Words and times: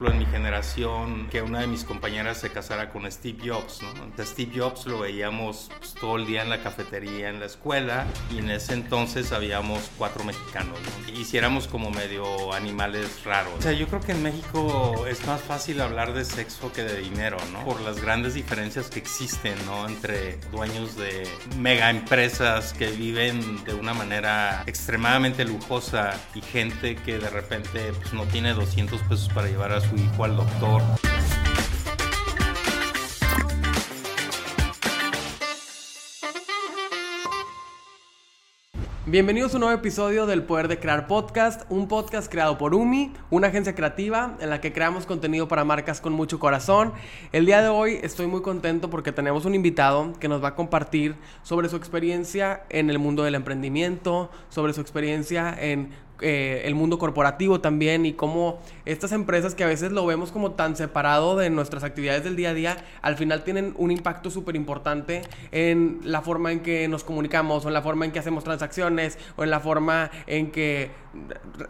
en 0.00 0.18
mi 0.18 0.26
generación 0.26 1.28
que 1.30 1.40
una 1.40 1.60
de 1.60 1.68
mis 1.68 1.84
compañeras 1.84 2.38
se 2.38 2.50
casara 2.50 2.90
con 2.90 3.10
Steve 3.12 3.38
Jobs, 3.48 3.78
¿no? 3.80 4.24
Steve 4.24 4.50
Jobs 4.58 4.86
lo 4.86 4.98
veíamos 4.98 5.70
pues, 5.78 5.94
todo 5.94 6.16
el 6.16 6.26
día 6.26 6.42
en 6.42 6.50
la 6.50 6.64
cafetería, 6.64 7.28
en 7.28 7.38
la 7.38 7.46
escuela, 7.46 8.04
y 8.28 8.38
en 8.38 8.50
ese 8.50 8.74
entonces 8.74 9.30
habíamos 9.30 9.92
cuatro 9.96 10.24
mexicanos, 10.24 10.76
¿no? 10.80 11.12
Hiciéramos 11.12 11.68
como 11.68 11.92
medio 11.92 12.52
animales 12.52 13.22
raros. 13.24 13.52
O 13.56 13.62
sea, 13.62 13.70
yo 13.70 13.86
creo 13.86 14.00
que 14.00 14.10
en 14.10 14.24
México 14.24 15.06
es 15.06 15.24
más 15.28 15.40
fácil 15.40 15.80
hablar 15.80 16.12
de 16.12 16.24
sexo 16.24 16.72
que 16.72 16.82
de 16.82 17.00
dinero, 17.00 17.36
¿no? 17.52 17.64
Por 17.64 17.80
las 17.80 18.02
grandes 18.02 18.34
diferencias 18.34 18.90
que 18.90 18.98
existen, 18.98 19.54
¿no? 19.64 19.86
Entre 19.86 20.38
dueños 20.50 20.96
de 20.96 21.22
mega 21.56 21.88
empresas 21.88 22.72
que 22.72 22.90
viven 22.90 23.64
de 23.64 23.74
una 23.74 23.94
manera 23.94 24.64
extremadamente 24.66 25.44
lujosa 25.44 26.20
y 26.34 26.40
gente 26.40 26.96
que 26.96 27.18
de 27.18 27.30
repente 27.30 27.92
pues, 27.92 28.12
no 28.12 28.24
tiene 28.24 28.54
200 28.54 29.00
pesos 29.02 29.28
para 29.32 29.46
llevar 29.46 29.70
a 29.70 29.83
su 29.88 29.96
hijo 29.96 30.24
al 30.24 30.36
doctor. 30.36 30.82
Bienvenidos 39.06 39.52
a 39.52 39.58
un 39.58 39.60
nuevo 39.60 39.78
episodio 39.78 40.24
del 40.24 40.44
Poder 40.44 40.66
de 40.66 40.80
Crear 40.80 41.06
Podcast, 41.06 41.70
un 41.70 41.88
podcast 41.88 42.32
creado 42.32 42.56
por 42.56 42.74
UMI, 42.74 43.12
una 43.30 43.48
agencia 43.48 43.74
creativa 43.74 44.36
en 44.40 44.48
la 44.48 44.62
que 44.62 44.72
creamos 44.72 45.04
contenido 45.04 45.46
para 45.46 45.62
marcas 45.62 46.00
con 46.00 46.14
mucho 46.14 46.38
corazón. 46.38 46.94
El 47.30 47.44
día 47.44 47.60
de 47.60 47.68
hoy 47.68 48.00
estoy 48.02 48.26
muy 48.26 48.40
contento 48.40 48.88
porque 48.88 49.12
tenemos 49.12 49.44
un 49.44 49.54
invitado 49.54 50.14
que 50.18 50.26
nos 50.26 50.42
va 50.42 50.48
a 50.48 50.54
compartir 50.54 51.16
sobre 51.42 51.68
su 51.68 51.76
experiencia 51.76 52.64
en 52.70 52.88
el 52.88 52.98
mundo 52.98 53.24
del 53.24 53.34
emprendimiento, 53.34 54.30
sobre 54.48 54.72
su 54.72 54.80
experiencia 54.80 55.54
en 55.56 55.90
eh, 56.20 56.62
el 56.64 56.74
mundo 56.74 56.98
corporativo 56.98 57.60
también 57.60 58.06
y 58.06 58.12
cómo 58.12 58.60
estas 58.84 59.12
empresas 59.12 59.54
que 59.54 59.64
a 59.64 59.66
veces 59.66 59.90
lo 59.92 60.06
vemos 60.06 60.30
como 60.30 60.52
tan 60.52 60.76
separado 60.76 61.36
de 61.36 61.50
nuestras 61.50 61.82
actividades 61.82 62.22
del 62.24 62.36
día 62.36 62.50
a 62.50 62.54
día, 62.54 62.76
al 63.02 63.16
final 63.16 63.42
tienen 63.42 63.74
un 63.76 63.90
impacto 63.90 64.30
súper 64.30 64.54
importante 64.54 65.22
en 65.50 66.00
la 66.04 66.22
forma 66.22 66.52
en 66.52 66.60
que 66.60 66.86
nos 66.88 67.02
comunicamos 67.02 67.64
o 67.64 67.68
en 67.68 67.74
la 67.74 67.82
forma 67.82 68.04
en 68.04 68.12
que 68.12 68.20
hacemos 68.20 68.44
transacciones 68.44 69.18
o 69.36 69.44
en 69.44 69.50
la 69.50 69.60
forma 69.60 70.10
en 70.26 70.50
que 70.50 70.90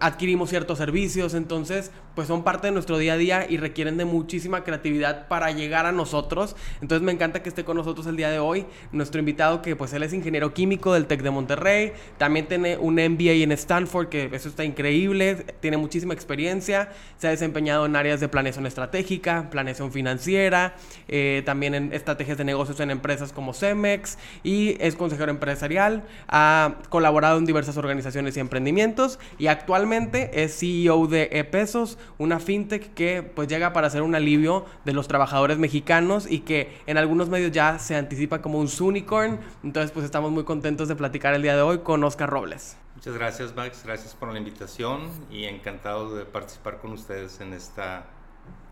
adquirimos 0.00 0.50
ciertos 0.50 0.78
servicios. 0.78 1.34
Entonces, 1.34 1.90
pues 2.14 2.28
son 2.28 2.44
parte 2.44 2.68
de 2.68 2.72
nuestro 2.72 2.98
día 2.98 3.14
a 3.14 3.16
día 3.16 3.46
y 3.48 3.56
requieren 3.56 3.96
de 3.96 4.04
muchísima 4.04 4.64
creatividad 4.64 5.28
para 5.28 5.50
llegar 5.50 5.86
a 5.86 5.92
nosotros. 5.92 6.56
Entonces 6.80 7.04
me 7.04 7.12
encanta 7.12 7.42
que 7.42 7.48
esté 7.48 7.64
con 7.64 7.76
nosotros 7.76 8.06
el 8.06 8.16
día 8.16 8.30
de 8.30 8.38
hoy. 8.38 8.66
Nuestro 8.92 9.18
invitado 9.18 9.62
que 9.62 9.76
pues 9.76 9.92
él 9.92 10.02
es 10.02 10.12
ingeniero 10.12 10.54
químico 10.54 10.92
del 10.92 11.06
TEC 11.06 11.22
de 11.22 11.30
Monterrey, 11.30 11.92
también 12.18 12.46
tiene 12.46 12.76
un 12.76 12.94
MBA 12.94 13.42
en 13.42 13.52
Stanford 13.52 14.08
que 14.08 14.28
eso 14.34 14.48
está 14.48 14.64
increíble, 14.64 15.46
tiene 15.60 15.76
muchísima 15.76 16.14
experiencia, 16.14 16.90
se 17.18 17.26
ha 17.26 17.30
desempeñado 17.30 17.86
en 17.86 17.96
áreas 17.96 18.20
de 18.20 18.28
planeación 18.28 18.66
estratégica, 18.66 19.48
planeación 19.50 19.92
financiera, 19.92 20.74
eh, 21.08 21.42
también 21.44 21.74
en 21.74 21.92
estrategias 21.92 22.38
de 22.38 22.44
negocios 22.44 22.80
en 22.80 22.90
empresas 22.90 23.32
como 23.32 23.54
Cemex 23.54 24.18
y 24.42 24.76
es 24.80 24.96
consejero 24.96 25.30
empresarial, 25.30 26.04
ha 26.28 26.76
colaborado 26.88 27.38
en 27.38 27.46
diversas 27.46 27.76
organizaciones 27.76 28.36
y 28.36 28.40
emprendimientos 28.40 29.18
y 29.38 29.46
actualmente 29.46 30.42
es 30.44 30.58
CEO 30.58 31.06
de 31.06 31.28
ePesos, 31.32 31.98
una 32.18 32.40
fintech 32.40 32.94
que 32.94 33.22
pues 33.22 33.48
llega 33.48 33.72
para 33.72 33.90
ser 33.90 34.02
un 34.02 34.14
alivio 34.14 34.66
de 34.84 34.92
los 34.92 35.08
trabajadores 35.08 35.58
mexicanos 35.58 36.26
y 36.30 36.40
que 36.40 36.76
en 36.86 36.98
algunos 36.98 37.28
medios 37.28 37.52
ya 37.52 37.78
se 37.78 37.96
anticipa 37.96 38.42
como 38.42 38.58
un 38.58 38.68
unicorn, 38.80 39.38
entonces 39.62 39.90
pues 39.92 40.04
estamos 40.04 40.30
muy 40.30 40.44
contentos 40.44 40.88
de 40.88 40.96
platicar 40.96 41.34
el 41.34 41.42
día 41.42 41.56
de 41.56 41.62
hoy 41.62 41.78
con 41.78 42.02
Oscar 42.04 42.28
Robles. 42.28 42.76
Muchas 43.04 43.18
gracias 43.18 43.54
Max, 43.54 43.82
gracias 43.84 44.14
por 44.14 44.32
la 44.32 44.38
invitación 44.38 45.10
y 45.30 45.44
encantado 45.44 46.16
de 46.16 46.24
participar 46.24 46.78
con 46.78 46.92
ustedes 46.92 47.38
en 47.42 47.52
esta 47.52 48.06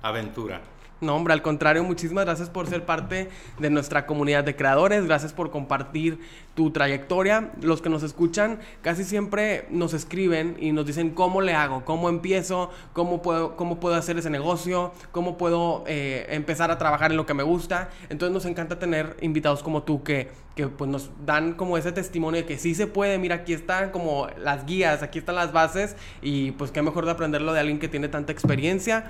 aventura. 0.00 0.62
No, 1.03 1.17
hombre, 1.17 1.34
al 1.34 1.42
contrario, 1.42 1.83
muchísimas 1.83 2.25
gracias 2.25 2.48
por 2.48 2.69
ser 2.69 2.86
parte 2.86 3.28
de 3.58 3.70
nuestra 3.70 4.06
comunidad 4.06 4.45
de 4.45 4.55
creadores, 4.55 5.05
gracias 5.05 5.33
por 5.33 5.50
compartir 5.50 6.20
tu 6.55 6.70
trayectoria. 6.70 7.50
Los 7.61 7.83
que 7.83 7.89
nos 7.89 8.05
escuchan 8.05 8.61
casi 8.83 9.02
siempre 9.02 9.67
nos 9.68 9.95
escriben 9.95 10.57
y 10.61 10.70
nos 10.70 10.86
dicen 10.86 11.11
cómo 11.11 11.40
le 11.40 11.55
hago, 11.55 11.85
cómo 11.85 12.08
empiezo, 12.08 12.70
cómo 12.92 13.20
puedo, 13.20 13.57
cómo 13.57 13.80
puedo 13.80 13.96
hacer 13.96 14.17
ese 14.17 14.30
negocio, 14.30 14.92
cómo 15.11 15.36
puedo 15.36 15.83
eh, 15.89 16.27
empezar 16.29 16.70
a 16.70 16.79
trabajar 16.79 17.11
en 17.11 17.17
lo 17.17 17.27
que 17.27 17.34
me 17.34 17.42
gusta. 17.42 17.90
Entonces 18.08 18.33
nos 18.33 18.46
encanta 18.46 18.79
tener 18.79 19.17
invitados 19.23 19.64
como 19.64 19.83
tú 19.83 20.05
que, 20.05 20.30
que 20.55 20.69
pues 20.69 20.89
nos 20.89 21.11
dan 21.27 21.55
como 21.55 21.79
ese 21.79 21.90
testimonio 21.90 22.42
de 22.42 22.46
que 22.46 22.58
sí 22.58 22.77
se 22.77 22.86
puede, 22.86 23.19
mira, 23.19 23.34
aquí 23.34 23.55
están 23.55 23.90
como 23.90 24.29
las 24.39 24.67
guías, 24.67 25.02
aquí 25.02 25.19
están 25.19 25.34
las 25.34 25.52
bases 25.52 25.96
y 26.23 26.52
pues 26.52 26.70
qué 26.70 26.80
mejor 26.80 27.07
de 27.07 27.11
aprenderlo 27.11 27.52
de 27.52 27.58
alguien 27.58 27.80
que 27.80 27.89
tiene 27.89 28.07
tanta 28.07 28.30
experiencia. 28.30 29.08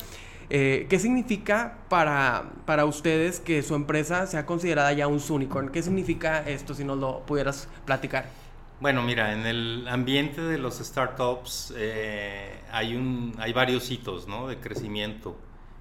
Eh, 0.55 0.87
¿Qué 0.91 0.99
significa 0.99 1.79
para, 1.89 2.51
para 2.67 2.85
ustedes 2.85 3.41
que 3.41 3.63
su 3.63 3.75
empresa 3.75 4.27
sea 4.27 4.45
considerada 4.45 4.93
ya 4.93 5.07
un 5.07 5.19
unicorn? 5.27 5.71
¿Qué 5.71 5.83
significa 5.83 6.47
esto 6.47 6.75
si 6.75 6.85
nos 6.85 6.99
lo 6.99 7.21
pudieras 7.21 7.71
platicar? 7.87 8.27
Bueno, 8.79 9.03
mira, 9.03 9.33
en 9.33 9.47
el 9.47 9.89
ambiente 9.89 10.43
de 10.43 10.59
los 10.59 10.77
startups 10.77 11.73
eh, 11.75 12.61
hay, 12.71 12.95
un, 12.95 13.35
hay 13.39 13.55
varios 13.55 13.91
hitos 13.91 14.29
¿no? 14.29 14.47
de 14.47 14.59
crecimiento. 14.59 15.39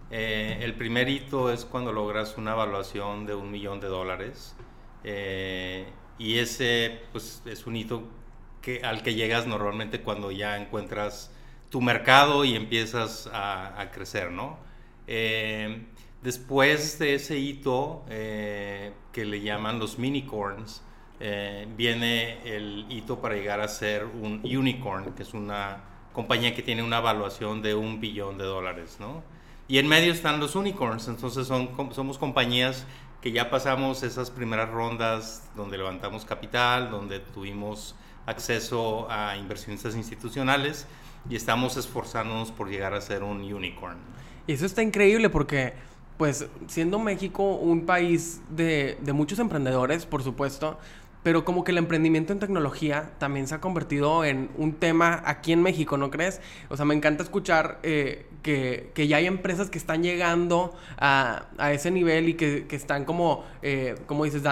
Eh, 0.10 0.60
el 0.62 0.74
primer 0.76 1.10
hito 1.10 1.52
es 1.52 1.66
cuando 1.66 1.92
logras 1.92 2.38
una 2.38 2.54
evaluación 2.54 3.26
de 3.26 3.36
un 3.36 3.52
millón 3.52 3.82
de 3.82 3.88
dólares 3.88 4.56
y 5.04 6.38
ese 6.38 7.02
pues, 7.12 7.42
es 7.46 7.68
un 7.68 7.76
hito 7.76 8.04
al 8.84 9.04
que 9.04 9.16
llegas 9.16 9.48
normalmente 9.48 10.00
cuando 10.00 10.32
ya 10.32 10.56
encuentras 10.56 11.30
tu 11.72 11.82
mercado 11.82 12.44
y 12.44 12.54
empiezas 12.54 13.28
a, 13.34 13.90
crecer, 13.94 14.30
¿no? 14.30 14.58
Eh, 15.08 15.88
después 16.22 17.00
de 17.00 17.16
ese 17.16 17.40
hito 17.40 18.04
eh, 18.10 18.94
que 19.14 19.26
le 19.26 19.42
llaman 19.42 19.80
los 19.80 19.98
minicorns, 19.98 20.84
eh, 21.22 21.68
viene 21.78 22.40
el 22.44 22.86
hito 22.90 23.22
para 23.22 23.36
llegar 23.36 23.62
a 23.62 23.70
ser 23.70 24.06
un 24.06 24.42
unicorn, 24.44 25.14
que 25.14 25.24
es 25.24 25.34
una 25.34 25.84
compañía 26.12 26.54
que 26.54 26.62
tiene 26.62 26.84
una 26.84 26.98
evaluación 26.98 27.62
de 27.62 27.74
un 27.74 28.02
billón 28.02 28.38
de 28.38 28.44
dólares, 28.44 28.98
¿no? 29.00 29.24
Y 29.70 29.78
en 29.78 29.88
medio 29.88 30.12
están 30.12 30.42
los 30.42 30.56
unicorns, 30.56 31.08
entonces 31.08 31.48
son, 31.48 31.70
somos 31.94 32.18
compañías 32.18 32.86
que 33.22 33.32
ya 33.32 33.50
pasamos 33.50 34.04
esas 34.04 34.30
primeras 34.30 34.70
rondas 34.70 35.50
donde 35.56 35.78
levantamos 35.78 36.26
capital, 36.26 36.92
donde 36.92 37.20
tuvimos 37.20 37.96
acceso 38.26 39.10
a 39.10 39.38
inversionistas 39.38 39.96
institucionales 39.96 40.86
y 41.30 41.36
estamos 41.36 41.78
esforzándonos 41.78 42.52
por 42.52 42.70
llegar 42.70 42.94
a 42.94 43.02
ser 43.02 43.24
un 43.24 43.42
unicorn. 43.42 43.98
Y 44.48 44.54
eso 44.54 44.66
está 44.66 44.82
increíble 44.82 45.30
porque, 45.30 45.74
pues, 46.18 46.48
siendo 46.68 47.00
México 47.00 47.56
un 47.56 47.86
país 47.86 48.42
de, 48.50 48.98
de 49.02 49.14
muchos 49.14 49.40
emprendedores, 49.40 50.06
por 50.06 50.24
supuesto, 50.24 50.78
pero 51.24 51.46
como 51.46 51.64
que 51.64 51.72
el 51.72 51.78
emprendimiento 51.78 52.34
en 52.34 52.40
tecnología 52.40 53.12
también 53.20 53.48
se 53.48 53.56
ha 53.56 53.62
convertido 53.62 54.26
en 54.26 54.50
un 54.58 54.74
tema 54.74 55.22
aquí 55.26 55.52
en 55.52 55.62
México, 55.62 55.98
¿no 55.98 56.10
crees? 56.10 56.42
O 56.70 56.76
sea, 56.78 56.86
me 56.86 56.96
encanta 56.96 57.24
escuchar 57.24 57.80
eh, 57.84 58.26
que, 58.42 58.92
que, 58.94 59.08
ya 59.08 59.18
hay 59.18 59.28
empresas 59.28 59.70
que 59.70 59.78
están 59.78 60.04
llegando 60.04 60.74
a, 60.98 61.46
a 61.58 61.72
ese 61.72 61.92
nivel 61.92 62.30
y 62.30 62.34
que, 62.36 62.68
que 62.68 62.76
están 62.76 63.06
como, 63.06 63.46
eh, 63.62 63.96
como 64.08 64.26
dices, 64.26 64.44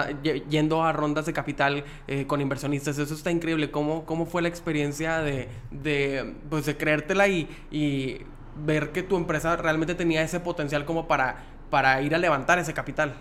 yendo 0.48 0.82
a 0.82 0.92
rondas 0.92 1.26
de 1.26 1.32
capital 1.32 1.84
eh, 2.06 2.26
con 2.26 2.40
inversionistas. 2.40 2.98
Eso 2.98 3.14
está 3.14 3.30
increíble. 3.30 3.70
¿Cómo, 3.70 4.04
cómo 4.04 4.26
fue 4.26 4.42
la 4.42 4.48
experiencia 4.48 5.18
de, 5.18 5.48
de, 5.70 6.34
pues, 6.48 6.66
de 6.66 6.76
creértela 6.76 7.28
y, 7.28 7.48
y 7.70 8.18
ver 8.56 8.92
que 8.92 9.02
tu 9.02 9.16
empresa 9.16 9.56
realmente 9.56 9.94
tenía 9.94 10.22
ese 10.22 10.40
potencial 10.40 10.84
como 10.84 11.08
para, 11.08 11.44
para 11.70 12.00
ir 12.02 12.14
a 12.14 12.18
levantar 12.18 12.58
ese 12.58 12.74
capital? 12.74 13.14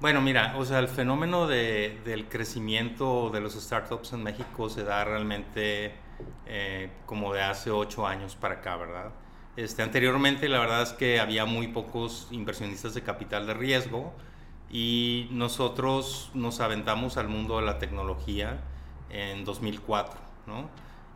Bueno, 0.00 0.20
mira, 0.20 0.54
o 0.58 0.64
sea, 0.64 0.80
el 0.80 0.88
fenómeno 0.88 1.46
de, 1.46 1.98
del 2.04 2.28
crecimiento 2.28 3.30
de 3.30 3.40
los 3.40 3.54
startups 3.54 4.12
en 4.12 4.22
México 4.22 4.68
se 4.68 4.84
da 4.84 5.04
realmente 5.04 5.94
eh, 6.46 6.90
como 7.06 7.32
de 7.32 7.42
hace 7.42 7.70
ocho 7.70 8.06
años 8.06 8.36
para 8.36 8.56
acá, 8.56 8.76
¿verdad? 8.76 9.12
Este, 9.56 9.82
anteriormente 9.82 10.48
la 10.48 10.58
verdad 10.58 10.82
es 10.82 10.92
que 10.92 11.20
había 11.20 11.44
muy 11.44 11.68
pocos 11.68 12.28
inversionistas 12.30 12.94
de 12.94 13.02
capital 13.02 13.46
de 13.46 13.54
riesgo 13.54 14.12
y 14.70 15.28
nosotros 15.30 16.30
nos 16.34 16.60
aventamos 16.60 17.16
al 17.16 17.28
mundo 17.28 17.58
de 17.60 17.66
la 17.66 17.78
tecnología 17.78 18.60
en 19.10 19.44
2004, 19.44 20.20
¿no? 20.46 20.68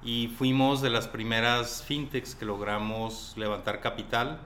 Y 0.02 0.28
fuimos 0.38 0.80
de 0.80 0.90
las 0.90 1.08
primeras 1.08 1.82
fintechs 1.82 2.36
que 2.36 2.44
logramos 2.44 3.34
levantar 3.36 3.80
capital 3.80 4.40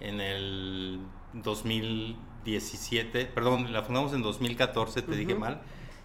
en 0.00 0.20
el 0.20 1.00
2000 1.32 2.28
17, 2.44 3.26
perdón, 3.26 3.72
la 3.72 3.82
fundamos 3.82 4.12
en 4.12 4.22
2014, 4.22 5.02
te 5.02 5.16
dije 5.16 5.34
mal, 5.34 5.60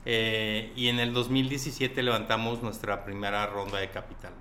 eh, 0.06 0.72
y 0.76 0.88
en 0.88 1.00
el 1.00 1.14
2017 1.14 2.04
levantamos 2.04 2.62
nuestra 2.62 3.06
primera 3.06 3.46
ronda 3.48 3.80
de 3.80 3.90
capital. 3.90 4.34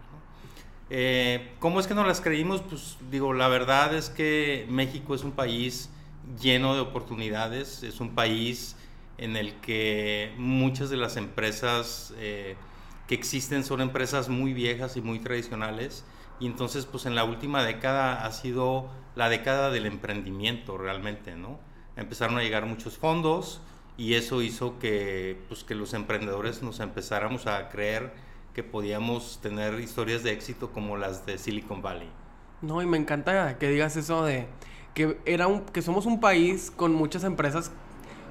Eh, 0.95 1.55
¿Cómo 1.59 1.81
es 1.81 1.87
que 1.87 1.95
no 1.95 2.05
las 2.05 2.21
creímos? 2.21 2.61
Pues 2.61 2.99
digo, 3.11 3.33
la 3.33 3.49
verdad 3.49 3.95
es 3.95 4.11
que 4.11 4.67
México 4.69 5.15
es 5.15 5.25
un 5.25 5.33
país 5.33 5.89
lleno 6.39 6.75
de 6.75 6.81
oportunidades, 6.83 7.83
es 7.83 7.99
un 7.99 8.15
país 8.15 8.77
en 9.17 9.37
el 9.37 9.55
que 9.61 10.35
muchas 10.37 10.91
de 10.91 10.99
las 10.99 11.17
empresas 11.17 12.13
eh, 12.19 12.57
que 13.09 13.15
existen 13.15 13.65
son 13.65 13.81
empresas 13.81 14.29
muy 14.29 14.53
viejas 14.53 14.99
y 14.99 15.01
muy 15.01 15.19
tradicionales 15.19 16.05
Y 16.41 16.47
entonces, 16.47 16.85
pues 16.85 17.07
en 17.07 17.15
la 17.15 17.25
última 17.25 17.65
década 17.65 18.27
ha 18.27 18.33
sido 18.33 18.91
la 19.15 19.31
década 19.31 19.71
del 19.71 19.87
emprendimiento 19.87 20.77
realmente, 20.77 21.37
¿no? 21.37 21.59
Empezaron 21.97 22.37
a 22.37 22.43
llegar 22.43 22.67
muchos 22.67 22.99
fondos 22.99 23.63
y 23.97 24.13
eso 24.13 24.43
hizo 24.43 24.79
que, 24.79 25.39
pues, 25.49 25.65
que 25.65 25.75
los 25.75 25.95
emprendedores 25.95 26.63
nos 26.63 26.81
empezáramos 26.81 27.47
a 27.47 27.71
creer 27.71 28.13
que 28.55 28.63
podíamos 28.63 29.41
tener 29.43 29.81
historias 29.81 30.23
de 30.23 30.33
éxito 30.33 30.71
como 30.71 30.97
las 30.97 31.25
de 31.27 31.39
Silicon 31.39 31.83
Valley. 31.83 32.09
No, 32.61 32.83
y 32.83 32.87
me 32.87 32.97
encanta 32.97 33.59
que 33.59 33.69
digas 33.69 33.97
eso 33.97 34.25
de 34.25 34.47
que 34.95 35.19
era 35.25 35.47
un, 35.47 35.61
que 35.61 35.83
somos 35.83 36.07
un 36.07 36.21
país 36.21 36.71
con 36.71 36.95
muchas 36.95 37.25
empresas 37.25 37.73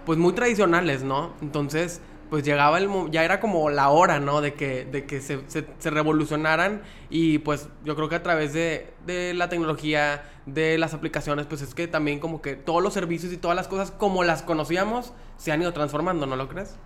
pues 0.05 0.17
muy 0.17 0.33
tradicionales, 0.33 1.03
¿no? 1.03 1.33
Entonces, 1.41 2.01
pues 2.29 2.43
llegaba 2.43 2.77
el 2.77 2.89
ya 3.11 3.25
era 3.25 3.39
como 3.39 3.69
la 3.69 3.89
hora, 3.89 4.19
¿no? 4.19 4.41
De 4.41 4.53
que, 4.53 4.85
de 4.85 5.05
que 5.05 5.21
se, 5.21 5.41
se, 5.47 5.89
revolucionaran 5.89 6.81
y 7.09 7.39
pues 7.39 7.67
yo 7.83 7.95
creo 7.95 8.07
que 8.09 8.15
a 8.15 8.23
través 8.23 8.53
de, 8.53 8.93
de, 9.05 9.33
la 9.33 9.49
tecnología, 9.49 10.23
de 10.45 10.77
las 10.77 10.93
aplicaciones, 10.93 11.45
pues 11.45 11.61
es 11.61 11.75
que 11.75 11.87
también 11.87 12.19
como 12.19 12.41
que 12.41 12.55
todos 12.55 12.81
los 12.81 12.93
servicios 12.93 13.33
y 13.33 13.37
todas 13.37 13.57
las 13.57 13.67
cosas 13.67 13.91
como 13.91 14.23
las 14.23 14.43
conocíamos 14.43 15.13
se 15.37 15.51
han 15.51 15.61
ido 15.61 15.73
transformando, 15.73 16.25
¿no 16.25 16.35
lo 16.35 16.47
crees? 16.47 16.77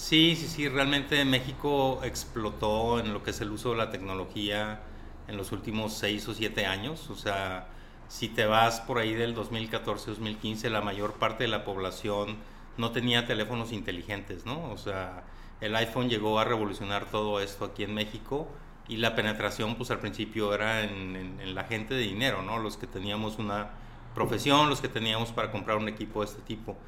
Sí, 0.00 0.34
sí, 0.34 0.48
sí, 0.48 0.66
realmente 0.66 1.22
México 1.26 2.00
explotó 2.02 2.98
en 2.98 3.12
lo 3.12 3.22
que 3.22 3.32
es 3.32 3.40
el 3.42 3.50
uso 3.50 3.72
de 3.72 3.76
la 3.76 3.90
tecnología 3.90 4.80
en 5.28 5.36
los 5.36 5.52
últimos 5.52 5.92
seis 5.92 6.26
o 6.26 6.32
siete 6.32 6.64
años, 6.64 7.10
o 7.10 7.16
sea, 7.16 7.68
si 8.08 8.28
te 8.28 8.46
vas 8.46 8.80
por 8.80 8.98
ahí 8.98 9.12
del 9.12 9.36
2014-2015, 9.36 10.70
la 10.70 10.80
mayor 10.80 11.12
parte 11.14 11.44
de 11.44 11.48
la 11.48 11.64
población 11.64 12.38
no 12.78 12.92
tenía 12.92 13.26
teléfonos 13.26 13.72
inteligentes, 13.72 14.46
¿no? 14.46 14.70
O 14.70 14.78
sea, 14.78 15.24
el 15.60 15.76
iPhone 15.76 16.08
llegó 16.08 16.40
a 16.40 16.44
revolucionar 16.44 17.04
todo 17.04 17.38
esto 17.38 17.66
aquí 17.66 17.84
en 17.84 17.92
México 17.92 18.48
y 18.88 18.96
la 18.96 19.14
penetración, 19.14 19.76
pues 19.76 19.90
al 19.90 20.00
principio 20.00 20.54
era 20.54 20.82
en, 20.82 21.54
la 21.54 21.64
gente 21.64 21.92
de 21.92 22.00
dinero, 22.00 22.42
¿no? 22.42 22.58
Los 22.58 22.78
que 22.78 22.86
teníamos 22.86 23.38
una 23.38 23.72
profesión, 24.14 24.70
los 24.70 24.80
que 24.80 24.88
teníamos 24.88 25.30
para 25.30 25.52
comprar 25.52 25.76
un 25.76 25.88
equipo 25.88 26.20
de 26.20 26.30
este 26.30 26.40
tipo. 26.40 26.78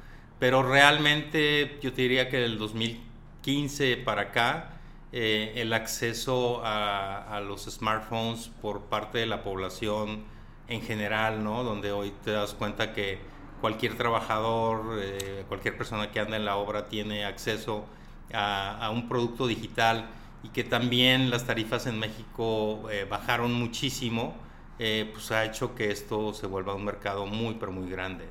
Pero 0.43 0.61
realmente 0.61 1.79
yo 1.81 1.93
te 1.93 2.01
diría 2.01 2.27
que 2.27 2.35
del 2.35 2.57
2015 2.57 3.95
para 3.95 4.23
acá, 4.23 4.71
eh, 5.13 5.53
el 5.55 5.71
acceso 5.71 6.61
a, 6.65 7.41
los 7.47 7.63
smartphones 7.63 8.51
por 8.61 8.81
parte 8.81 9.19
de 9.19 9.25
la 9.25 9.41
población 9.41 10.25
en 10.67 10.81
general, 10.81 11.45
¿no? 11.45 11.63
Donde 11.63 11.93
hoy 11.93 12.11
te 12.25 12.31
das 12.31 12.53
cuenta 12.53 12.91
que 12.91 13.19
cualquier 13.61 13.95
trabajador, 13.95 14.99
eh, 15.01 15.45
cualquier 15.47 15.77
persona 15.77 16.11
que 16.11 16.19
anda 16.19 16.35
en 16.35 16.43
la 16.43 16.57
obra 16.57 16.89
tiene 16.89 17.23
acceso 17.23 17.85
a, 18.33 18.91
un 18.93 19.07
producto 19.07 19.47
digital 19.47 20.09
y 20.43 20.49
que 20.49 20.65
también 20.65 21.29
las 21.29 21.47
tarifas 21.47 21.87
en 21.87 21.99
México 21.99 22.89
eh, 22.91 23.07
bajaron 23.09 23.53
muchísimo, 23.53 24.35
pues 24.77 25.31
ha 25.31 25.45
hecho 25.45 25.73
que 25.73 25.89
esto 25.89 26.33
se 26.33 26.47
vuelva 26.47 26.75
un 26.75 26.83
mercado 26.83 27.25
muy, 27.27 27.53
pero 27.53 27.71
muy 27.71 27.89
grande. 27.89 28.25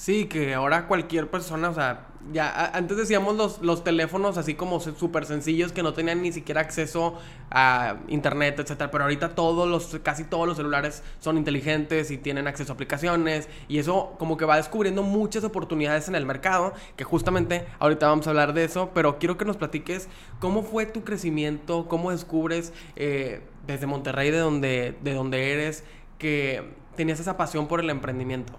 Sí, 0.00 0.24
que 0.24 0.54
ahora 0.54 0.86
cualquier 0.86 1.28
persona, 1.30 1.68
o 1.68 1.74
sea, 1.74 2.06
ya 2.32 2.70
antes 2.72 2.96
decíamos 2.96 3.36
los, 3.36 3.60
los 3.60 3.84
teléfonos 3.84 4.38
así 4.38 4.54
como 4.54 4.80
súper 4.80 5.26
sencillos 5.26 5.72
que 5.72 5.82
no 5.82 5.92
tenían 5.92 6.22
ni 6.22 6.32
siquiera 6.32 6.62
acceso 6.62 7.18
a 7.50 7.96
internet, 8.08 8.58
etcétera, 8.58 8.90
pero 8.90 9.04
ahorita 9.04 9.34
todos 9.34 9.68
los, 9.68 10.00
casi 10.02 10.24
todos 10.24 10.48
los 10.48 10.56
celulares 10.56 11.02
son 11.18 11.36
inteligentes 11.36 12.10
y 12.10 12.16
tienen 12.16 12.46
acceso 12.46 12.72
a 12.72 12.76
aplicaciones 12.76 13.50
y 13.68 13.76
eso 13.76 14.14
como 14.18 14.38
que 14.38 14.46
va 14.46 14.56
descubriendo 14.56 15.02
muchas 15.02 15.44
oportunidades 15.44 16.08
en 16.08 16.14
el 16.14 16.24
mercado, 16.24 16.72
que 16.96 17.04
justamente 17.04 17.66
ahorita 17.78 18.08
vamos 18.08 18.26
a 18.26 18.30
hablar 18.30 18.54
de 18.54 18.64
eso, 18.64 18.92
pero 18.94 19.18
quiero 19.18 19.36
que 19.36 19.44
nos 19.44 19.58
platiques 19.58 20.08
cómo 20.38 20.62
fue 20.62 20.86
tu 20.86 21.04
crecimiento, 21.04 21.88
cómo 21.88 22.10
descubres 22.10 22.72
eh, 22.96 23.42
desde 23.66 23.86
Monterrey, 23.86 24.30
de 24.30 24.38
donde, 24.38 24.96
de 25.02 25.12
donde 25.12 25.52
eres, 25.52 25.84
que 26.16 26.72
tenías 26.96 27.20
esa 27.20 27.36
pasión 27.36 27.68
por 27.68 27.80
el 27.80 27.90
emprendimiento. 27.90 28.54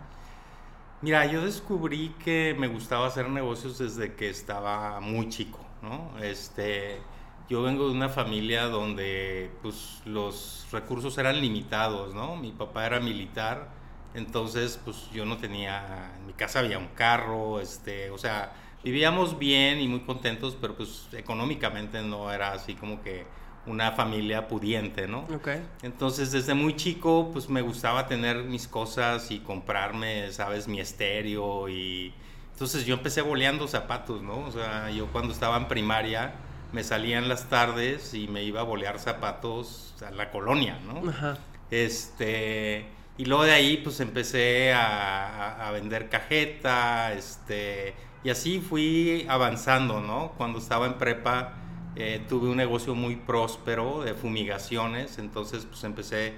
Mira, 1.01 1.25
yo 1.25 1.44
descubrí 1.44 2.09
que 2.24 2.56
me 2.59 2.68
gustaba 2.68 3.07
hacer 3.07 3.27
negocios 3.27 3.80
desde 3.80 4.13
que 4.13 4.30
estaba 4.30 5.00
muy 5.00 5.30
chico, 5.30 5.59
¿no? 5.81 6.12
Este, 6.21 7.01
yo 7.50 7.63
vengo 7.63 7.88
de 7.88 7.94
una 7.94 8.07
familia 8.09 8.68
donde 8.68 9.51
pues, 9.63 10.01
los 10.06 10.68
recursos 10.71 11.18
eran 11.18 11.42
limitados, 11.42 12.13
¿no? 12.13 12.36
Mi 12.36 12.51
papá 12.51 12.86
era 12.86 13.00
militar, 13.00 13.69
entonces 14.13 14.80
pues 14.86 15.09
yo 15.12 15.25
no 15.25 15.38
tenía, 15.38 16.12
en 16.19 16.27
mi 16.27 16.33
casa 16.33 16.59
había 16.59 16.77
un 16.77 16.89
carro, 16.89 17.59
este, 17.59 18.12
o 18.12 18.19
sea, 18.19 18.53
vivíamos 18.83 19.39
bien 19.39 19.80
y 19.80 19.88
muy 19.88 20.01
contentos, 20.01 20.56
pero 20.62 20.75
pues 20.75 21.07
económicamente 21.13 22.03
no 22.03 22.31
era 22.31 22.53
así 22.53 22.75
como 22.75 23.01
que 23.01 23.25
una 23.65 23.91
familia 23.91 24.47
pudiente, 24.47 25.07
¿no? 25.07 25.21
Okay. 25.35 25.61
Entonces, 25.83 26.31
desde 26.31 26.53
muy 26.53 26.75
chico, 26.75 27.29
pues 27.31 27.49
me 27.49 27.61
gustaba 27.61 28.07
tener 28.07 28.43
mis 28.43 28.67
cosas 28.67 29.29
y 29.31 29.39
comprarme, 29.39 30.31
¿sabes? 30.31 30.67
Mi 30.67 30.79
estéreo 30.79 31.69
y... 31.69 32.13
Entonces 32.53 32.85
yo 32.85 32.95
empecé 32.95 33.21
boleando 33.21 33.67
zapatos, 33.67 34.21
¿no? 34.21 34.39
O 34.39 34.51
sea, 34.51 34.89
yo 34.91 35.07
cuando 35.07 35.33
estaba 35.33 35.57
en 35.57 35.67
primaria 35.67 36.33
me 36.71 36.83
salía 36.83 37.17
en 37.17 37.27
las 37.27 37.49
tardes 37.49 38.13
y 38.13 38.27
me 38.27 38.43
iba 38.43 38.61
a 38.61 38.63
bolear 38.63 38.99
zapatos 38.99 39.95
a 40.05 40.11
la 40.11 40.31
colonia, 40.31 40.79
¿no? 40.85 41.09
Ajá. 41.09 41.37
Este... 41.69 42.85
Y 43.17 43.25
luego 43.25 43.43
de 43.43 43.51
ahí, 43.51 43.77
pues 43.77 43.99
empecé 43.99 44.73
a, 44.73 45.67
a 45.67 45.71
vender 45.71 46.09
cajeta, 46.09 47.13
este... 47.13 47.93
Y 48.23 48.29
así 48.29 48.59
fui 48.59 49.25
avanzando, 49.29 49.99
¿no? 49.99 50.33
Cuando 50.37 50.59
estaba 50.59 50.85
en 50.85 50.95
prepa 50.95 51.60
eh, 51.95 52.21
tuve 52.29 52.49
un 52.49 52.57
negocio 52.57 52.95
muy 52.95 53.17
próspero 53.17 54.01
de 54.03 54.13
fumigaciones, 54.13 55.17
entonces 55.17 55.65
pues 55.65 55.83
empecé 55.83 56.33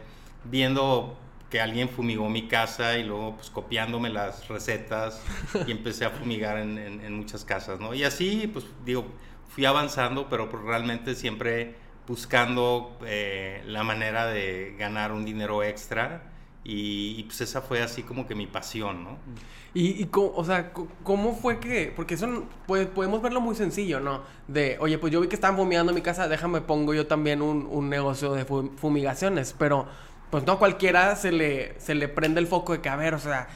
viendo 0.46 1.18
que 1.50 1.62
alguien 1.62 1.88
fumigó 1.90 2.30
mi 2.30 2.48
casa 2.48 2.98
y 2.98 3.04
luego 3.04 3.36
pues 3.36 3.52
copiándome 3.52 4.10
las 4.10 4.48
recetas 4.48 5.22
y 5.68 5.72
empecé 5.72 6.06
a 6.06 6.10
fumigar 6.10 6.58
en, 6.58 7.14
muchas 7.16 7.46
casas, 7.46 7.80
¿no? 7.80 7.94
Y 7.94 8.04
así 8.04 8.50
pues 8.52 8.66
digo, 8.84 9.06
fui 9.50 9.66
avanzando, 9.66 10.28
pero 10.30 10.50
pues, 10.50 10.64
realmente 10.64 11.14
siempre 11.14 11.76
buscando 12.08 12.98
eh, 13.06 13.62
la 13.68 13.84
manera 13.84 14.26
de 14.26 14.76
ganar 14.80 15.12
un 15.12 15.24
dinero 15.24 15.64
extra 15.64 16.33
y, 16.66 17.24
pues 17.24 17.42
esa 17.42 17.62
fue 17.62 17.82
así 17.82 18.04
como 18.04 18.26
que 18.26 18.36
mi 18.36 18.48
pasión, 18.48 19.04
¿no? 19.04 19.18
Y, 19.74 20.08
o 20.14 20.46
sea, 20.46 20.72
¿cómo 21.04 21.36
fue 21.36 21.60
que...? 21.60 21.92
Porque 21.94 22.14
eso 22.14 22.46
pues, 22.68 22.88
podemos 22.88 23.22
verlo 23.22 23.42
muy 23.42 23.56
sencillo, 23.56 24.00
¿no? 24.00 24.22
De, 24.48 24.78
oye, 24.80 24.98
pues 24.98 25.12
yo 25.12 25.20
vi 25.20 25.28
que 25.28 25.36
estaban 25.36 25.58
fumiando 25.58 25.94
mi 25.94 26.02
casa, 26.02 26.28
déjame 26.28 26.62
pongo 26.62 26.94
yo 26.94 27.06
también 27.08 27.42
un, 27.42 27.90
negocio 27.90 28.34
de 28.34 28.46
fumigaciones, 28.46 29.54
pero 29.58 29.88
pues 30.30 30.46
no 30.46 30.54
a 30.54 30.60
cualquiera 30.60 31.16
se 31.16 31.32
le, 31.32 31.80
se 31.80 31.96
le 31.96 32.08
prende 32.08 32.40
el 32.40 32.48
foco 32.48 32.74
de 32.74 32.82
que, 32.82 32.90
a 32.90 32.96
ver, 32.96 33.14
o 33.14 33.20
sea, 33.20 33.50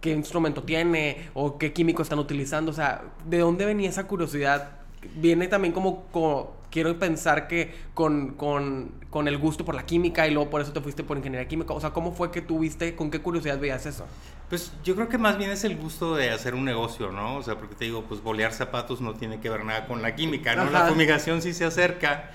qué 0.00 0.10
instrumento 0.12 0.62
tiene 0.62 1.28
o 1.34 1.58
qué 1.58 1.72
químico 1.72 2.02
están 2.02 2.18
utilizando, 2.18 2.70
o 2.70 2.74
sea, 2.74 3.02
¿de 3.26 3.38
dónde 3.38 3.66
venía 3.66 3.90
esa 3.90 4.06
curiosidad? 4.06 4.78
Viene 5.16 5.48
también 5.48 5.74
como, 5.74 6.04
como 6.12 6.59
quiero 6.70 6.98
pensar 6.98 7.48
que 7.48 7.74
con, 7.94 8.34
con, 8.34 8.92
con, 9.10 9.28
el 9.28 9.38
gusto 9.38 9.64
por 9.64 9.74
la 9.74 9.84
química 9.84 10.26
y 10.26 10.30
luego 10.30 10.50
por 10.50 10.60
eso 10.60 10.72
te 10.72 10.80
fuiste 10.80 11.04
por 11.04 11.16
ingeniería 11.16 11.48
química. 11.48 11.74
O 11.74 11.80
sea, 11.80 11.90
¿cómo 11.90 12.12
fue 12.12 12.30
que 12.30 12.40
tú 12.40 12.60
viste, 12.60 12.94
con 12.94 13.10
qué 13.10 13.20
curiosidad 13.20 13.58
veías 13.58 13.86
eso? 13.86 14.06
Pues 14.48 14.72
yo 14.82 14.94
creo 14.94 15.08
que 15.08 15.18
más 15.18 15.38
bien 15.38 15.50
es 15.50 15.64
el 15.64 15.76
gusto 15.76 16.16
de 16.16 16.30
hacer 16.30 16.54
un 16.54 16.64
negocio, 16.64 17.12
¿no? 17.12 17.36
O 17.36 17.42
sea, 17.42 17.56
porque 17.56 17.74
te 17.74 17.84
digo, 17.84 18.04
pues 18.04 18.22
bolear 18.22 18.52
zapatos 18.52 19.00
no 19.00 19.14
tiene 19.14 19.40
que 19.40 19.50
ver 19.50 19.64
nada 19.64 19.86
con 19.86 20.02
la 20.02 20.14
química, 20.14 20.54
¿no? 20.56 20.70
La 20.70 20.86
fumigación 20.86 21.42
sí 21.42 21.52
se 21.54 21.64
acerca, 21.64 22.30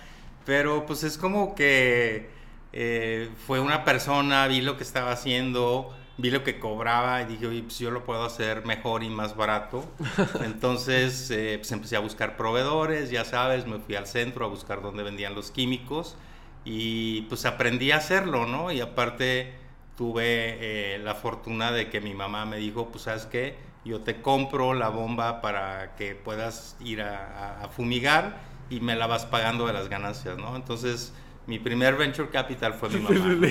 pero 0.45 0.85
pues 0.85 1.03
es 1.03 1.17
como 1.17 1.55
que 1.55 2.29
eh, 2.71 3.29
fue 3.47 3.59
una 3.59 3.83
persona, 3.83 4.47
vi 4.47 4.61
lo 4.61 4.77
que 4.77 4.83
estaba 4.83 5.11
haciendo 5.11 5.93
vi 6.17 6.31
lo 6.31 6.43
que 6.43 6.59
cobraba 6.59 7.21
y 7.21 7.25
dije, 7.25 7.47
oye, 7.47 7.63
pues 7.63 7.79
yo 7.79 7.91
lo 7.91 8.05
puedo 8.05 8.23
hacer 8.23 8.65
mejor 8.65 9.03
y 9.03 9.09
más 9.09 9.35
barato. 9.35 9.83
Entonces, 10.43 11.29
eh, 11.31 11.57
pues 11.57 11.71
empecé 11.71 11.95
a 11.95 11.99
buscar 11.99 12.37
proveedores, 12.37 13.09
ya 13.09 13.25
sabes, 13.25 13.67
me 13.67 13.79
fui 13.79 13.95
al 13.95 14.07
centro 14.07 14.45
a 14.45 14.47
buscar 14.47 14.81
dónde 14.81 15.03
vendían 15.03 15.35
los 15.35 15.51
químicos 15.51 16.15
y 16.63 17.23
pues 17.23 17.45
aprendí 17.45 17.91
a 17.91 17.97
hacerlo, 17.97 18.45
¿no? 18.45 18.71
Y 18.71 18.81
aparte 18.81 19.53
tuve 19.97 20.93
eh, 20.95 20.99
la 20.99 21.15
fortuna 21.15 21.71
de 21.71 21.89
que 21.89 22.01
mi 22.01 22.13
mamá 22.13 22.45
me 22.45 22.57
dijo, 22.57 22.89
pues 22.89 23.03
sabes 23.03 23.25
qué, 23.25 23.55
yo 23.83 24.01
te 24.01 24.21
compro 24.21 24.73
la 24.73 24.89
bomba 24.89 25.41
para 25.41 25.95
que 25.95 26.15
puedas 26.15 26.75
ir 26.79 27.01
a, 27.01 27.61
a 27.61 27.69
fumigar 27.69 28.37
y 28.69 28.79
me 28.79 28.95
la 28.95 29.07
vas 29.07 29.25
pagando 29.25 29.67
de 29.67 29.73
las 29.73 29.89
ganancias, 29.89 30.37
¿no? 30.37 30.55
Entonces, 30.55 31.13
mi 31.47 31.59
primer 31.59 31.95
venture 31.95 32.29
capital 32.29 32.73
fue 32.73 32.89
mi 32.89 32.99
mamá. 32.99 33.47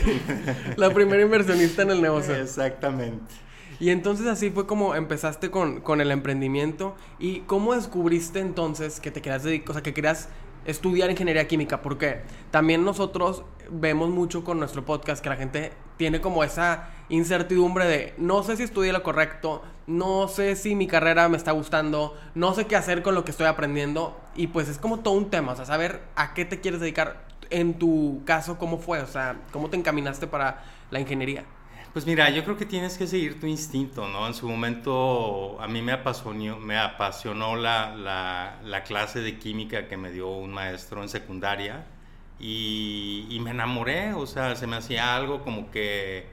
La 0.76 0.90
primera 0.90 1.22
inversionista 1.22 1.82
en 1.82 1.90
el 1.90 2.02
negocio. 2.02 2.34
Exactamente. 2.34 3.34
Y 3.80 3.90
entonces 3.90 4.26
así 4.26 4.50
fue 4.50 4.66
como 4.66 4.94
empezaste 4.94 5.50
con, 5.50 5.80
con, 5.80 6.00
el 6.00 6.10
emprendimiento. 6.10 6.94
¿Y 7.18 7.40
cómo 7.40 7.74
descubriste 7.74 8.40
entonces 8.40 9.00
que 9.00 9.10
te 9.10 9.20
querías 9.20 9.42
dedicar, 9.42 9.70
o 9.70 9.72
sea, 9.74 9.82
que 9.82 9.94
querías 9.94 10.28
estudiar 10.64 11.10
ingeniería 11.10 11.46
química? 11.46 11.82
Porque 11.82 12.22
también 12.50 12.84
nosotros 12.84 13.44
vemos 13.70 14.10
mucho 14.10 14.44
con 14.44 14.58
nuestro 14.58 14.84
podcast 14.84 15.22
que 15.22 15.28
la 15.28 15.36
gente 15.36 15.72
tiene 15.96 16.20
como 16.20 16.44
esa 16.44 16.90
incertidumbre 17.08 17.86
de 17.86 18.14
no 18.18 18.42
sé 18.42 18.56
si 18.56 18.62
estudié 18.62 18.92
lo 18.92 19.02
correcto, 19.02 19.62
no 19.86 20.28
sé 20.28 20.56
si 20.56 20.74
mi 20.74 20.86
carrera 20.86 21.28
me 21.28 21.36
está 21.36 21.52
gustando, 21.52 22.16
no 22.34 22.54
sé 22.54 22.66
qué 22.66 22.76
hacer 22.76 23.02
con 23.02 23.14
lo 23.14 23.24
que 23.24 23.30
estoy 23.30 23.46
aprendiendo. 23.46 24.18
Y 24.34 24.48
pues 24.48 24.68
es 24.68 24.78
como 24.78 25.00
todo 25.00 25.14
un 25.14 25.30
tema, 25.30 25.52
o 25.52 25.56
sea, 25.56 25.64
saber 25.64 26.02
a 26.16 26.34
qué 26.34 26.44
te 26.44 26.60
quieres 26.60 26.80
dedicar 26.80 27.33
en 27.50 27.78
tu 27.78 28.22
caso, 28.24 28.58
¿cómo 28.58 28.78
fue? 28.78 29.00
O 29.00 29.06
sea, 29.06 29.36
¿cómo 29.52 29.70
te 29.70 29.76
encaminaste 29.76 30.26
para 30.26 30.64
la 30.90 31.00
ingeniería? 31.00 31.44
Pues 31.92 32.06
mira, 32.06 32.28
yo 32.30 32.42
creo 32.42 32.56
que 32.56 32.66
tienes 32.66 32.98
que 32.98 33.06
seguir 33.06 33.38
tu 33.38 33.46
instinto, 33.46 34.08
¿no? 34.08 34.26
En 34.26 34.34
su 34.34 34.48
momento 34.48 35.60
a 35.60 35.68
mí 35.68 35.80
me 35.80 35.92
apasionó, 35.92 36.58
me 36.58 36.76
apasionó 36.76 37.54
la, 37.54 37.94
la, 37.94 38.58
la 38.64 38.82
clase 38.82 39.20
de 39.20 39.38
química 39.38 39.86
que 39.86 39.96
me 39.96 40.10
dio 40.10 40.28
un 40.28 40.52
maestro 40.52 41.02
en 41.02 41.08
secundaria 41.08 41.86
y, 42.40 43.38
me 43.40 43.50
enamoré, 43.50 44.12
o 44.12 44.26
sea, 44.26 44.56
se 44.56 44.66
me 44.66 44.76
hacía 44.76 45.14
algo 45.14 45.42
como 45.42 45.70
que 45.70 46.26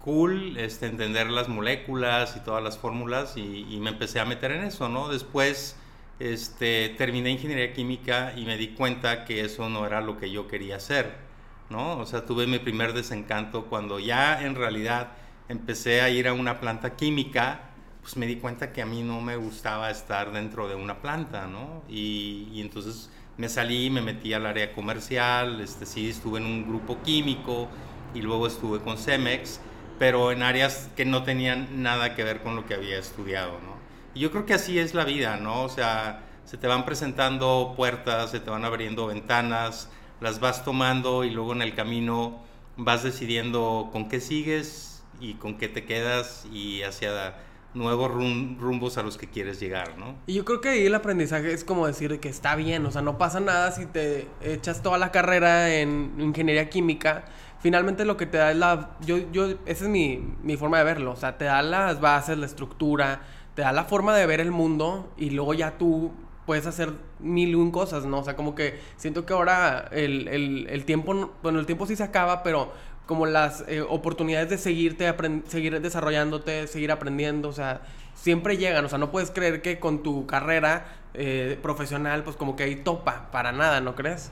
cool 0.00 0.56
este, 0.56 0.86
entender 0.86 1.30
las 1.30 1.48
moléculas 1.48 2.36
y 2.36 2.40
todas 2.40 2.62
las 2.62 2.76
fórmulas 2.76 3.36
y 3.36 3.78
me 3.80 3.90
empecé 3.90 4.18
a 4.18 4.24
meter 4.24 4.50
en 4.50 4.64
eso, 4.64 4.88
¿no? 4.88 5.08
Después 5.08 5.76
este, 6.18 6.94
terminé 6.96 7.30
ingeniería 7.30 7.72
química 7.72 8.32
y 8.36 8.44
me 8.44 8.56
di 8.56 8.68
cuenta 8.68 9.24
que 9.24 9.42
eso 9.42 9.68
no 9.68 9.86
era 9.86 10.00
lo 10.00 10.18
que 10.18 10.30
yo 10.30 10.48
quería 10.48 10.76
hacer 10.76 11.26
¿no? 11.70 11.98
O 11.98 12.06
sea, 12.06 12.24
tuve 12.24 12.46
mi 12.46 12.58
primer 12.58 12.92
desencanto 12.92 13.66
cuando 13.66 13.98
ya 13.98 14.42
en 14.42 14.54
realidad 14.54 15.08
empecé 15.48 16.00
a 16.00 16.10
ir 16.10 16.28
a 16.28 16.32
una 16.32 16.60
planta 16.60 16.96
química, 16.96 17.60
pues 18.02 18.16
me 18.16 18.26
di 18.26 18.36
cuenta 18.36 18.72
que 18.72 18.82
a 18.82 18.86
mí 18.86 19.02
no 19.02 19.20
me 19.20 19.36
gustaba 19.36 19.90
estar 19.90 20.32
dentro 20.32 20.68
de 20.68 20.74
una 20.76 21.00
planta, 21.00 21.46
¿no? 21.46 21.82
Y, 21.88 22.60
entonces 22.60 23.10
me 23.36 23.48
salí, 23.48 23.90
me 23.90 24.00
metí 24.00 24.32
al 24.32 24.46
área 24.46 24.72
comercial, 24.72 25.60
este, 25.60 25.86
sí, 25.86 26.08
estuve 26.08 26.38
en 26.38 26.46
un 26.46 26.68
grupo 26.68 27.02
químico 27.02 27.68
y 28.14 28.22
luego 28.22 28.46
estuve 28.46 28.80
con 28.80 28.96
Cemex, 28.96 29.60
pero 29.98 30.32
en 30.32 30.42
áreas 30.42 30.90
que 30.96 31.04
no 31.04 31.22
tenían 31.22 31.82
nada 31.82 32.14
que 32.14 32.24
ver 32.24 32.42
con 32.42 32.56
lo 32.56 32.66
que 32.66 32.74
había 32.74 32.98
estudiado, 32.98 33.58
¿no? 33.60 33.75
Yo 34.16 34.30
creo 34.30 34.46
que 34.46 34.54
así 34.54 34.78
es 34.78 34.94
la 34.94 35.04
vida, 35.04 35.36
¿no? 35.36 35.62
O 35.62 35.68
sea, 35.68 36.22
se 36.44 36.56
te 36.56 36.66
van 36.66 36.84
presentando 36.84 37.74
puertas, 37.76 38.30
se 38.30 38.40
te 38.40 38.50
van 38.50 38.64
abriendo 38.64 39.06
ventanas, 39.06 39.90
las 40.20 40.40
vas 40.40 40.64
tomando 40.64 41.24
y 41.24 41.30
luego 41.30 41.52
en 41.52 41.62
el 41.62 41.74
camino 41.74 42.40
vas 42.76 43.02
decidiendo 43.02 43.90
con 43.92 44.08
qué 44.08 44.20
sigues 44.20 45.04
y 45.20 45.34
con 45.34 45.58
qué 45.58 45.68
te 45.68 45.84
quedas 45.84 46.46
y 46.52 46.82
hacia 46.82 47.34
nuevos 47.74 48.10
rumbos 48.10 48.96
a 48.96 49.02
los 49.02 49.18
que 49.18 49.28
quieres 49.28 49.60
llegar, 49.60 49.98
¿no? 49.98 50.14
Y 50.26 50.34
yo 50.34 50.44
creo 50.44 50.60
que 50.60 50.70
ahí 50.70 50.86
el 50.86 50.94
aprendizaje 50.94 51.52
es 51.52 51.62
como 51.62 51.86
decir 51.86 52.18
que 52.20 52.28
está 52.28 52.56
bien, 52.56 52.86
o 52.86 52.90
sea, 52.90 53.02
no 53.02 53.18
pasa 53.18 53.38
nada 53.40 53.70
si 53.72 53.86
te 53.86 54.28
echas 54.40 54.82
toda 54.82 54.98
la 54.98 55.12
carrera 55.12 55.74
en 55.74 56.14
ingeniería 56.18 56.70
química. 56.70 57.26
Finalmente 57.60 58.04
lo 58.04 58.16
que 58.16 58.26
te 58.26 58.38
da 58.38 58.50
es 58.50 58.56
la... 58.56 58.96
Yo, 59.00 59.18
yo, 59.30 59.50
esa 59.66 59.84
es 59.84 59.90
mi, 59.90 60.36
mi 60.42 60.56
forma 60.56 60.78
de 60.78 60.84
verlo, 60.84 61.12
o 61.12 61.16
sea, 61.16 61.36
te 61.36 61.44
da 61.44 61.60
las 61.62 62.00
bases, 62.00 62.38
la 62.38 62.46
estructura, 62.46 63.20
te 63.56 63.62
da 63.62 63.72
la 63.72 63.84
forma 63.84 64.14
de 64.14 64.26
ver 64.26 64.40
el 64.40 64.52
mundo 64.52 65.10
y 65.16 65.30
luego 65.30 65.54
ya 65.54 65.78
tú 65.78 66.12
puedes 66.44 66.66
hacer 66.66 66.92
mil 67.18 67.48
y 67.48 67.54
un 67.54 67.72
cosas, 67.72 68.04
¿no? 68.04 68.20
O 68.20 68.24
sea, 68.24 68.36
como 68.36 68.54
que 68.54 68.78
siento 68.96 69.26
que 69.26 69.32
ahora 69.32 69.88
el, 69.90 70.28
el, 70.28 70.66
el 70.68 70.84
tiempo, 70.84 71.32
bueno, 71.42 71.58
el 71.58 71.66
tiempo 71.66 71.86
sí 71.86 71.96
se 71.96 72.04
acaba, 72.04 72.42
pero 72.42 72.70
como 73.06 73.24
las 73.24 73.64
eh, 73.66 73.80
oportunidades 73.80 74.50
de 74.50 74.58
seguirte, 74.58 75.12
seguir 75.46 75.80
desarrollándote, 75.80 76.66
seguir 76.66 76.92
aprendiendo, 76.92 77.48
o 77.48 77.52
sea, 77.52 77.80
siempre 78.14 78.58
llegan, 78.58 78.84
o 78.84 78.88
sea, 78.88 78.98
no 78.98 79.10
puedes 79.10 79.30
creer 79.30 79.62
que 79.62 79.80
con 79.80 80.02
tu 80.02 80.26
carrera 80.26 80.86
eh, 81.14 81.58
profesional, 81.62 82.24
pues 82.24 82.36
como 82.36 82.56
que 82.56 82.64
ahí 82.64 82.76
topa, 82.76 83.30
para 83.30 83.52
nada, 83.52 83.80
¿no 83.80 83.94
crees? 83.94 84.30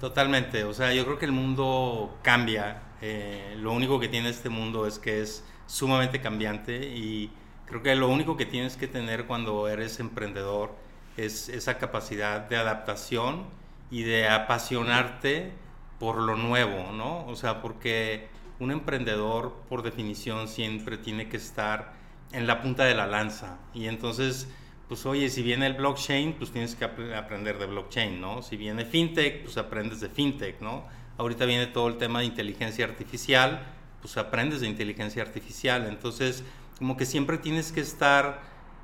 Totalmente, 0.00 0.64
o 0.64 0.72
sea, 0.72 0.94
yo 0.94 1.04
creo 1.04 1.18
que 1.18 1.26
el 1.26 1.32
mundo 1.32 2.16
cambia, 2.22 2.82
eh, 3.02 3.54
lo 3.58 3.72
único 3.72 4.00
que 4.00 4.08
tiene 4.08 4.30
este 4.30 4.48
mundo 4.48 4.86
es 4.86 4.98
que 4.98 5.20
es 5.20 5.44
sumamente 5.66 6.20
cambiante 6.20 6.76
y 6.76 7.30
creo 7.72 7.82
que 7.82 7.94
lo 7.94 8.08
único 8.08 8.36
que 8.36 8.44
tienes 8.44 8.76
que 8.76 8.86
tener 8.86 9.24
cuando 9.24 9.66
eres 9.66 9.98
emprendedor 9.98 10.74
es 11.16 11.48
esa 11.48 11.78
capacidad 11.78 12.42
de 12.42 12.56
adaptación 12.56 13.46
y 13.90 14.02
de 14.02 14.28
apasionarte 14.28 15.52
por 15.98 16.20
lo 16.20 16.36
nuevo, 16.36 16.92
¿no? 16.92 17.26
O 17.26 17.34
sea, 17.34 17.62
porque 17.62 18.28
un 18.58 18.72
emprendedor, 18.72 19.54
por 19.70 19.82
definición, 19.82 20.48
siempre 20.48 20.98
tiene 20.98 21.30
que 21.30 21.38
estar 21.38 21.94
en 22.32 22.46
la 22.46 22.60
punta 22.60 22.84
de 22.84 22.94
la 22.94 23.06
lanza. 23.06 23.56
Y 23.72 23.86
entonces, 23.86 24.48
pues 24.86 25.06
oye, 25.06 25.30
si 25.30 25.42
viene 25.42 25.66
el 25.66 25.72
blockchain, 25.72 26.34
pues 26.34 26.50
tienes 26.50 26.74
que 26.74 26.84
aprender 26.84 27.56
de 27.56 27.64
blockchain, 27.64 28.20
¿no? 28.20 28.42
Si 28.42 28.58
viene 28.58 28.84
fintech, 28.84 29.44
pues 29.44 29.56
aprendes 29.56 30.00
de 30.00 30.10
fintech, 30.10 30.60
¿no? 30.60 30.84
Ahorita 31.16 31.46
viene 31.46 31.68
todo 31.68 31.88
el 31.88 31.96
tema 31.96 32.18
de 32.18 32.26
inteligencia 32.26 32.84
artificial, 32.84 33.62
pues 34.02 34.18
aprendes 34.18 34.60
de 34.60 34.66
inteligencia 34.66 35.22
artificial. 35.22 35.86
Entonces, 35.86 36.44
como 36.82 36.96
que 36.96 37.06
siempre 37.06 37.38
tienes 37.38 37.70
que 37.70 37.80
estar 37.80 38.40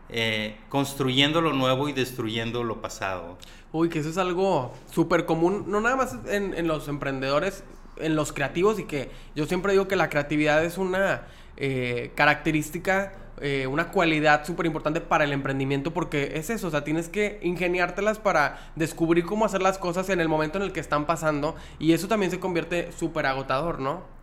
eh, 0.09 0.57
construyendo 0.69 1.40
lo 1.40 1.52
nuevo 1.52 1.88
y 1.88 1.93
destruyendo 1.93 2.62
lo 2.62 2.81
pasado. 2.81 3.37
Uy, 3.73 3.88
que 3.88 3.99
eso 3.99 4.09
es 4.09 4.19
algo 4.19 4.73
súper 4.88 5.26
común, 5.26 5.64
no 5.67 5.81
nada 5.81 5.97
más 5.97 6.17
en, 6.28 6.69
los 6.69 6.87
emprendedores, 6.87 7.64
en 7.97 8.14
los 8.14 8.33
creativos 8.33 8.78
y 8.78 8.85
que 8.85 9.11
yo 9.35 9.47
siempre 9.47 9.73
digo 9.73 9.88
que 9.88 9.97
la 9.97 10.11
creatividad 10.11 10.64
es 10.64 10.78
una 10.78 11.23
eh, 11.57 12.12
característica, 12.14 13.14
eh, 13.40 13.67
una 13.67 13.90
cualidad 13.90 14.47
súper 14.47 14.67
importante 14.67 15.00
para 15.00 15.25
el 15.25 15.33
emprendimiento 15.33 15.93
porque 15.93 16.35
es 16.37 16.50
eso, 16.50 16.69
o 16.69 16.71
sea, 16.71 16.85
tienes 16.85 17.09
que 17.09 17.40
ingeniártelas 17.43 18.21
para 18.21 18.71
descubrir 18.76 19.25
cómo 19.25 19.45
hacer 19.45 19.61
las 19.61 19.76
cosas 19.76 20.09
en 20.09 20.21
el 20.21 20.28
momento 20.28 20.57
en 20.59 20.62
el 20.62 20.73
que 20.73 20.78
están 20.78 21.05
pasando 21.05 21.57
y 21.81 21.95
eso 21.95 22.07
también 22.07 22.31
se 22.31 22.38
convierte 22.38 22.93
súper 22.93 23.26
agotador, 23.26 23.81
¿no? 23.81 24.17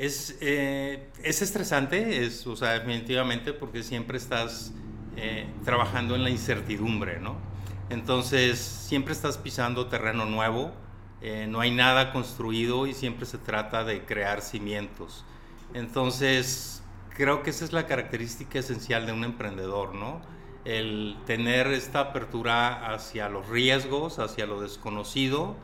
Es, 0.00 0.38
es 0.40 1.42
estresante, 1.42 2.24
es, 2.24 2.46
o 2.46 2.56
sea, 2.56 2.70
definitivamente 2.70 3.52
porque 3.52 3.82
siempre 3.82 4.16
estás 4.16 4.72
eh, 5.16 5.46
trabajando 5.62 6.14
en 6.14 6.24
la 6.24 6.30
incertidumbre, 6.30 7.20
¿no? 7.20 7.36
Entonces 7.90 8.58
siempre 8.58 9.12
estás 9.12 9.36
pisando 9.36 9.88
terreno 9.88 10.24
nuevo, 10.24 10.72
eh, 11.20 11.46
no 11.46 11.60
hay 11.60 11.70
nada 11.70 12.12
construido 12.12 12.86
y 12.86 12.94
siempre 12.94 13.26
se 13.26 13.36
trata 13.36 13.84
de 13.84 14.06
crear 14.06 14.40
cimientos. 14.40 15.26
Entonces 15.74 16.82
creo 17.10 17.42
que 17.42 17.50
esa 17.50 17.66
es 17.66 17.74
la 17.74 17.86
característica 17.86 18.58
esencial 18.58 19.04
de 19.04 19.12
un 19.12 19.24
emprendedor, 19.24 19.94
¿no? 19.94 20.22
El 20.64 21.18
tener 21.26 21.66
esta 21.66 22.00
apertura 22.00 22.94
hacia 22.94 23.28
los 23.28 23.50
riesgos, 23.50 24.18
hacia 24.18 24.46
lo 24.46 24.62
desconocido 24.62 25.56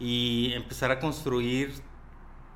y 0.00 0.52
empezar 0.54 0.90
a 0.90 0.98
construir 0.98 1.72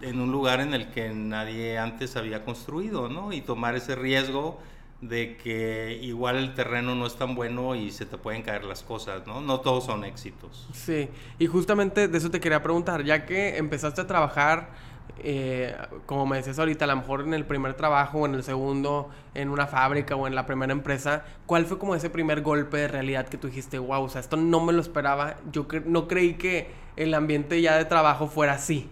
en 0.01 0.21
un 0.21 0.33
lugar 0.33 0.61
en 0.61 0.75
el 0.75 0.91
que 0.91 1.11
nadie 1.11 1.79
antes 1.79 2.17
había 2.17 2.45
construido, 2.45 3.09
¿no? 3.09 3.33
Y 3.33 3.41
tomar 3.41 3.75
ese 3.75 3.97
riesgo 3.97 4.59
de 5.01 5.37
que 5.37 5.99
igual 6.03 6.37
el 6.37 6.55
terreno 6.55 6.95
no 6.95 7.07
es 7.07 7.17
tan 7.17 7.35
bueno 7.35 7.75
y 7.75 7.91
se 7.91 8.05
te 8.05 8.19
pueden 8.19 8.43
caer 8.43 8.65
las 8.65 8.83
cosas, 8.83 9.27
¿no? 9.27 9.41
No 9.41 9.61
todos 9.61 9.85
son 9.85 10.05
éxitos. 10.05 10.69
Sí, 10.73 11.09
y 11.39 11.47
justamente 11.47 12.09
de 12.09 12.19
eso 12.19 12.31
te 12.31 12.41
quería 12.41 12.63
preguntar, 12.63 13.03
ya 13.05 13.25
que 13.25 13.57
empezaste 13.57 14.03
a 14.03 14.07
trabajar, 14.07 14.71
eh, 15.19 15.75
como 16.05 16.27
me 16.27 16.37
decías 16.37 16.59
ahorita, 16.59 16.85
a 16.85 16.89
lo 16.89 16.97
mejor 16.97 17.23
en 17.23 17.33
el 17.33 17.47
primer 17.47 17.75
trabajo 17.75 18.19
o 18.19 18.27
en 18.27 18.35
el 18.35 18.43
segundo, 18.43 19.09
en 19.35 19.49
una 19.49 19.67
fábrica 19.67 20.17
o 20.17 20.27
en 20.27 20.35
la 20.35 20.45
primera 20.45 20.73
empresa, 20.73 21.25
¿cuál 21.47 21.65
fue 21.65 21.79
como 21.79 21.95
ese 21.95 22.11
primer 22.11 22.43
golpe 22.43 22.77
de 22.77 22.89
realidad 22.89 23.27
que 23.27 23.39
tú 23.39 23.49
dijiste, 23.49 23.79
wow, 23.79 24.03
o 24.03 24.09
sea, 24.09 24.21
esto 24.21 24.37
no 24.37 24.61
me 24.61 24.73
lo 24.75 24.83
esperaba, 24.83 25.37
yo 25.51 25.67
no 25.87 26.09
creí 26.09 26.35
que 26.35 26.71
el 26.97 27.15
ambiente 27.15 27.61
ya 27.63 27.77
de 27.77 27.87
trabajo 27.87 28.27
fuera 28.27 28.55
así? 28.55 28.91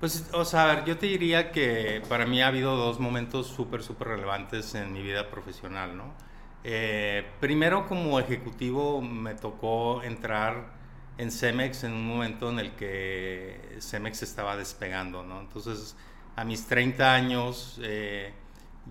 Pues, 0.00 0.28
o 0.32 0.44
sea, 0.44 0.84
yo 0.84 0.98
te 0.98 1.06
diría 1.06 1.50
que 1.50 2.02
para 2.08 2.26
mí 2.26 2.42
ha 2.42 2.48
habido 2.48 2.76
dos 2.76 3.00
momentos 3.00 3.46
súper, 3.46 3.82
súper 3.82 4.08
relevantes 4.08 4.74
en 4.74 4.92
mi 4.92 5.02
vida 5.02 5.30
profesional, 5.30 5.96
¿no? 5.96 6.14
Eh, 6.62 7.36
primero, 7.40 7.86
como 7.86 8.18
ejecutivo, 8.20 9.00
me 9.00 9.34
tocó 9.34 10.02
entrar 10.02 10.74
en 11.16 11.30
Cemex 11.30 11.84
en 11.84 11.92
un 11.92 12.06
momento 12.06 12.50
en 12.50 12.58
el 12.58 12.74
que 12.74 13.78
Cemex 13.80 14.22
estaba 14.22 14.56
despegando, 14.56 15.22
¿no? 15.22 15.40
Entonces, 15.40 15.96
a 16.36 16.44
mis 16.44 16.66
30 16.66 17.14
años, 17.14 17.78
eh, 17.82 18.34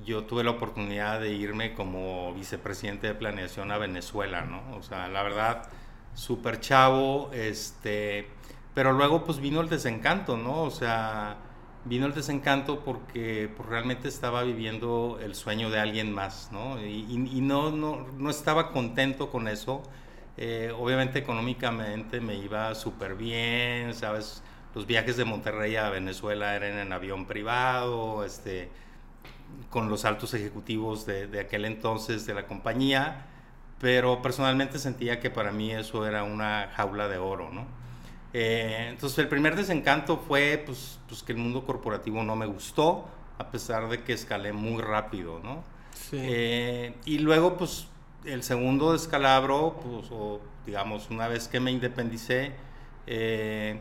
yo 0.06 0.24
tuve 0.26 0.44
la 0.44 0.52
oportunidad 0.52 1.20
de 1.20 1.34
irme 1.34 1.74
como 1.76 2.34
vicepresidente 2.34 3.08
de 3.08 3.14
planeación 3.16 3.72
a 3.72 3.78
Venezuela, 3.78 4.42
¿no? 4.46 4.76
O 4.76 4.82
sea, 4.84 5.08
la 5.10 5.22
verdad, 5.24 5.70
súper 6.14 6.60
chavo, 6.60 7.30
este 7.34 8.30
pero 8.74 8.92
luego 8.94 9.24
pues 9.24 9.40
vino 9.40 9.62
el 9.62 9.70
desencanto, 9.70 10.38
¿no? 10.38 10.64
O 10.64 10.72
sea, 10.72 11.38
vino 11.86 12.06
el 12.06 12.14
desencanto 12.14 12.80
porque 12.84 13.52
pues, 13.56 13.70
realmente 13.70 14.08
estaba 14.08 14.44
viviendo 14.44 15.20
el 15.22 15.36
sueño 15.36 15.70
de 15.70 15.80
alguien 15.80 16.12
más, 16.14 16.50
¿no? 16.52 16.82
Y, 16.84 17.42
no, 17.42 17.72
no, 17.72 18.08
no, 18.18 18.30
estaba 18.30 18.72
contento 18.72 19.30
con 19.30 19.48
eso. 19.48 19.84
Eh, 20.38 20.74
obviamente 20.78 21.20
económicamente 21.20 22.20
me 22.20 22.36
iba 22.36 22.74
súper 22.76 23.16
bien, 23.16 23.94
¿sabes? 23.94 24.44
Los 24.74 24.88
viajes 24.88 25.18
de 25.18 25.26
Monterrey 25.26 25.76
a 25.76 25.90
Venezuela 25.90 26.56
eran 26.56 26.80
en 26.80 26.94
avión 26.94 27.26
privado, 27.28 28.24
este, 28.26 28.70
con 29.70 29.90
los 29.90 30.06
altos 30.06 30.34
ejecutivos 30.34 31.06
de, 31.06 31.28
de 31.28 31.40
aquel 31.42 31.66
entonces 31.66 32.26
de 32.26 32.34
la 32.34 32.48
compañía, 32.48 33.28
pero 33.80 34.22
personalmente 34.22 34.80
sentía 34.80 35.20
que 35.20 35.30
para 35.30 35.52
mí 35.52 35.72
eso 35.72 36.08
era 36.08 36.24
una 36.24 36.70
jaula 36.76 37.08
de 37.08 37.18
oro, 37.18 37.50
¿no? 37.52 37.83
Eh, 38.34 38.88
entonces 38.90 39.20
el 39.20 39.28
primer 39.28 39.56
desencanto 39.56 40.18
fue 40.18 40.62
pues, 40.66 41.00
pues, 41.08 41.22
que 41.22 41.34
el 41.34 41.38
mundo 41.38 41.66
corporativo 41.66 42.24
no 42.24 42.36
me 42.36 42.48
gustó, 42.48 43.08
a 43.38 43.52
pesar 43.52 43.88
de 43.90 44.04
que 44.04 44.14
escalé 44.14 44.54
muy 44.54 44.82
rápido, 44.82 45.40
¿no? 45.44 45.64
Sí. 45.94 46.18
Eh, 46.20 46.96
y 47.06 47.20
luego 47.20 47.58
pues 47.58 47.88
el 48.26 48.44
segundo 48.44 48.94
descalabro, 48.94 49.80
pues, 49.84 50.08
o 50.12 50.42
digamos 50.66 51.10
una 51.10 51.28
vez 51.28 51.48
que 51.48 51.60
me 51.60 51.72
independicé, 51.72 52.54
eh, 53.06 53.80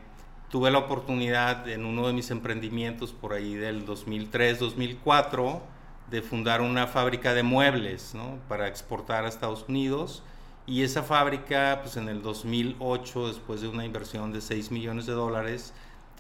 tuve 0.51 0.71
la 0.71 0.79
oportunidad 0.79 1.67
en 1.69 1.87
uno 1.87 2.07
de 2.07 2.13
mis 2.13 2.31
emprendimientos 2.31 3.13
por 3.13 3.33
ahí 3.33 3.55
del 3.55 3.87
2003-2004 3.87 5.61
de 6.11 6.21
fundar 6.21 6.61
una 6.61 6.87
fábrica 6.87 7.33
de 7.33 7.43
muebles 7.43 8.15
¿no? 8.15 8.39
para 8.49 8.69
exportar 8.69 9.25
a 9.25 9.29
Estados 9.29 9.65
Unidos. 9.67 10.23
Y 10.67 10.83
esa 10.83 11.03
fábrica, 11.03 11.81
pues 11.83 11.97
en 11.97 12.09
el 12.09 12.23
2008, 12.23 13.29
después 13.29 13.61
de 13.61 13.69
una 13.69 13.85
inversión 13.85 14.33
de 14.33 14.41
6 14.41 14.71
millones 14.71 15.07
de 15.07 15.13
dólares, 15.13 15.75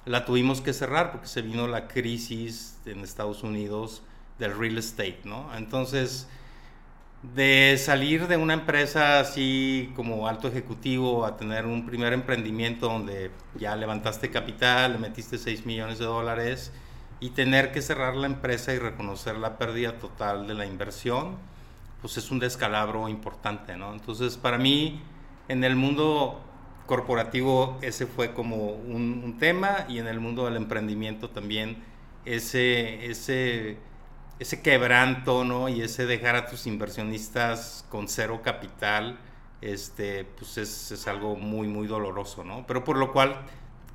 la 0.05 0.25
tuvimos 0.25 0.61
que 0.61 0.73
cerrar 0.73 1.13
porque 1.13 1.29
se 1.29 1.43
vino 1.43 1.69
la 1.69 1.87
crisis 1.87 2.79
en 2.87 3.01
Estados 3.01 3.43
Unidos 3.45 4.03
del 4.39 4.57
real 4.59 4.79
estate, 4.79 5.21
¿no? 5.25 5.55
Entonces, 5.57 6.29
de 7.23 7.77
salir 7.79 8.27
de 8.27 8.37
una 8.37 8.55
empresa 8.55 9.21
así 9.21 9.93
como 9.95 10.27
alto 10.27 10.49
ejecutivo 10.49 11.25
a 11.25 11.37
tener 11.37 11.67
un 11.67 11.87
primer 11.87 12.13
emprendimiento 12.13 12.89
donde 12.89 13.31
ya 13.55 13.77
levantaste 13.77 14.31
capital, 14.31 14.95
le 14.95 14.99
metiste 14.99 15.39
6 15.39 15.65
millones 15.65 16.01
de 16.01 16.07
dólares 16.07 16.73
y 17.21 17.31
tener 17.31 17.71
que 17.71 17.81
cerrar 17.81 18.17
la 18.17 18.27
empresa 18.27 18.75
y 18.75 18.79
reconocer 18.81 19.37
la 19.37 19.57
pérdida 19.57 20.01
total 20.01 20.49
de 20.49 20.55
la 20.55 20.67
inversión, 20.67 21.37
pues 22.03 22.19
es 22.19 22.31
un 22.31 22.41
descalabro 22.41 23.09
importante, 23.09 23.77
¿no? 23.77 23.95
Entonces, 23.95 24.37
para 24.37 24.59
mí, 24.59 25.01
en 25.49 25.65
el 25.65 25.77
mundo 25.77 26.41
corporativo 26.87 27.79
ese 27.81 28.07
fue 28.07 28.35
como 28.35 28.73
un, 28.73 29.39
tema 29.39 29.87
y 29.89 29.99
en 29.99 30.09
el 30.09 30.21
mundo 30.21 30.45
del 30.45 30.57
emprendimiento 30.57 31.31
también 31.31 31.83
ese, 32.25 33.07
ese, 33.07 33.79
ese 34.39 34.63
quebranto, 34.63 35.45
¿no? 35.45 35.69
Y 35.69 35.81
ese 35.81 36.07
dejar 36.07 36.37
a 36.37 36.47
tus 36.47 36.67
inversionistas 36.67 37.87
con 37.89 38.09
cero 38.09 38.41
capital, 38.45 39.19
este, 39.61 40.25
pues 40.25 40.59
es, 40.59 40.93
es 40.93 41.09
algo 41.09 41.37
muy, 41.37 41.67
muy 41.69 41.87
doloroso, 41.87 42.45
¿no? 42.45 42.67
Pero 42.67 42.85
por 42.85 42.99
lo 42.99 43.13
cual 43.13 43.41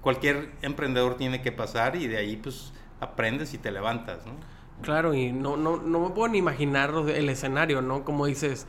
cualquier 0.01 0.53
emprendedor 0.61 1.17
tiene 1.17 1.41
que 1.41 1.51
pasar 1.51 1.95
y 1.95 2.07
de 2.07 2.17
ahí, 2.17 2.37
pues, 2.37 2.73
aprendes 2.99 3.53
y 3.53 3.57
te 3.57 3.71
levantas, 3.71 4.25
¿no? 4.25 4.33
Claro, 4.81 5.13
y 5.13 5.31
no, 5.31 5.57
no, 5.57 5.77
no 5.77 5.99
me 5.99 6.09
puedo 6.11 6.27
ni 6.27 6.37
imaginar 6.37 6.93
el 7.13 7.29
escenario, 7.29 7.81
¿no? 7.81 8.03
Como 8.05 8.25
dices, 8.25 8.67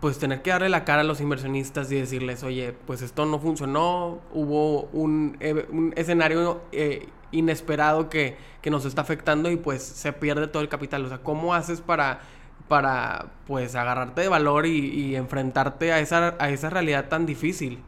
pues 0.00 0.18
tener 0.18 0.42
que 0.42 0.50
darle 0.50 0.68
la 0.68 0.84
cara 0.84 1.00
a 1.00 1.04
los 1.04 1.20
inversionistas 1.20 1.90
y 1.90 1.96
decirles, 1.96 2.42
oye, 2.44 2.72
pues 2.86 3.02
esto 3.02 3.26
no 3.26 3.38
funcionó, 3.38 4.20
hubo 4.32 4.82
un, 4.92 5.38
un 5.70 5.92
escenario 5.96 6.62
eh, 6.72 7.08
inesperado 7.32 8.08
que, 8.10 8.36
que, 8.62 8.70
nos 8.70 8.84
está 8.84 9.00
afectando 9.00 9.50
y 9.50 9.56
pues 9.56 9.82
se 9.82 10.12
pierde 10.12 10.46
todo 10.46 10.62
el 10.62 10.68
capital. 10.68 11.04
O 11.04 11.08
sea, 11.08 11.18
¿cómo 11.18 11.54
haces 11.54 11.80
para, 11.80 12.20
para 12.68 13.32
pues 13.46 13.74
agarrarte 13.74 14.20
de 14.20 14.28
valor 14.28 14.66
y, 14.66 15.16
enfrentarte 15.16 15.92
a 15.92 16.00
esa, 16.00 16.36
a 16.38 16.50
esa 16.50 16.70
realidad 16.70 17.08
tan 17.08 17.26
difícil? 17.26 17.80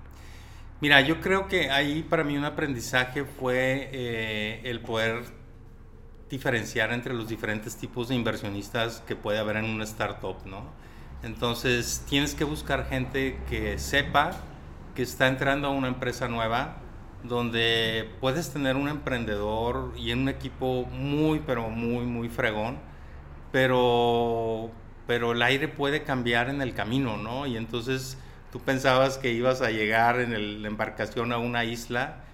Mira, 0.80 1.00
yo 1.00 1.20
creo 1.20 1.48
que 1.48 1.70
ahí 1.70 2.02
para 2.02 2.24
mí 2.24 2.36
un 2.36 2.44
aprendizaje 2.44 3.24
fue 3.24 3.88
eh, 3.92 4.60
el 4.64 4.80
poder 4.80 5.35
diferenciar 6.28 6.92
entre 6.92 7.14
los 7.14 7.28
diferentes 7.28 7.76
tipos 7.76 8.08
de 8.08 8.14
inversionistas 8.14 9.02
que 9.06 9.16
puede 9.16 9.38
haber 9.38 9.56
en 9.56 9.66
una 9.66 9.84
startup, 9.84 10.36
¿no? 10.44 10.64
Entonces 11.22 12.04
tienes 12.08 12.34
que 12.34 12.44
buscar 12.44 12.88
gente 12.88 13.38
que 13.48 13.78
sepa 13.78 14.32
que 14.94 15.02
está 15.02 15.28
entrando 15.28 15.68
a 15.68 15.70
una 15.70 15.88
empresa 15.88 16.26
nueva, 16.26 16.76
donde 17.22 18.10
puedes 18.20 18.50
tener 18.52 18.76
un 18.76 18.88
emprendedor 18.88 19.92
y 19.96 20.12
un 20.12 20.28
equipo 20.28 20.84
muy, 20.86 21.40
pero 21.40 21.68
muy, 21.68 22.04
muy 22.04 22.28
fregón, 22.28 22.78
pero, 23.52 24.70
pero 25.06 25.32
el 25.32 25.42
aire 25.42 25.68
puede 25.68 26.02
cambiar 26.02 26.48
en 26.48 26.62
el 26.62 26.74
camino, 26.74 27.16
¿no? 27.16 27.46
Y 27.46 27.56
entonces 27.56 28.18
tú 28.52 28.60
pensabas 28.60 29.18
que 29.18 29.32
ibas 29.32 29.60
a 29.60 29.70
llegar 29.70 30.20
en 30.20 30.62
la 30.62 30.68
embarcación 30.68 31.32
a 31.32 31.38
una 31.38 31.64
isla 31.64 32.24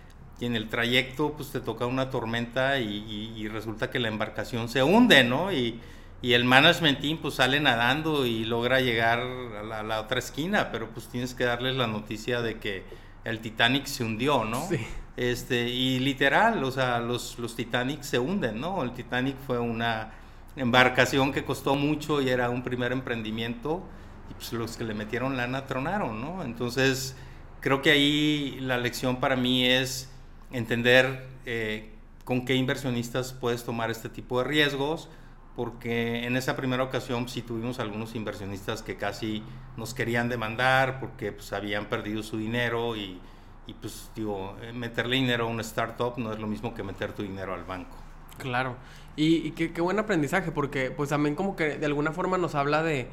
y 0.42 0.46
en 0.46 0.56
el 0.56 0.68
trayecto 0.68 1.34
pues 1.34 1.50
te 1.50 1.61
toca 1.61 1.87
una 1.87 2.11
tormenta 2.11 2.80
y, 2.80 3.46
resulta 3.46 3.90
que 3.90 4.00
la 4.00 4.08
embarcación 4.08 4.68
se 4.68 4.82
hunde, 4.82 5.22
¿no? 5.22 5.52
Y, 5.52 5.80
el 6.22 6.44
management 6.44 7.00
team 7.00 7.18
pues 7.18 7.34
sale 7.34 7.61
nadando 7.61 8.26
y 8.26 8.44
logra 8.44 8.80
llegar 8.80 9.20
a 9.20 9.82
la, 9.82 10.00
otra 10.00 10.19
esquina, 10.19 10.71
pero 10.73 10.88
pues 10.90 11.08
tienes 11.08 11.34
que 11.34 11.45
darles 11.45 11.76
la 11.76 11.86
noticia 11.86 12.43
de 12.43 12.58
que 12.58 12.84
el 13.25 13.40
Titanic 13.40 13.86
se 13.86 14.04
hundió, 14.04 14.45
¿no? 14.45 14.67
Sí. 14.69 14.78
Este, 15.17 15.69
y 15.69 16.00
literal, 16.00 16.62
o 16.64 16.71
sea, 16.73 16.99
los, 16.99 17.38
los 17.38 17.54
Titanic 17.54 18.02
se 18.02 18.19
hunden, 18.19 18.60
¿no? 18.60 18.82
El 18.82 18.93
Titanic 18.93 19.36
fue 19.47 19.60
una 19.60 20.12
embarcación 20.56 21.32
que 21.32 21.45
costó 21.45 21.76
mucho 21.76 22.21
y 22.21 22.30
era 22.30 22.50
un 22.50 22.62
primer 22.62 22.90
emprendimiento 22.90 23.84
y 24.30 24.34
pues 24.34 24.52
los 24.52 24.76
que 24.76 24.84
le 24.84 24.95
metieron 24.95 25.36
lana 25.36 25.67
tronaron, 25.67 26.21
¿no? 26.21 26.43
Entonces, 26.43 27.17
creo 27.60 27.80
que 27.80 27.90
ahí 27.93 28.58
la 28.60 28.78
lección 28.78 29.21
para 29.21 29.36
mí 29.36 29.67
es 29.67 30.11
entender 30.52 31.26
eh, 31.47 31.91
con 32.25 32.45
qué 32.45 32.54
inversionistas 32.54 33.32
puedes 33.32 33.65
tomar 33.65 33.91
este 33.91 34.08
tipo 34.08 34.38
de 34.38 34.45
riesgos, 34.45 35.08
porque 35.56 36.25
en 36.25 36.36
esa 36.36 36.56
primera 36.56 36.82
ocasión 36.82 37.28
sí 37.28 37.43
tuvimos 37.43 37.78
algunos 37.78 38.15
inversionistas 38.15 38.82
que 38.82 38.97
casi 38.97 39.43
nos 39.76 39.93
querían 39.93 40.28
demandar 40.28 40.99
porque 41.00 41.32
pues, 41.32 41.52
habían 41.52 41.86
perdido 41.86 42.23
su 42.23 42.38
dinero 42.38 42.97
y, 42.97 43.21
y 43.67 43.75
pues 43.75 44.10
digo, 44.15 44.56
eh, 44.62 44.73
meterle 44.73 45.17
dinero 45.17 45.45
a 45.45 45.49
una 45.49 45.62
startup 45.62 46.17
no 46.17 46.32
es 46.32 46.38
lo 46.38 46.47
mismo 46.47 46.75
que 46.75 46.82
meter 46.82 47.12
tu 47.12 47.23
dinero 47.23 47.54
al 47.54 47.65
banco. 47.65 47.97
Claro, 48.38 48.76
y, 49.15 49.50
qué, 49.52 49.80
buen 49.80 49.99
aprendizaje, 49.99 50.52
porque 50.52 50.91
pues 50.91 51.10
también 51.10 51.34
como 51.34 51.54
que 51.54 51.76
de 51.76 51.86
alguna 51.86 52.12
forma 52.12 52.38
nos 52.38 52.54
habla 52.54 52.82
de, 52.82 53.08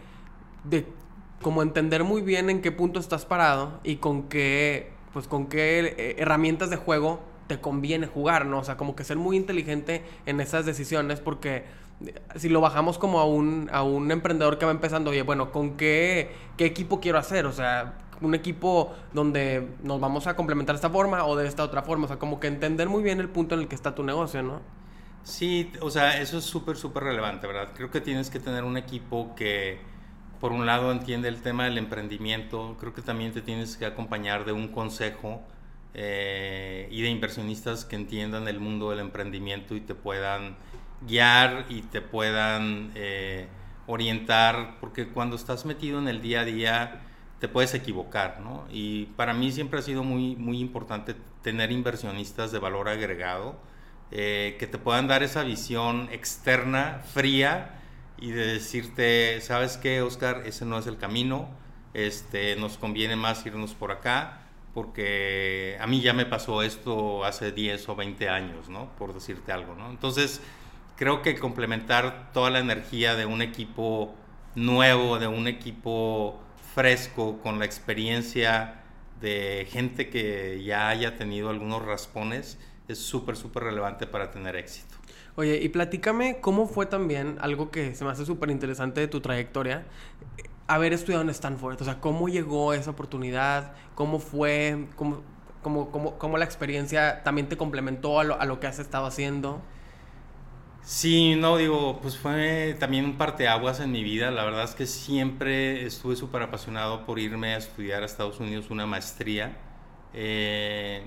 de 0.63 0.85
como 1.41 1.61
entender 1.61 2.03
muy 2.03 2.21
bien 2.21 2.49
en 2.49 2.61
qué 2.61 2.71
punto 2.71 2.99
estás 2.99 3.25
parado 3.25 3.79
y 3.83 3.97
con 3.97 4.23
qué, 4.29 4.93
pues 5.11 5.27
con 5.27 5.47
qué 5.47 5.79
eh, 5.97 6.15
herramientas 6.19 6.69
de 6.69 6.77
juego 6.77 7.19
te 7.49 7.59
conviene 7.59 8.05
jugar, 8.05 8.45
¿no? 8.45 8.59
O 8.59 8.63
sea, 8.63 8.77
como 8.77 8.95
que 8.95 9.03
ser 9.03 9.17
muy 9.17 9.35
inteligente 9.35 10.05
en 10.27 10.39
esas 10.39 10.65
decisiones 10.67 11.19
porque 11.19 11.65
si 12.35 12.47
lo 12.47 12.61
bajamos 12.61 12.99
como 12.99 13.19
a 13.19 13.25
un, 13.25 13.69
a 13.73 13.81
un 13.83 14.11
emprendedor 14.11 14.59
que 14.59 14.65
va 14.65 14.71
empezando, 14.71 15.09
oye, 15.09 15.23
bueno, 15.23 15.51
¿con 15.51 15.75
qué, 15.75 16.31
qué 16.57 16.65
equipo 16.65 17.01
quiero 17.01 17.17
hacer? 17.17 17.47
O 17.47 17.51
sea, 17.51 17.95
un 18.21 18.35
equipo 18.35 18.93
donde 19.13 19.67
nos 19.81 19.99
vamos 19.99 20.27
a 20.27 20.35
complementar 20.35 20.75
de 20.75 20.77
esta 20.77 20.91
forma 20.91 21.25
o 21.25 21.35
de 21.35 21.47
esta 21.47 21.63
otra 21.63 21.81
forma. 21.81 22.05
O 22.05 22.07
sea, 22.07 22.17
como 22.17 22.39
que 22.39 22.47
entender 22.47 22.87
muy 22.87 23.01
bien 23.01 23.19
el 23.19 23.29
punto 23.29 23.55
en 23.55 23.61
el 23.61 23.67
que 23.67 23.75
está 23.75 23.95
tu 23.95 24.03
negocio, 24.03 24.43
¿no? 24.43 24.61
Sí, 25.23 25.71
o 25.81 25.89
sea, 25.89 26.21
eso 26.21 26.37
es 26.37 26.45
súper, 26.45 26.77
súper 26.77 27.03
relevante, 27.03 27.47
¿verdad? 27.47 27.69
Creo 27.75 27.89
que 27.89 27.99
tienes 27.99 28.29
que 28.29 28.39
tener 28.39 28.63
un 28.63 28.77
equipo 28.77 29.35
que, 29.35 29.79
por 30.39 30.51
un 30.51 30.67
lado, 30.67 30.91
entiende 30.91 31.27
el 31.27 31.41
tema 31.41 31.65
del 31.65 31.79
emprendimiento. 31.79 32.77
Creo 32.79 32.93
que 32.93 33.01
también 33.01 33.33
te 33.33 33.41
tienes 33.41 33.75
que 33.75 33.85
acompañar 33.87 34.45
de 34.45 34.51
un 34.51 34.67
consejo 34.69 35.41
eh, 35.93 36.87
y 36.91 37.01
de 37.01 37.09
inversionistas 37.09 37.83
que 37.83 37.95
entiendan 37.95 38.47
el 38.47 38.59
mundo 38.59 38.91
del 38.91 38.99
emprendimiento 38.99 39.75
y 39.75 39.81
te 39.81 39.95
puedan 39.95 40.55
guiar 41.07 41.65
y 41.69 41.81
te 41.81 42.01
puedan 42.01 42.91
eh, 42.95 43.47
orientar, 43.87 44.77
porque 44.79 45.07
cuando 45.07 45.35
estás 45.35 45.65
metido 45.65 45.99
en 45.99 46.07
el 46.07 46.21
día 46.21 46.41
a 46.41 46.45
día 46.45 47.01
te 47.39 47.47
puedes 47.47 47.73
equivocar, 47.73 48.39
¿no? 48.41 48.67
Y 48.69 49.05
para 49.15 49.33
mí 49.33 49.51
siempre 49.51 49.79
ha 49.79 49.81
sido 49.81 50.03
muy, 50.03 50.35
muy 50.35 50.59
importante 50.59 51.15
tener 51.41 51.71
inversionistas 51.71 52.51
de 52.51 52.59
valor 52.59 52.89
agregado 52.89 53.57
eh, 54.11 54.57
que 54.59 54.67
te 54.67 54.77
puedan 54.77 55.07
dar 55.07 55.23
esa 55.23 55.43
visión 55.43 56.09
externa, 56.11 57.01
fría, 57.13 57.75
y 58.17 58.31
de 58.31 58.45
decirte, 58.45 59.39
¿sabes 59.41 59.77
qué, 59.77 60.01
Oscar? 60.01 60.43
Ese 60.45 60.65
no 60.65 60.77
es 60.77 60.87
el 60.87 60.97
camino, 60.97 61.47
este, 61.93 62.57
nos 62.57 62.77
conviene 62.77 63.15
más 63.15 63.45
irnos 63.45 63.73
por 63.73 63.91
acá 63.91 64.38
porque 64.73 65.77
a 65.79 65.87
mí 65.87 66.01
ya 66.01 66.13
me 66.13 66.25
pasó 66.25 66.61
esto 66.63 67.25
hace 67.25 67.51
10 67.51 67.89
o 67.89 67.95
20 67.95 68.29
años, 68.29 68.69
¿no? 68.69 68.89
Por 68.97 69.13
decirte 69.13 69.51
algo, 69.51 69.75
¿no? 69.75 69.89
Entonces, 69.89 70.41
creo 70.95 71.21
que 71.21 71.35
complementar 71.35 72.31
toda 72.33 72.49
la 72.49 72.59
energía 72.59 73.15
de 73.15 73.25
un 73.25 73.41
equipo 73.41 74.13
nuevo, 74.55 75.19
de 75.19 75.27
un 75.27 75.47
equipo 75.47 76.39
fresco, 76.73 77.39
con 77.41 77.59
la 77.59 77.65
experiencia 77.65 78.81
de 79.21 79.67
gente 79.69 80.09
que 80.09 80.63
ya 80.63 80.89
haya 80.89 81.17
tenido 81.17 81.49
algunos 81.49 81.83
raspones, 81.85 82.57
es 82.87 82.99
súper, 82.99 83.35
súper 83.35 83.63
relevante 83.63 84.07
para 84.07 84.31
tener 84.31 84.55
éxito. 84.55 84.95
Oye, 85.35 85.59
y 85.61 85.69
platícame 85.69 86.39
cómo 86.41 86.67
fue 86.67 86.85
también 86.85 87.37
algo 87.39 87.71
que 87.71 87.95
se 87.95 88.03
me 88.03 88.11
hace 88.11 88.25
súper 88.25 88.49
interesante 88.49 89.01
de 89.01 89.07
tu 89.07 89.21
trayectoria, 89.21 89.85
haber 90.69 90.93
estudiado 90.93 91.23
en 91.23 91.29
Stanford? 91.29 91.81
O 91.81 91.85
sea, 91.85 91.99
¿cómo 91.99 92.29
llegó 92.29 92.73
esa 92.73 92.91
oportunidad? 92.91 93.73
¿Cómo 93.95 94.19
fue? 94.19 94.87
¿Cómo, 94.95 95.23
cómo, 95.61 95.91
cómo, 95.91 96.17
cómo 96.17 96.37
la 96.37 96.45
experiencia 96.45 97.23
también 97.23 97.49
te 97.49 97.57
complementó 97.57 98.19
a 98.19 98.23
lo, 98.23 98.39
a 98.39 98.45
lo, 98.45 98.59
que 98.59 98.67
has 98.67 98.79
estado 98.79 99.05
haciendo? 99.05 99.61
Sí, 100.83 101.35
no, 101.35 101.57
digo, 101.57 101.99
pues 102.01 102.17
fue 102.17 102.75
también 102.79 103.05
un 103.05 103.17
parteaguas 103.17 103.79
en 103.79 103.91
mi 103.91 104.03
vida. 104.03 104.31
La 104.31 104.45
verdad 104.45 104.63
es 104.63 104.75
que 104.75 104.85
siempre 104.85 105.85
estuve 105.85 106.15
súper 106.15 106.43
apasionado 106.43 107.05
por 107.05 107.19
irme 107.19 107.55
a 107.55 107.57
estudiar 107.57 108.03
a 108.03 108.05
Estados 108.05 108.39
Unidos 108.39 108.69
una 108.69 108.85
maestría. 108.85 109.57
Eh, 110.13 111.03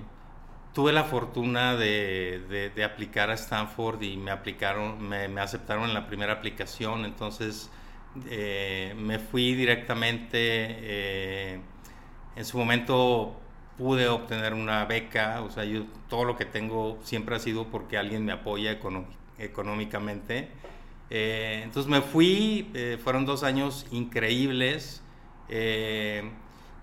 tuve 0.75 0.93
la 0.93 1.05
fortuna 1.05 1.77
de, 1.77 2.45
de, 2.49 2.71
de, 2.71 2.85
aplicar 2.85 3.31
a 3.31 3.35
Stanford 3.35 4.03
y 4.03 4.17
me 4.17 4.31
aplicaron, 4.31 5.09
me, 5.09 5.29
me 5.29 5.41
aceptaron 5.41 5.85
en 5.85 5.95
la 5.95 6.07
primera 6.07 6.35
aplicación, 6.35 7.05
entonces 7.05 7.71
eh, 8.29 8.95
me 8.99 9.19
fui 9.19 9.55
directamente, 9.55 10.39
eh, 10.39 11.61
en 12.37 12.45
su 12.45 12.59
momento 12.59 13.37
pude 13.79 14.09
obtener 14.09 14.53
una 14.53 14.85
beca, 14.85 15.41
o 15.43 15.51
sea, 15.51 15.65
yo 15.65 15.85
todo 16.09 16.25
lo 16.25 16.37
que 16.37 16.45
tengo 16.45 16.99
siempre 17.03 17.37
ha 17.37 17.39
sido 17.39 17.69
porque 17.69 17.97
alguien 17.97 18.25
me 18.25 18.33
apoya 18.33 18.79
económicamente. 19.39 20.49
Eh, 21.11 21.61
entonces 21.65 21.91
me 21.91 22.01
fui, 22.01 22.71
fueron 23.03 23.27
dos 23.27 23.43
años 23.43 23.87
increíbles 23.91 25.03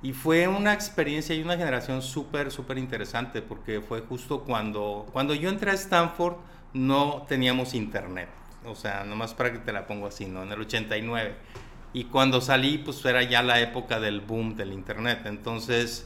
y 0.01 0.13
fue 0.13 0.47
una 0.47 0.73
experiencia 0.73 1.35
y 1.35 1.41
una 1.41 1.57
generación 1.57 2.01
súper, 2.01 2.51
súper 2.51 2.77
interesante 2.77 3.41
porque 3.41 3.81
fue 3.81 4.01
justo 4.01 4.41
cuando, 4.43 5.07
cuando 5.11 5.33
yo 5.33 5.49
entré 5.49 5.71
a 5.71 5.73
Stanford 5.73 6.37
no 6.73 7.25
teníamos 7.27 7.73
internet, 7.73 8.29
o 8.65 8.75
sea, 8.75 9.03
nomás 9.03 9.33
para 9.33 9.51
que 9.51 9.59
te 9.59 9.71
la 9.71 9.87
pongo 9.87 10.07
así, 10.07 10.25
¿no? 10.25 10.43
En 10.43 10.51
el 10.51 10.61
89. 10.61 11.35
Y 11.93 12.05
cuando 12.05 12.41
salí, 12.41 12.77
pues 12.77 13.03
era 13.05 13.23
ya 13.23 13.41
la 13.41 13.59
época 13.59 13.99
del 13.99 14.21
boom 14.21 14.55
del 14.55 14.73
internet, 14.73 15.21
entonces 15.25 16.05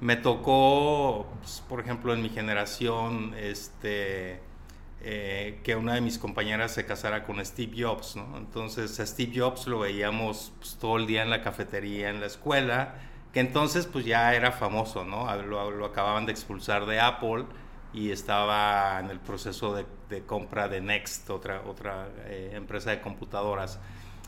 me 0.00 0.16
tocó, 0.16 1.26
pues, 1.40 1.62
por 1.68 1.80
ejemplo, 1.80 2.12
en 2.14 2.22
mi 2.22 2.30
generación, 2.30 3.34
este 3.38 4.40
eh, 5.04 5.58
que 5.64 5.74
una 5.74 5.94
de 5.94 6.00
mis 6.00 6.16
compañeras 6.16 6.74
se 6.74 6.86
casara 6.86 7.24
con 7.24 7.44
Steve 7.44 7.72
Jobs, 7.76 8.14
¿no? 8.14 8.38
Entonces 8.38 9.00
a 9.00 9.06
Steve 9.06 9.32
Jobs 9.34 9.66
lo 9.66 9.80
veíamos 9.80 10.52
pues, 10.60 10.76
todo 10.80 10.96
el 10.96 11.08
día 11.08 11.22
en 11.22 11.30
la 11.30 11.42
cafetería, 11.42 12.08
en 12.08 12.20
la 12.20 12.26
escuela, 12.26 12.94
que 13.32 13.40
entonces 13.40 13.86
pues 13.86 14.04
ya 14.04 14.32
era 14.32 14.52
famoso, 14.52 15.04
¿no? 15.04 15.34
Lo, 15.42 15.84
acababan 15.84 16.24
de 16.24 16.30
expulsar 16.30 16.86
de 16.86 17.00
Apple 17.00 17.46
y 17.92 18.10
estaba 18.10 19.00
en 19.00 19.10
el 19.10 19.20
proceso 19.20 19.74
de, 19.74 20.22
compra 20.24 20.68
de 20.68 20.80
Next, 20.80 21.28
otra, 21.30 21.62
otra 21.66 22.08
eh, 22.26 22.52
empresa 22.54 22.90
de 22.90 23.00
computadoras. 23.00 23.78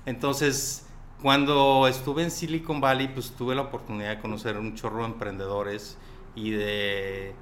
Entonces, 0.06 0.86
cuando 1.22 1.86
estuve 1.88 2.22
en 2.22 2.30
Silicon 2.30 2.80
Valley, 2.80 3.08
pues 3.08 3.30
tuve 3.32 3.54
la 3.54 3.62
oportunidad 3.62 4.10
de 4.10 4.20
conocer 4.20 4.58
un 4.58 4.74
chorro 4.74 5.00
de 5.00 5.06
emprendedores 5.06 5.96
y 6.34 6.50
de 6.50 7.34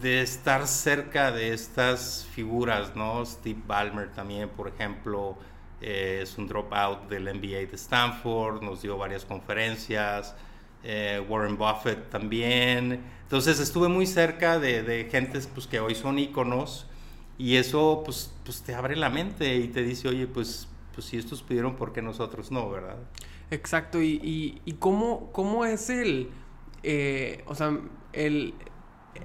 de 0.00 0.22
estar 0.22 0.66
cerca 0.66 1.32
de 1.32 1.52
estas 1.52 2.26
figuras, 2.32 2.94
¿no? 2.94 3.24
Steve 3.26 3.60
Ballmer 3.66 4.12
también, 4.12 4.48
por 4.48 4.68
ejemplo, 4.68 5.36
eh, 5.80 6.20
es 6.22 6.38
un 6.38 6.46
dropout 6.46 7.08
del 7.08 7.24
MBA 7.34 7.66
de 7.68 7.74
Stanford, 7.74 8.62
nos 8.62 8.82
dio 8.82 8.96
varias 8.96 9.24
conferencias, 9.24 10.36
eh, 10.84 11.24
Warren 11.28 11.56
Buffett 11.56 12.10
también. 12.10 13.04
Entonces 13.22 13.60
estuve 13.60 13.88
muy 13.88 14.06
cerca 14.06 14.58
de, 14.58 14.82
de 14.82 15.04
gentes 15.10 15.48
pues, 15.52 15.66
que 15.66 15.80
hoy 15.80 15.94
son 15.94 16.18
íconos 16.18 16.86
y 17.38 17.56
eso 17.56 18.02
pues, 18.04 18.34
pues 18.44 18.62
te 18.62 18.74
abre 18.74 18.96
la 18.96 19.10
mente 19.10 19.56
y 19.56 19.68
te 19.68 19.82
dice, 19.82 20.08
oye, 20.08 20.26
pues, 20.26 20.68
pues 20.94 21.06
si 21.06 21.16
estos 21.16 21.42
pudieron, 21.42 21.76
¿por 21.76 21.92
qué 21.92 22.02
nosotros 22.02 22.50
no, 22.50 22.68
verdad? 22.68 22.96
Exacto, 23.50 24.02
y, 24.02 24.60
y, 24.64 24.72
cómo, 24.74 25.30
cómo 25.32 25.64
es 25.64 25.88
el, 25.88 26.28
eh, 26.82 27.42
o 27.46 27.54
sea, 27.54 27.78
el, 28.12 28.54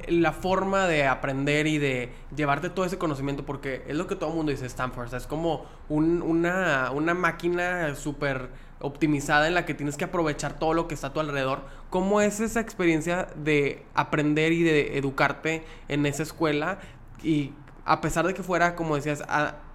la 0.08 0.32
forma 0.32 0.88
de 0.88 1.08
aprender 1.08 1.68
y 1.68 1.78
de 1.78 2.13
llevarte 2.36 2.70
todo 2.70 2.86
ese 2.86 2.98
conocimiento, 2.98 3.46
porque 3.46 3.84
es 3.88 3.96
lo 3.96 4.08
que 4.08 4.16
todo 4.16 4.30
el 4.30 4.36
mundo 4.36 4.52
dice 4.52 4.66
Stanford, 4.68 5.08
o 5.08 5.10
sea, 5.10 5.18
es 5.18 5.28
como 5.28 5.66
una, 5.89 6.92
una 6.92 7.13
máquina 7.13 7.96
súper 7.96 8.50
optimizada 8.84 9.48
en 9.48 9.54
la 9.54 9.65
que 9.65 9.74
tienes 9.74 9.96
que 9.96 10.04
aprovechar 10.04 10.60
todo 10.60 10.74
lo 10.74 10.89
que 10.89 10.93
está 10.93 11.08
a 11.08 11.13
tu 11.13 11.22
alrededor. 11.22 11.62
¿Cómo 11.89 12.19
es 12.19 12.41
esa 12.41 12.60
experiencia 12.60 13.30
de 13.36 13.82
aprender 13.96 14.52
y 14.52 14.62
de 14.62 14.98
educarte 14.98 15.63
en 15.88 16.06
esa 16.06 16.22
escuela? 16.22 16.80
Y 17.24 17.54
a 17.86 18.02
pesar 18.02 18.28
de 18.28 18.34
que 18.34 18.43
fuera, 18.43 18.76
como 18.76 18.96
decías, 18.96 19.24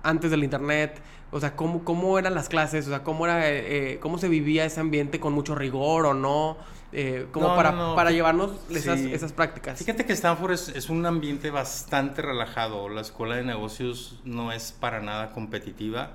antes 0.02 0.30
del 0.30 0.44
internet, 0.44 1.00
o 1.30 1.40
sea, 1.40 1.56
¿cómo, 1.56 1.84
cómo 1.84 2.18
eran 2.18 2.34
las 2.34 2.50
clases, 2.50 2.86
o 2.86 2.90
sea, 2.90 3.02
cómo, 3.02 3.24
era, 3.24 3.48
eh, 3.48 3.94
eh, 3.94 3.98
cómo 3.98 4.18
se 4.18 4.28
vivía 4.28 4.66
ese 4.66 4.80
ambiente 4.80 5.18
con 5.18 5.32
mucho 5.32 5.54
rigor 5.54 6.04
o 6.04 6.12
no. 6.12 6.58
Eh, 6.92 7.26
como 7.32 7.54
para, 7.54 7.94
para 7.94 8.10
llevarnos 8.10 8.52
esas, 8.70 9.00
esas, 9.00 9.32
prácticas. 9.32 9.78
Fíjate 9.78 10.06
que 10.06 10.14
Stanford 10.14 10.52
es, 10.52 10.68
es, 10.70 10.88
un 10.88 11.04
ambiente 11.04 11.50
bastante 11.50 12.22
relajado. 12.22 12.88
La 12.88 13.02
escuela 13.02 13.36
de 13.36 13.44
negocios 13.44 14.20
no 14.24 14.52
es 14.52 14.72
para 14.72 15.00
nada 15.00 15.32
competitiva. 15.32 16.12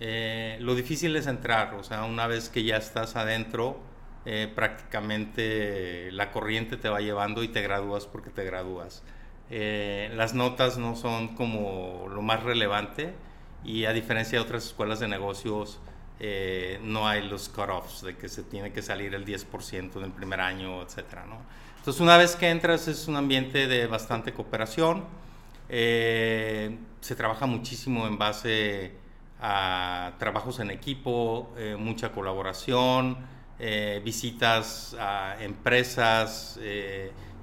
Eh, 0.00 0.56
lo 0.60 0.74
difícil 0.74 1.14
es 1.16 1.26
entrar, 1.26 1.74
o 1.74 1.84
sea, 1.84 2.04
una 2.04 2.26
vez 2.26 2.48
que 2.48 2.64
ya 2.64 2.76
estás 2.76 3.16
adentro, 3.16 3.78
eh, 4.24 4.50
prácticamente 4.54 6.10
la 6.12 6.30
corriente 6.32 6.76
te 6.76 6.88
va 6.88 7.00
llevando 7.00 7.42
y 7.42 7.48
te 7.48 7.62
gradúas 7.62 8.06
porque 8.06 8.30
te 8.30 8.44
gradúas. 8.44 9.02
las 9.50 10.34
notas 10.34 10.78
no 10.78 10.94
son 10.94 11.34
como 11.34 12.06
lo 12.08 12.22
más 12.22 12.42
relevante 12.44 13.14
y 13.64 13.84
a 13.84 13.92
diferencia 13.92 14.38
de 14.38 14.44
otras 14.44 14.64
escuelas 14.64 15.00
de 15.00 15.08
negocios, 15.08 15.80
eh, 16.22 16.78
no 16.82 17.08
hay 17.08 17.26
los 17.26 17.48
cut-offs 17.48 18.02
de 18.02 18.14
que 18.14 18.28
se 18.28 18.42
tiene 18.42 18.72
que 18.72 18.82
salir 18.82 19.14
el 19.14 19.24
10% 19.24 19.98
en 19.98 20.04
el 20.04 20.12
primer 20.12 20.40
año, 20.40 20.82
etcétera, 20.82 21.24
¿no? 21.26 21.38
Entonces, 21.78 22.00
una 22.00 22.18
vez 22.18 22.36
que 22.36 22.50
entras 22.50 22.88
es 22.88 23.08
un 23.08 23.16
ambiente 23.16 23.66
de 23.66 23.86
bastante 23.86 24.34
cooperación, 24.34 25.04
eh, 25.70 26.76
se 27.00 27.16
trabaja 27.16 27.46
muchísimo 27.46 28.06
en 28.06 28.18
base 28.18 28.92
a 29.40 30.12
trabajos 30.18 30.60
en 30.60 30.70
equipo, 30.70 31.52
eh, 31.56 31.76
mucha 31.78 32.12
colaboración, 32.12 33.40
visitas 34.02 34.96
a 34.98 35.36
empresas 35.42 36.58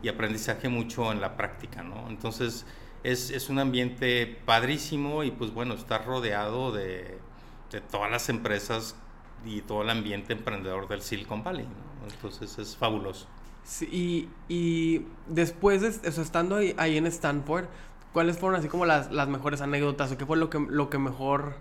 y 0.02 0.08
aprendizaje 0.08 0.68
mucho 0.68 1.12
en 1.12 1.22
la 1.22 1.38
práctica, 1.38 1.84
¿no? 1.84 2.10
Entonces, 2.10 2.66
es, 3.04 3.30
es 3.30 3.50
un 3.50 3.60
ambiente 3.60 4.26
padrísimo 4.44 5.24
y 5.24 5.30
pues 5.30 5.54
bueno, 5.54 5.76
estar 5.76 6.08
rodeado 6.08 6.72
de 6.72 7.20
de 7.72 7.82
todas 7.82 8.10
las 8.10 8.30
empresas 8.30 8.96
y 9.46 9.62
todo 9.62 9.82
el 9.82 9.90
ambiente 9.90 10.34
emprendedor 10.34 10.88
del 10.88 11.02
Silicon 11.02 11.44
Valley. 11.44 11.68
Entonces 12.10 12.58
es 12.58 12.76
fabuloso. 12.76 13.28
Sí, 13.64 14.30
y, 14.48 15.06
después, 15.28 15.82
de, 15.82 15.90
eso, 16.08 16.22
estando 16.22 16.56
ahí, 16.56 16.98
en 16.98 17.06
Stanford, 17.08 17.66
¿cuáles 18.14 18.38
fueron 18.38 18.58
así 18.58 18.70
como 18.70 18.86
las, 18.86 19.12
las, 19.12 19.28
mejores 19.28 19.60
anécdotas 19.60 20.12
o 20.12 20.18
qué 20.18 20.26
fue 20.26 20.38
lo 20.38 20.50
que, 20.50 20.60
lo 20.70 20.90
que 20.90 20.98
mejor 20.98 21.56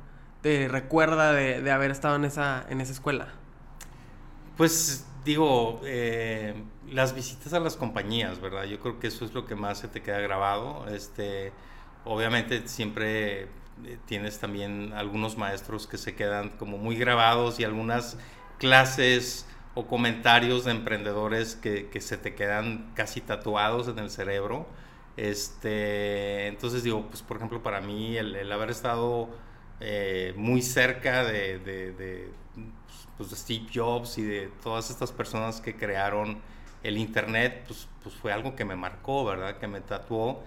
recuerda 0.68 1.32
de, 1.32 1.70
haber 1.70 1.90
estado 1.90 2.16
en 2.16 2.24
esa, 2.24 2.64
en 2.68 2.80
esa 2.80 2.92
escuela? 2.92 3.28
Pues 4.56 5.06
digo, 5.24 5.80
eh, 5.84 6.54
las 6.90 7.14
visitas 7.14 7.52
a 7.52 7.60
las 7.60 7.76
compañías, 7.76 8.40
¿verdad? 8.40 8.64
Yo 8.64 8.78
creo 8.80 8.98
que 9.00 9.08
eso 9.08 9.24
es 9.24 9.34
lo 9.34 9.44
que 9.44 9.54
más 9.54 9.78
se 9.78 9.88
te 9.88 10.02
queda 10.02 10.20
grabado. 10.20 10.86
Este, 10.88 11.52
obviamente 12.04 12.66
siempre 12.68 13.42
eh, 13.42 13.98
tienes 14.06 14.38
también 14.38 14.92
algunos 14.94 15.36
maestros 15.36 15.86
que 15.86 15.98
se 15.98 16.14
quedan 16.14 16.50
como 16.50 16.78
muy 16.78 16.96
grabados 16.96 17.60
y 17.60 17.64
algunas 17.64 18.16
clases 18.58 19.46
o 19.74 19.86
comentarios 19.86 20.64
de 20.64 20.70
emprendedores 20.70 21.56
que, 21.56 21.90
se 22.00 22.16
te 22.16 22.34
quedan 22.34 22.92
casi 22.94 23.20
tatuados 23.20 23.88
en 23.88 23.98
el 23.98 24.10
cerebro. 24.10 24.66
Este, 25.18 26.46
entonces 26.46 26.82
digo, 26.82 27.06
pues 27.08 27.22
por 27.22 27.38
ejemplo 27.38 27.62
para 27.62 27.80
mí 27.80 28.16
el 28.16 28.52
haber 28.52 28.70
estado 28.70 29.28
eh, 29.80 30.32
muy 30.36 30.62
cerca 30.62 31.24
de, 31.24 31.58
de, 31.58 31.92
de, 31.92 32.28
pues, 33.16 33.30
de, 33.30 33.36
Steve 33.36 33.66
Jobs 33.74 34.18
y 34.18 34.22
de 34.22 34.50
todas 34.62 34.90
estas 34.90 35.12
personas 35.12 35.60
que 35.60 35.76
crearon 35.76 36.38
el 36.82 36.98
Internet, 36.98 37.64
pues, 37.66 37.88
pues 38.02 38.14
fue 38.14 38.32
algo 38.32 38.54
que 38.54 38.64
me 38.64 38.76
marcó, 38.76 39.24
¿verdad? 39.24 39.58
Que 39.58 39.66
me 39.66 39.80
tatuó 39.80 40.42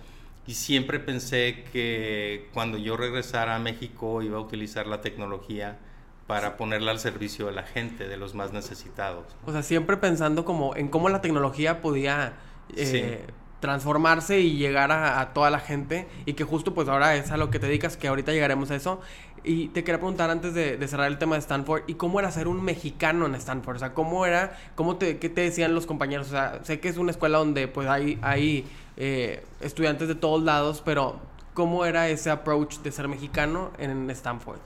y 0.49 0.55
siempre 0.55 0.99
pensé 0.99 1.63
que 1.71 2.49
cuando 2.53 2.79
yo 2.79 2.97
regresara 2.97 3.55
a 3.55 3.59
México 3.59 4.23
iba 4.23 4.37
a 4.37 4.41
utilizar 4.41 4.87
la 4.87 4.99
tecnología 4.99 5.77
para 6.25 6.57
ponerla 6.57 6.89
al 6.89 6.99
servicio 6.99 7.45
de 7.45 7.51
la 7.51 7.61
gente, 7.61 8.07
de 8.07 8.17
los 8.17 8.33
más 8.33 8.51
necesitados. 8.51 9.25
O 9.45 9.51
sea, 9.51 9.61
siempre 9.61 9.97
pensando 9.97 10.45
como 10.45 10.75
en 10.75 10.87
cómo 10.87 11.09
la 11.09 11.21
tecnología 11.21 11.81
podía 11.81 12.33
eh, 12.75 13.27
transformarse 13.59 14.39
y 14.39 14.57
llegar 14.57 14.91
a, 14.91 15.33
toda 15.33 15.49
la 15.49 15.59
gente 15.59 16.07
y 16.25 16.33
que 16.33 16.43
justo 16.43 16.73
pues 16.73 16.87
ahora 16.87 17.15
es 17.15 17.31
a 17.31 17.37
lo 17.37 17.49
que 17.49 17.59
te 17.59 17.67
dedicas, 17.67 17.97
que 17.97 18.07
ahorita 18.07 18.31
llegaremos 18.31 18.71
a 18.71 18.75
eso. 18.75 19.01
Y 19.43 19.69
te 19.69 19.83
quería 19.83 19.99
preguntar 19.99 20.29
antes 20.29 20.53
de, 20.53 20.85
cerrar 20.87 21.07
el 21.07 21.17
tema 21.17 21.35
de 21.35 21.39
Stanford, 21.39 21.83
¿y 21.87 21.93
cómo 21.93 22.19
era 22.19 22.29
ser 22.31 22.47
un 22.47 22.61
mexicano 22.61 23.25
en 23.25 23.35
Stanford? 23.35 23.77
O 23.77 23.79
sea, 23.79 23.93
¿cómo 23.93 24.25
era, 24.25 24.57
cómo 24.75 24.97
te, 24.97 25.17
qué 25.17 25.29
te 25.29 25.41
decían 25.41 25.73
los 25.73 25.85
compañeros? 25.85 26.27
O 26.27 26.31
sea, 26.31 26.59
sé 26.63 26.79
que 26.79 26.89
es 26.89 26.97
una 26.97 27.11
escuela 27.11 27.37
donde 27.37 27.67
pues 27.67 27.87
hay, 27.87 28.19
hay 28.21 28.65
eh, 28.97 29.45
estudiantes 29.61 30.09
de 30.09 30.15
todos 30.15 30.43
lados, 30.43 30.81
pero 30.83 31.19
¿cómo 31.53 31.85
era 31.85 32.09
ese 32.09 32.29
approach 32.29 32.79
de 32.79 32.91
ser 32.91 33.07
mexicano 33.07 33.71
en 33.77 34.09
Stanford? 34.09 34.59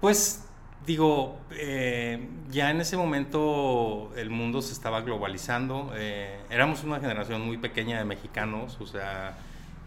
Pues 0.00 0.44
digo, 0.86 1.38
eh, 1.52 2.28
ya 2.50 2.70
en 2.70 2.80
ese 2.80 2.96
momento 2.96 4.12
el 4.16 4.30
mundo 4.30 4.62
se 4.62 4.72
estaba 4.72 5.02
globalizando. 5.02 5.92
Eh, 5.94 6.40
éramos 6.50 6.84
una 6.84 7.00
generación 7.00 7.42
muy 7.42 7.58
pequeña 7.58 7.98
de 7.98 8.04
mexicanos, 8.04 8.78
o 8.80 8.86
sea, 8.86 9.38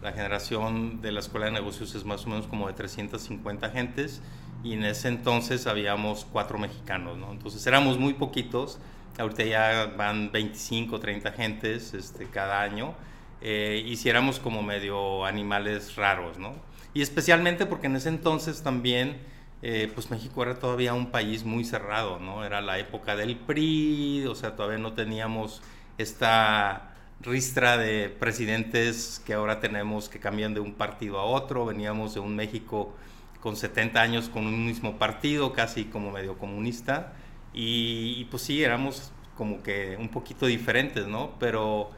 la 0.02 0.12
generación 0.12 1.00
de 1.00 1.12
la 1.12 1.20
Escuela 1.20 1.46
de 1.46 1.52
Negocios 1.52 1.94
es 1.94 2.04
más 2.04 2.24
o 2.26 2.30
menos 2.30 2.46
como 2.46 2.68
de 2.68 2.74
350 2.74 3.70
gentes 3.70 4.22
y 4.62 4.74
en 4.74 4.84
ese 4.84 5.08
entonces 5.08 5.66
habíamos 5.66 6.24
cuatro 6.24 6.58
mexicanos, 6.58 7.16
¿no? 7.18 7.32
Entonces 7.32 7.66
éramos 7.66 7.98
muy 7.98 8.14
poquitos. 8.14 8.78
Ahorita 9.18 9.44
ya 9.44 9.94
van 9.96 10.30
25, 10.30 11.00
30 11.00 11.32
gentes 11.32 11.94
este, 11.94 12.26
cada 12.26 12.60
año 12.60 12.94
eh, 13.40 13.82
hiciéramos 13.86 14.40
como 14.40 14.62
medio 14.62 15.24
animales 15.24 15.94
raros, 15.96 16.38
¿no? 16.38 16.54
Y 16.94 17.02
especialmente 17.02 17.66
porque 17.66 17.86
en 17.86 17.96
ese 17.96 18.08
entonces 18.08 18.62
también, 18.62 19.18
eh, 19.62 19.90
pues 19.94 20.10
México 20.10 20.42
era 20.42 20.58
todavía 20.58 20.94
un 20.94 21.10
país 21.10 21.44
muy 21.44 21.64
cerrado, 21.64 22.18
¿no? 22.18 22.44
Era 22.44 22.60
la 22.60 22.78
época 22.78 23.16
del 23.16 23.36
PRI, 23.36 24.26
o 24.26 24.34
sea, 24.34 24.54
todavía 24.56 24.78
no 24.78 24.92
teníamos 24.92 25.62
esta 25.98 26.94
ristra 27.20 27.78
de 27.78 28.08
presidentes 28.10 29.22
que 29.24 29.34
ahora 29.34 29.60
tenemos 29.60 30.08
que 30.08 30.20
cambian 30.20 30.54
de 30.54 30.60
un 30.60 30.74
partido 30.74 31.18
a 31.18 31.24
otro. 31.24 31.66
Veníamos 31.66 32.14
de 32.14 32.20
un 32.20 32.36
México 32.36 32.94
con 33.40 33.56
70 33.56 34.00
años 34.00 34.28
con 34.28 34.46
un 34.46 34.66
mismo 34.66 34.98
partido, 34.98 35.52
casi 35.52 35.84
como 35.86 36.10
medio 36.10 36.38
comunista. 36.38 37.12
Y, 37.54 38.24
pues 38.26 38.42
sí, 38.42 38.62
éramos 38.62 39.12
como 39.36 39.62
que 39.62 39.96
un 39.98 40.08
poquito 40.08 40.46
diferentes, 40.46 41.06
¿no? 41.06 41.32
Pero 41.38 41.90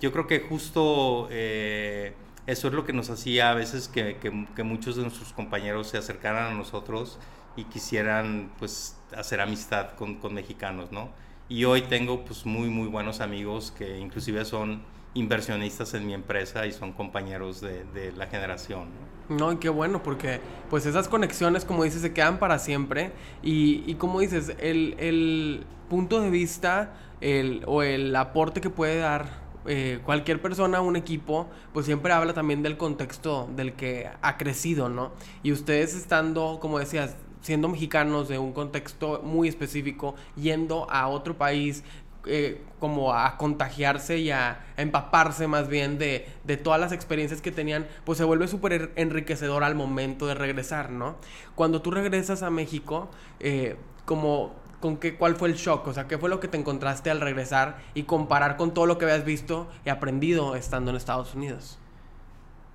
yo 0.00 0.12
creo 0.12 0.26
que 0.26 0.40
justo 0.40 1.28
eh, 1.30 2.14
eso 2.46 2.68
es 2.68 2.74
lo 2.74 2.84
que 2.84 2.92
nos 2.92 3.10
hacía 3.10 3.50
a 3.50 3.54
veces 3.54 3.88
que, 3.88 4.16
que, 4.16 4.62
muchos 4.62 4.96
de 4.96 5.02
nuestros 5.02 5.32
compañeros 5.32 5.88
se 5.88 5.98
acercaran 5.98 6.52
a 6.52 6.54
nosotros 6.54 7.18
y 7.56 7.64
quisieran 7.64 8.52
pues 8.58 8.96
hacer 9.16 9.40
amistad 9.40 9.94
con, 9.96 10.16
con 10.16 10.34
mexicanos, 10.34 10.90
¿no? 10.90 11.10
Y 11.48 11.64
hoy 11.64 11.82
tengo 11.82 12.24
pues 12.24 12.46
muy, 12.46 12.68
muy 12.68 12.88
buenos 12.88 13.20
amigos 13.20 13.72
que 13.76 13.98
inclusive 13.98 14.44
son 14.44 14.82
inversionistas 15.14 15.92
en 15.94 16.06
mi 16.06 16.14
empresa 16.14 16.66
y 16.66 16.72
son 16.72 16.92
compañeros 16.92 17.60
de, 17.60 17.84
de 17.84 18.12
la 18.12 18.26
generación. 18.26 18.88
¿no? 19.28 19.52
y 19.52 19.56
qué 19.56 19.68
bueno, 19.68 20.02
porque 20.02 20.40
pues 20.70 20.86
esas 20.86 21.08
conexiones, 21.08 21.64
como 21.64 21.84
dices, 21.84 22.02
se 22.02 22.12
quedan 22.12 22.38
para 22.38 22.58
siempre. 22.58 23.12
Y, 23.42 23.84
y 23.86 23.94
como 23.94 24.20
dices, 24.20 24.54
el, 24.58 24.94
el 24.98 25.64
punto 25.88 26.20
de 26.20 26.30
vista 26.30 26.94
el, 27.20 27.62
o 27.66 27.82
el 27.82 28.14
aporte 28.16 28.60
que 28.60 28.70
puede 28.70 28.98
dar 28.98 29.41
eh, 29.66 30.00
cualquier 30.04 30.40
persona, 30.40 30.80
un 30.80 30.96
equipo, 30.96 31.48
pues 31.72 31.86
siempre 31.86 32.12
habla 32.12 32.34
también 32.34 32.62
del 32.62 32.76
contexto 32.76 33.48
del 33.54 33.74
que 33.74 34.08
ha 34.20 34.36
crecido, 34.36 34.88
¿no? 34.88 35.12
Y 35.42 35.52
ustedes 35.52 35.94
estando, 35.94 36.58
como 36.60 36.78
decías, 36.78 37.16
siendo 37.40 37.68
mexicanos 37.68 38.28
de 38.28 38.38
un 38.38 38.52
contexto 38.52 39.20
muy 39.22 39.48
específico, 39.48 40.14
yendo 40.36 40.88
a 40.90 41.08
otro 41.08 41.36
país, 41.36 41.82
eh, 42.24 42.62
como 42.78 43.14
a 43.14 43.36
contagiarse 43.36 44.18
y 44.18 44.30
a, 44.30 44.64
empaparse 44.76 45.48
más 45.48 45.68
bien 45.68 45.98
de, 45.98 46.26
de, 46.44 46.56
todas 46.56 46.80
las 46.80 46.92
experiencias 46.92 47.40
que 47.40 47.50
tenían, 47.50 47.88
pues 48.04 48.18
se 48.18 48.24
vuelve 48.24 48.46
súper 48.46 48.92
enriquecedor 48.94 49.64
al 49.64 49.74
momento 49.74 50.26
de 50.26 50.34
regresar, 50.34 50.90
¿no? 50.90 51.16
Cuando 51.56 51.82
tú 51.82 51.90
regresas 51.90 52.44
a 52.44 52.50
México, 52.50 53.10
eh, 53.40 53.76
como 54.04 54.54
con 54.82 54.98
qué, 54.98 55.16
cuál 55.16 55.36
fue 55.36 55.48
el 55.48 55.54
shock, 55.54 55.86
o 55.86 55.94
sea, 55.94 56.06
qué 56.06 56.18
fue 56.18 56.28
lo 56.28 56.40
que 56.40 56.48
te 56.48 56.58
encontraste 56.58 57.08
al 57.08 57.22
regresar 57.22 57.78
y 57.94 58.02
comparar 58.02 58.58
con 58.58 58.74
todo 58.74 58.84
lo 58.84 58.98
que 58.98 59.06
habías 59.06 59.24
visto 59.24 59.70
y 59.86 59.88
aprendido 59.88 60.56
estando 60.56 60.90
en 60.90 60.98
Estados 60.98 61.34
Unidos. 61.34 61.78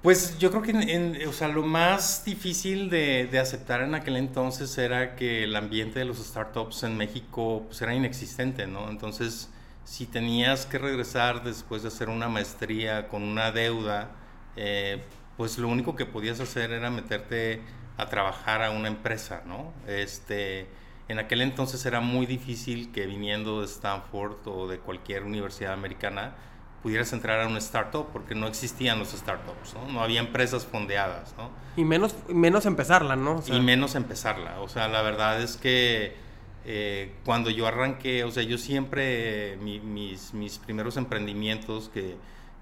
Pues 0.01 0.39
yo 0.39 0.49
creo 0.49 0.61
que 0.61 1.25
o 1.27 1.33
sea, 1.33 1.49
lo 1.49 1.63
más 1.63 2.23
difícil 2.23 2.89
de, 2.89 3.27
de, 3.29 3.39
aceptar 3.39 3.81
en 3.81 3.93
aquel 3.93 4.15
entonces 4.15 4.75
era 4.77 5.15
que 5.15 5.43
el 5.43 5.55
ambiente 5.55 5.99
de 5.99 6.05
los 6.05 6.17
startups 6.17 6.83
en 6.83 6.95
México 6.95 7.63
pues, 7.67 7.81
era 7.81 7.93
inexistente, 7.93 8.67
¿no? 8.67 8.89
Entonces, 8.89 9.49
si 9.83 10.05
tenías 10.05 10.65
que 10.65 10.77
regresar 10.77 11.43
después 11.43 11.81
de 11.81 11.89
hacer 11.89 12.09
una 12.09 12.29
maestría 12.29 13.07
con 13.09 13.23
una 13.23 13.51
deuda, 13.51 14.11
eh, 14.55 15.03
pues 15.35 15.57
lo 15.57 15.67
único 15.67 15.95
que 15.95 16.05
podías 16.05 16.39
hacer 16.39 16.71
era 16.71 16.89
meterte 16.89 17.61
a 17.97 18.07
trabajar 18.07 18.61
a 18.61 18.71
una 18.71 18.87
empresa, 18.87 19.41
¿no? 19.45 19.73
Este, 19.87 20.67
en 21.07 21.19
aquel 21.19 21.41
entonces 21.41 21.85
era 21.85 22.01
muy 22.01 22.25
difícil 22.25 22.91
que 22.91 23.05
viniendo 23.05 23.61
de 23.61 23.65
Stanford 23.65 24.45
o 24.45 24.67
de 24.67 24.79
cualquier 24.79 25.23
universidad 25.23 25.73
americana, 25.73 26.35
pudieras 26.83 27.11
entrar 27.13 27.41
a 27.41 27.47
una 27.47 27.59
startup 27.59 28.07
porque 28.11 28.35
no 28.35 28.47
existían 28.47 28.99
los 28.99 29.09
startups, 29.09 29.73
¿no? 29.73 29.91
No 29.91 30.01
había 30.01 30.19
empresas 30.19 30.65
fondeadas, 30.65 31.33
¿no? 31.37 31.49
Y 31.75 31.83
menos, 31.83 32.15
menos 32.29 32.65
empezarla, 32.65 33.15
¿no? 33.15 33.43
Y 33.47 33.59
menos 33.59 33.95
empezarla. 33.95 34.59
O 34.61 34.69
sea, 34.69 34.87
la 34.87 35.01
verdad 35.01 35.41
es 35.41 35.57
que 35.57 36.15
eh, 36.65 37.13
cuando 37.25 37.49
yo 37.49 37.67
arranqué, 37.67 38.23
o 38.23 38.31
sea, 38.31 38.43
yo 38.43 38.57
siempre, 38.57 39.57
mis, 39.57 40.33
mis 40.33 40.59
primeros 40.59 40.97
emprendimientos, 40.97 41.89
que 41.89 42.15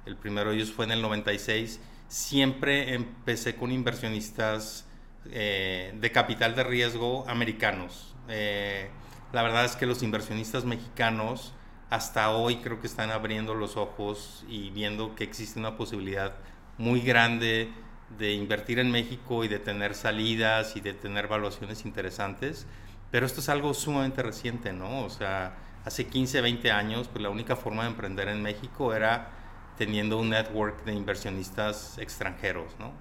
el 0.06 0.16
primero 0.16 0.52
de 0.52 0.58
ellos 0.58 0.72
fue 0.72 0.86
en 0.86 0.92
el 0.92 1.02
96, 1.02 1.80
siempre 2.08 2.94
empecé 2.94 3.56
con 3.56 3.72
inversionistas 3.72 4.88
eh, 5.32 5.94
de 6.00 6.12
capital 6.12 6.56
de 6.56 6.64
riesgo 6.64 7.28
americanos. 7.28 8.15
Eh, 8.28 8.90
la 9.34 9.44
verdad 9.44 9.66
es 9.66 9.76
que 9.76 9.86
los 9.86 10.04
inversionistas 10.04 10.66
mexicanos 10.66 11.54
hasta 11.90 12.32
hoy 12.32 12.58
creo 12.58 12.80
que 12.82 12.88
están 12.88 13.12
abriendo 13.12 13.54
los 13.54 13.78
ojos 13.78 14.44
y 14.48 14.70
viendo 14.72 15.16
que 15.16 15.24
existe 15.24 15.60
una 15.60 15.78
posibilidad 15.78 16.36
muy 16.78 17.02
grande 17.02 17.72
de 18.18 18.34
invertir 18.34 18.80
en 18.80 18.92
México 18.92 19.44
y 19.44 19.48
de 19.48 19.60
tener 19.60 19.96
salidas 19.96 20.76
y 20.76 20.82
de 20.82 20.94
tener 20.94 21.28
valuaciones 21.28 21.86
interesantes. 21.86 22.66
Pero 23.12 23.26
esto 23.26 23.40
es 23.40 23.50
algo 23.50 23.74
sumamente 23.74 24.24
reciente, 24.24 24.74
¿no? 24.74 25.04
O 25.04 25.10
sea, 25.10 25.56
hace 25.86 26.08
15, 26.08 26.42
20 26.42 26.72
años, 26.72 27.08
pues 27.08 27.22
la 27.22 27.30
única 27.30 27.56
forma 27.56 27.84
de 27.84 27.90
emprender 27.90 28.28
en 28.28 28.42
México 28.42 28.94
era 28.94 29.30
teniendo 29.78 30.18
un 30.18 30.30
network 30.30 30.84
de 30.86 30.94
inversionistas 30.94 31.98
extranjeros, 31.98 32.76
¿no? 32.80 32.94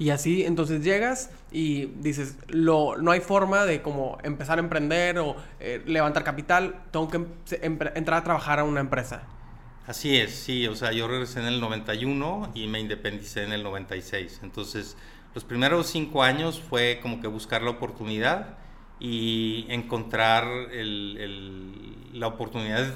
Y 0.00 0.08
así, 0.08 0.44
entonces 0.46 0.82
llegas 0.82 1.28
y 1.52 1.84
dices, 1.98 2.38
lo, 2.48 2.96
no 2.96 3.10
hay 3.10 3.20
forma 3.20 3.66
de 3.66 3.82
como 3.82 4.16
empezar 4.22 4.56
a 4.56 4.62
emprender 4.62 5.18
o 5.18 5.36
eh, 5.60 5.82
levantar 5.84 6.24
capital, 6.24 6.84
tengo 6.90 7.08
que 7.08 7.22
entrar 7.60 8.20
a 8.20 8.24
trabajar 8.24 8.60
a 8.60 8.64
una 8.64 8.80
empresa. 8.80 9.24
Así 9.86 10.16
es, 10.16 10.34
sí, 10.34 10.66
o 10.66 10.74
sea, 10.74 10.92
yo 10.92 11.06
regresé 11.06 11.40
en 11.40 11.48
el 11.48 11.60
91 11.60 12.52
y 12.54 12.66
me 12.66 12.80
independicé 12.80 13.44
en 13.44 13.52
el 13.52 13.62
96. 13.62 14.40
Entonces, 14.42 14.96
los 15.34 15.44
primeros 15.44 15.88
cinco 15.88 16.22
años 16.22 16.58
fue 16.58 16.98
como 17.02 17.20
que 17.20 17.26
buscar 17.26 17.60
la 17.60 17.72
oportunidad 17.72 18.56
y 19.00 19.66
encontrar 19.68 20.46
la 20.46 22.26
oportunidad 22.26 22.86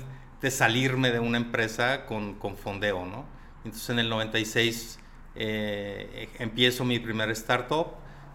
de 0.40 0.50
salirme 0.50 1.10
de 1.10 1.18
una 1.18 1.36
empresa 1.36 2.06
con, 2.06 2.36
con 2.36 2.56
fondeo, 2.56 3.04
¿no? 3.04 3.26
Entonces, 3.62 3.90
en 3.90 3.98
el 3.98 4.08
96 4.08 5.00
eh, 5.36 6.28
empiezo 6.38 6.84
mi 6.84 6.98
primer 6.98 7.30
startup. 7.30 7.88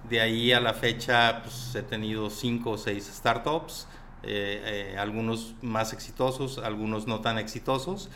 De 0.10 0.22
ahí 0.22 0.52
a 0.54 0.60
la 0.60 0.74
fecha 0.74 1.42
pues, 1.44 1.76
he 1.76 1.84
tenido 1.84 2.30
cinco 2.30 2.72
o 2.72 2.78
seis 2.78 3.10
startups, 3.14 3.88
eh, 4.24 4.94
eh, 4.94 4.98
algunos 4.98 5.56
más 5.62 5.94
exitosos, 5.94 6.58
algunos 6.58 7.08
no 7.08 7.22
tan 7.22 7.38
exitosos. 7.38 8.10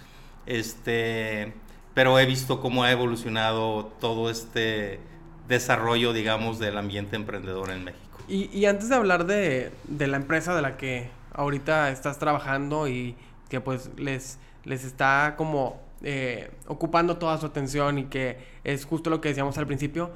Este, 0.46 1.54
pero 1.94 2.18
he 2.20 2.26
visto 2.26 2.60
cómo 2.60 2.84
ha 2.84 2.92
evolucionado 2.92 3.86
todo 4.00 4.30
este 4.30 5.00
desarrollo, 5.48 6.14
digamos, 6.14 6.60
del 6.60 6.78
ambiente 6.78 7.16
emprendedor 7.16 7.70
en 7.70 7.84
México. 7.84 8.02
Y, 8.28 8.66
antes 8.66 8.88
de 8.88 8.96
hablar 8.96 9.26
de, 9.26 9.72
de, 9.84 10.08
la 10.08 10.16
empresa 10.16 10.56
de 10.56 10.62
la 10.62 10.78
que 10.78 11.10
ahorita 11.34 11.92
estás 11.92 12.20
trabajando 12.20 12.88
y 12.88 13.18
que 13.50 13.60
pues 13.60 13.90
les, 13.98 14.40
les 14.64 14.86
está 14.86 15.36
como 15.38 15.83
eh, 16.04 16.52
ocupando 16.68 17.18
toda 17.18 17.38
su 17.38 17.46
atención 17.46 17.98
y 17.98 18.06
que 18.06 18.38
es 18.64 18.86
justo 18.86 19.10
lo 19.10 19.22
que 19.22 19.30
decíamos 19.30 19.58
al 19.58 19.66
principio. 19.66 20.12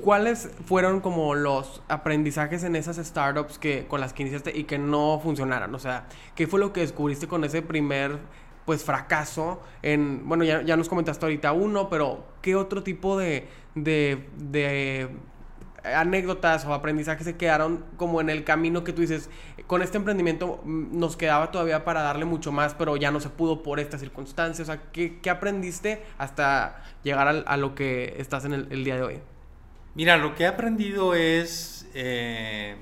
¿Cuáles 0.00 0.50
fueron 0.64 1.00
como 1.00 1.34
los 1.34 1.82
aprendizajes 1.88 2.62
en 2.64 2.76
esas 2.76 2.96
startups 2.96 3.58
que, 3.58 3.86
con 3.86 4.00
las 4.00 4.12
que 4.12 4.22
iniciaste 4.22 4.56
y 4.56 4.64
que 4.64 4.78
no 4.78 5.20
funcionaron? 5.22 5.74
O 5.74 5.78
sea, 5.78 6.06
¿qué 6.34 6.46
fue 6.46 6.58
lo 6.60 6.72
que 6.72 6.80
descubriste 6.80 7.26
con 7.26 7.44
ese 7.44 7.60
primer 7.60 8.18
pues 8.64 8.84
fracaso 8.84 9.60
en, 9.82 10.28
bueno, 10.28 10.44
ya, 10.44 10.62
ya 10.62 10.76
nos 10.76 10.88
comentaste 10.88 11.24
ahorita 11.26 11.52
uno, 11.52 11.88
pero 11.90 12.24
¿qué 12.40 12.54
otro 12.56 12.82
tipo 12.82 13.18
de, 13.18 13.48
de, 13.74 14.28
de 14.36 15.08
anécdotas 15.84 16.64
o 16.64 16.74
aprendizajes 16.74 17.24
se 17.24 17.36
quedaron 17.36 17.84
como 17.96 18.20
en 18.20 18.30
el 18.30 18.44
camino 18.44 18.84
que 18.84 18.92
tú 18.92 19.00
dices, 19.02 19.30
con 19.66 19.82
este 19.82 19.96
emprendimiento 19.96 20.60
mm, 20.64 20.98
nos 20.98 21.16
quedaba 21.16 21.50
todavía 21.50 21.84
para 21.84 22.02
darle 22.02 22.24
mucho 22.24 22.52
más, 22.52 22.74
pero 22.74 22.96
ya 22.96 23.10
no 23.10 23.20
se 23.20 23.28
pudo 23.30 23.62
por 23.62 23.80
estas 23.80 24.00
circunstancias? 24.00 24.68
O 24.68 24.72
sea, 24.72 24.82
¿qué, 24.92 25.20
qué 25.20 25.30
aprendiste 25.30 26.02
hasta 26.18 26.82
llegar 27.02 27.44
a, 27.46 27.56
lo 27.56 27.74
que 27.74 28.14
estás 28.18 28.44
en 28.44 28.52
el, 28.52 28.84
día 28.84 28.96
de 28.96 29.02
hoy? 29.02 29.20
Mira, 29.94 30.16
lo 30.16 30.34
que 30.34 30.44
he 30.44 30.46
aprendido 30.46 31.14
es 31.14 31.88
eh, 31.94 32.76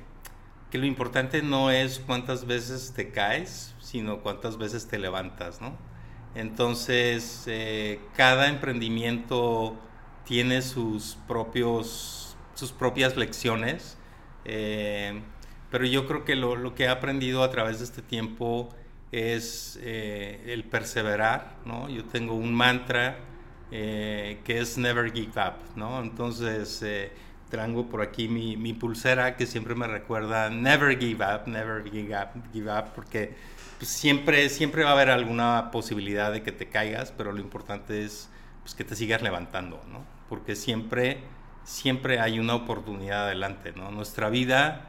que 0.70 0.78
lo 0.78 0.86
importante 0.86 1.42
no 1.42 1.70
es 1.70 2.00
cuántas 2.00 2.46
veces 2.46 2.92
te 2.94 3.10
caes, 3.10 3.74
sino 3.80 4.20
cuántas 4.20 4.58
veces 4.58 4.88
te 4.88 4.98
levantas, 4.98 5.60
¿no? 5.60 5.76
Entonces, 6.34 7.44
eh, 7.46 8.00
cada 8.14 8.48
emprendimiento 8.48 9.76
tiene 10.24 10.60
sus 10.60 11.16
propios 11.26 12.17
sus 12.58 12.72
propias 12.72 13.16
lecciones. 13.16 13.96
Eh, 14.44 15.20
pero 15.70 15.84
yo 15.86 16.06
creo 16.06 16.24
que 16.24 16.34
lo, 16.34 16.56
lo, 16.56 16.74
que 16.74 16.84
he 16.84 16.88
aprendido 16.88 17.44
a 17.44 17.50
través 17.50 17.78
de 17.78 17.84
este 17.84 18.02
tiempo 18.02 18.68
es 19.12 19.78
eh, 19.82 20.42
el 20.48 20.64
perseverar, 20.64 21.54
¿no? 21.64 21.88
Yo 21.88 22.04
tengo 22.04 22.34
un 22.34 22.52
mantra 22.52 23.18
eh, 23.70 24.40
que 24.44 24.58
es 24.58 24.76
never 24.76 25.12
give 25.12 25.40
up, 25.40 25.54
¿no? 25.76 26.00
Entonces, 26.02 26.84
traigo 27.48 27.86
por 27.88 28.02
aquí 28.02 28.28
mi, 28.28 28.56
mi, 28.56 28.72
pulsera 28.72 29.36
que 29.36 29.46
siempre 29.46 29.74
me 29.74 29.86
recuerda 29.86 30.50
never 30.50 30.98
give 30.98 31.24
up, 31.24 31.46
never 31.46 31.88
give 31.88 32.14
up, 32.14 32.28
give 32.52 32.70
up 32.70 32.86
porque 32.94 33.36
pues, 33.78 33.88
siempre, 33.88 34.48
siempre 34.48 34.82
va 34.82 34.90
a 34.90 34.92
haber 34.94 35.10
alguna 35.10 35.70
posibilidad 35.70 36.32
de 36.32 36.42
que 36.42 36.52
te 36.52 36.68
caigas, 36.68 37.12
pero 37.16 37.32
lo 37.32 37.40
importante 37.40 38.04
es 38.04 38.28
pues, 38.62 38.74
que 38.74 38.84
te 38.84 38.96
sigas 38.96 39.22
levantando, 39.22 39.80
¿no? 39.90 40.04
Porque 40.28 40.56
siempre 40.56 41.22
siempre 41.68 42.18
hay 42.18 42.38
una 42.38 42.54
oportunidad 42.54 43.26
adelante, 43.26 43.74
¿no? 43.76 43.90
Nuestra 43.90 44.30
vida 44.30 44.86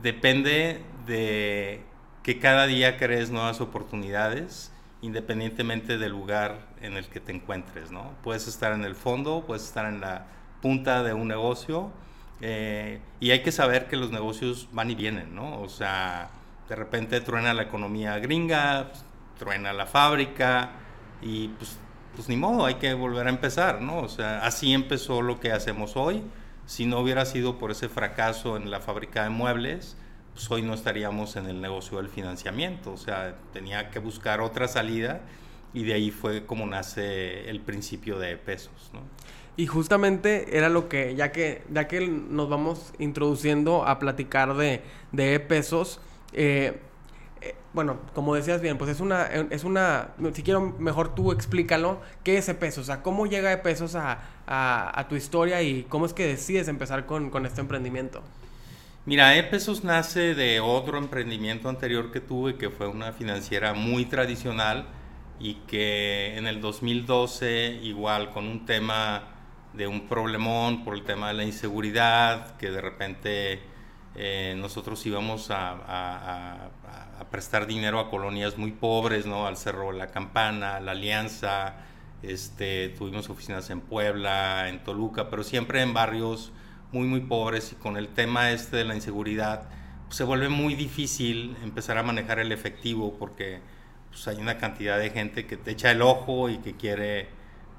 depende 0.00 0.80
de 1.04 1.82
que 2.22 2.38
cada 2.38 2.68
día 2.68 2.96
crees 2.96 3.30
nuevas 3.30 3.60
oportunidades 3.60 4.70
independientemente 5.00 5.98
del 5.98 6.12
lugar 6.12 6.68
en 6.80 6.96
el 6.96 7.06
que 7.06 7.18
te 7.18 7.32
encuentres, 7.32 7.90
¿no? 7.90 8.12
Puedes 8.22 8.46
estar 8.46 8.72
en 8.72 8.84
el 8.84 8.94
fondo, 8.94 9.42
puedes 9.44 9.64
estar 9.64 9.84
en 9.86 10.00
la 10.00 10.26
punta 10.60 11.02
de 11.02 11.12
un 11.12 11.26
negocio 11.26 11.90
eh, 12.40 13.00
y 13.18 13.32
hay 13.32 13.42
que 13.42 13.50
saber 13.50 13.88
que 13.88 13.96
los 13.96 14.12
negocios 14.12 14.68
van 14.70 14.92
y 14.92 14.94
vienen, 14.94 15.34
¿no? 15.34 15.60
O 15.60 15.68
sea, 15.68 16.30
de 16.68 16.76
repente 16.76 17.20
truena 17.20 17.52
la 17.52 17.62
economía 17.62 18.16
gringa, 18.20 18.90
pues, 18.90 19.04
truena 19.40 19.72
la 19.72 19.86
fábrica 19.86 20.70
y 21.20 21.48
pues, 21.48 21.80
pues 22.14 22.28
ni 22.28 22.36
modo, 22.36 22.64
hay 22.66 22.74
que 22.74 22.94
volver 22.94 23.26
a 23.26 23.30
empezar, 23.30 23.80
¿no? 23.80 23.98
O 23.98 24.08
sea, 24.08 24.44
así 24.44 24.72
empezó 24.72 25.22
lo 25.22 25.40
que 25.40 25.52
hacemos 25.52 25.96
hoy. 25.96 26.22
Si 26.66 26.86
no 26.86 27.00
hubiera 27.00 27.24
sido 27.24 27.58
por 27.58 27.70
ese 27.70 27.88
fracaso 27.88 28.56
en 28.56 28.70
la 28.70 28.80
fábrica 28.80 29.24
de 29.24 29.30
muebles, 29.30 29.96
pues 30.34 30.50
hoy 30.50 30.62
no 30.62 30.74
estaríamos 30.74 31.36
en 31.36 31.46
el 31.46 31.60
negocio 31.60 31.98
del 31.98 32.08
financiamiento, 32.08 32.92
o 32.92 32.96
sea, 32.96 33.36
tenía 33.52 33.90
que 33.90 33.98
buscar 33.98 34.40
otra 34.40 34.68
salida 34.68 35.20
y 35.74 35.84
de 35.84 35.94
ahí 35.94 36.10
fue 36.10 36.46
como 36.46 36.66
nace 36.66 37.48
el 37.48 37.60
principio 37.60 38.18
de 38.18 38.36
pesos, 38.36 38.90
¿no? 38.92 39.00
Y 39.54 39.66
justamente 39.66 40.56
era 40.56 40.70
lo 40.70 40.88
que, 40.88 41.14
ya 41.14 41.30
que, 41.30 41.62
ya 41.70 41.86
que 41.86 42.06
nos 42.08 42.48
vamos 42.48 42.94
introduciendo 42.98 43.86
a 43.86 43.98
platicar 43.98 44.54
de, 44.54 44.82
de 45.12 45.40
pesos, 45.40 46.00
eh, 46.32 46.80
eh, 47.42 47.54
bueno, 47.72 47.98
como 48.14 48.34
decías 48.34 48.60
bien, 48.60 48.78
pues 48.78 48.90
es 48.90 49.00
una, 49.00 49.24
es 49.24 49.64
una, 49.64 50.10
si 50.32 50.42
quiero 50.42 50.60
mejor 50.78 51.14
tú 51.14 51.32
explícalo, 51.32 52.00
¿qué 52.22 52.38
es 52.38 52.52
pesos? 52.54 52.84
O 52.84 52.86
sea, 52.86 53.02
¿cómo 53.02 53.26
llega 53.26 53.62
pesos 53.62 53.94
a, 53.94 54.20
a, 54.46 55.00
a, 55.00 55.08
tu 55.08 55.16
historia 55.16 55.62
y 55.62 55.84
cómo 55.88 56.06
es 56.06 56.12
que 56.12 56.26
decides 56.26 56.68
empezar 56.68 57.06
con, 57.06 57.30
con 57.30 57.46
este 57.46 57.60
emprendimiento? 57.60 58.22
Mira, 59.04 59.36
E-Pesos 59.36 59.82
nace 59.82 60.34
de 60.34 60.60
otro 60.60 60.98
emprendimiento 60.98 61.68
anterior 61.68 62.12
que 62.12 62.20
tuve, 62.20 62.56
que 62.56 62.70
fue 62.70 62.86
una 62.86 63.12
financiera 63.12 63.74
muy 63.74 64.04
tradicional 64.04 64.86
y 65.40 65.54
que 65.66 66.36
en 66.36 66.46
el 66.46 66.60
2012, 66.60 67.80
igual 67.82 68.30
con 68.30 68.46
un 68.46 68.64
tema 68.64 69.24
de 69.72 69.88
un 69.88 70.06
problemón 70.06 70.84
por 70.84 70.94
el 70.94 71.02
tema 71.02 71.28
de 71.28 71.34
la 71.34 71.44
inseguridad, 71.44 72.56
que 72.58 72.70
de 72.70 72.80
repente 72.80 73.71
eh, 74.14 74.54
nosotros 74.58 75.04
íbamos 75.06 75.50
a, 75.50 75.70
a, 75.70 76.70
a, 77.18 77.24
prestar 77.30 77.66
dinero 77.66 77.98
a 77.98 78.10
colonias 78.10 78.58
muy 78.58 78.72
pobres, 78.72 79.24
¿no? 79.24 79.46
Al 79.46 79.56
Cerro 79.56 79.92
La 79.92 80.08
Campana, 80.08 80.80
La 80.80 80.92
Alianza, 80.92 81.76
este, 82.22 82.90
tuvimos 82.90 83.30
oficinas 83.30 83.70
en 83.70 83.80
Puebla, 83.80 84.68
en 84.68 84.84
Toluca, 84.84 85.30
pero 85.30 85.42
siempre 85.42 85.82
en 85.82 85.94
barrios 85.94 86.52
muy, 86.92 87.06
muy 87.06 87.20
pobres 87.20 87.72
y 87.72 87.76
con 87.76 87.96
el 87.96 88.08
tema 88.08 88.52
este 88.52 88.76
de 88.76 88.84
la 88.84 88.94
inseguridad, 88.94 89.68
pues, 90.06 90.16
se 90.16 90.24
vuelve 90.24 90.48
muy 90.48 90.74
difícil 90.74 91.56
empezar 91.62 91.96
a 91.96 92.02
manejar 92.02 92.38
el 92.38 92.52
efectivo 92.52 93.16
porque 93.18 93.60
pues, 94.10 94.28
hay 94.28 94.36
una 94.36 94.58
cantidad 94.58 94.98
de 94.98 95.10
gente 95.10 95.46
que 95.46 95.56
te 95.56 95.70
echa 95.70 95.90
el 95.90 96.02
ojo 96.02 96.50
y 96.50 96.58
que 96.58 96.76
quiere, 96.76 97.28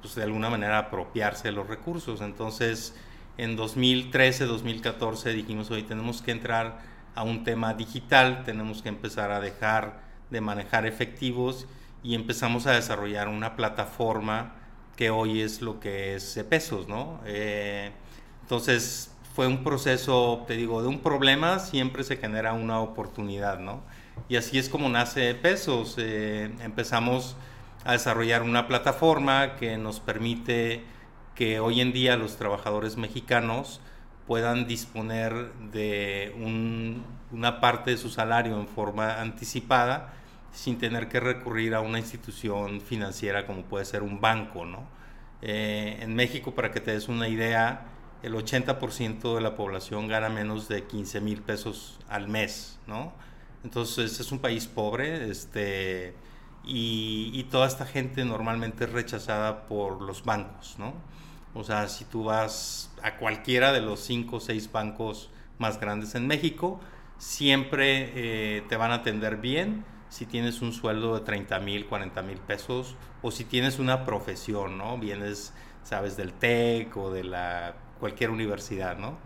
pues, 0.01 0.15
de 0.15 0.23
alguna 0.23 0.49
manera 0.49 0.79
apropiarse 0.79 1.49
de 1.49 1.51
los 1.51 1.67
recursos. 1.67 2.21
Entonces, 2.21 2.95
en 3.37 3.55
2013, 3.55 4.45
2014 4.45 5.33
dijimos, 5.33 5.71
hoy 5.71 5.83
tenemos 5.83 6.21
que 6.21 6.31
entrar 6.31 6.79
a 7.15 7.23
un 7.23 7.43
tema 7.43 7.73
digital, 7.73 8.43
tenemos 8.43 8.81
que 8.81 8.89
empezar 8.89 9.31
a 9.31 9.39
dejar 9.39 10.01
de 10.29 10.41
manejar 10.41 10.85
efectivos 10.85 11.67
y 12.03 12.15
empezamos 12.15 12.67
a 12.67 12.71
desarrollar 12.71 13.27
una 13.27 13.55
plataforma 13.55 14.55
que 14.95 15.09
hoy 15.09 15.41
es 15.41 15.61
lo 15.61 15.79
que 15.79 16.15
es 16.15 16.43
pesos, 16.49 16.87
¿no? 16.87 17.19
Eh, 17.25 17.91
entonces 18.41 19.11
fue 19.33 19.47
un 19.47 19.63
proceso, 19.63 20.43
te 20.47 20.55
digo, 20.55 20.81
de 20.81 20.87
un 20.87 20.99
problema 20.99 21.59
siempre 21.59 22.03
se 22.03 22.17
genera 22.17 22.53
una 22.53 22.79
oportunidad, 22.79 23.59
¿no? 23.59 23.81
Y 24.29 24.35
así 24.35 24.59
es 24.59 24.69
como 24.69 24.89
nace 24.89 25.33
Pesos. 25.35 25.95
Eh, 25.97 26.51
empezamos 26.61 27.35
a 27.83 27.93
desarrollar 27.93 28.43
una 28.43 28.67
plataforma 28.67 29.55
que 29.55 29.77
nos 29.77 29.99
permite 29.99 30.83
que 31.35 31.59
hoy 31.59 31.81
en 31.81 31.93
día 31.93 32.17
los 32.17 32.37
trabajadores 32.37 32.97
mexicanos 32.97 33.81
puedan 34.27 34.67
disponer 34.67 35.53
de 35.71 36.33
una 37.31 37.59
parte 37.59 37.91
de 37.91 37.97
su 37.97 38.09
salario 38.09 38.59
en 38.59 38.67
forma 38.67 39.19
anticipada 39.19 40.13
sin 40.53 40.77
tener 40.77 41.09
que 41.09 41.19
recurrir 41.19 41.73
a 41.73 41.81
una 41.81 41.99
institución 41.99 42.79
financiera 42.79 43.45
como 43.47 43.63
puede 43.63 43.85
ser 43.85 44.03
un 44.03 44.21
banco, 44.21 44.65
¿no? 44.65 44.87
Eh, 45.41 45.97
en 45.99 46.15
México, 46.15 46.53
para 46.55 46.71
que 46.71 46.79
te 46.79 46.91
des 46.91 47.09
una 47.09 47.27
idea, 47.27 47.87
el 48.21 48.33
80% 48.33 49.35
de 49.35 49.41
la 49.41 49.55
población 49.55 50.07
gana 50.07 50.29
menos 50.29 50.69
de 50.69 50.83
15 50.85 51.19
mil 51.19 51.41
pesos 51.41 51.99
al 52.07 52.29
mes, 52.29 52.79
¿no? 52.87 53.13
Entonces 53.63 54.19
es 54.19 54.31
un 54.31 54.39
país 54.39 54.67
pobre, 54.67 55.29
este, 55.29 56.15
y, 56.65 57.43
toda 57.51 57.67
esta 57.67 57.85
gente 57.85 58.23
normalmente 58.25 58.85
es 58.85 58.91
rechazada 58.91 59.67
por 59.67 60.01
los 60.01 60.23
bancos, 60.23 60.75
¿no? 60.79 60.93
O 61.53 61.63
sea, 61.63 61.87
si 61.87 62.05
tú 62.05 62.23
vas 62.23 62.91
a 63.03 63.17
cualquiera 63.17 63.71
de 63.71 63.81
los 63.81 63.99
5 64.01 64.37
o 64.37 64.39
6 64.39 64.71
bancos 64.71 65.29
más 65.59 65.79
grandes 65.79 66.15
en 66.15 66.27
México, 66.27 66.79
siempre 67.17 68.11
eh, 68.15 68.63
te 68.67 68.75
van 68.75 68.91
a 68.91 68.95
atender 68.95 69.37
bien 69.37 69.85
si 70.09 70.25
tienes 70.25 70.61
un 70.61 70.73
sueldo 70.73 71.15
de 71.15 71.21
30 71.21 71.59
mil, 71.59 71.87
40 71.87 72.21
mil 72.21 72.37
pesos, 72.37 72.95
o 73.23 73.31
si 73.31 73.45
tienes 73.45 73.79
una 73.79 74.05
profesión, 74.05 74.77
¿no? 74.77 74.97
Vienes, 74.99 75.53
sabes, 75.83 76.15
del 76.15 76.33
TEC 76.33 76.95
o 76.97 77.11
de 77.11 77.23
la 77.23 77.75
cualquier 77.99 78.29
universidad, 78.29 78.97
¿no? 78.97 79.17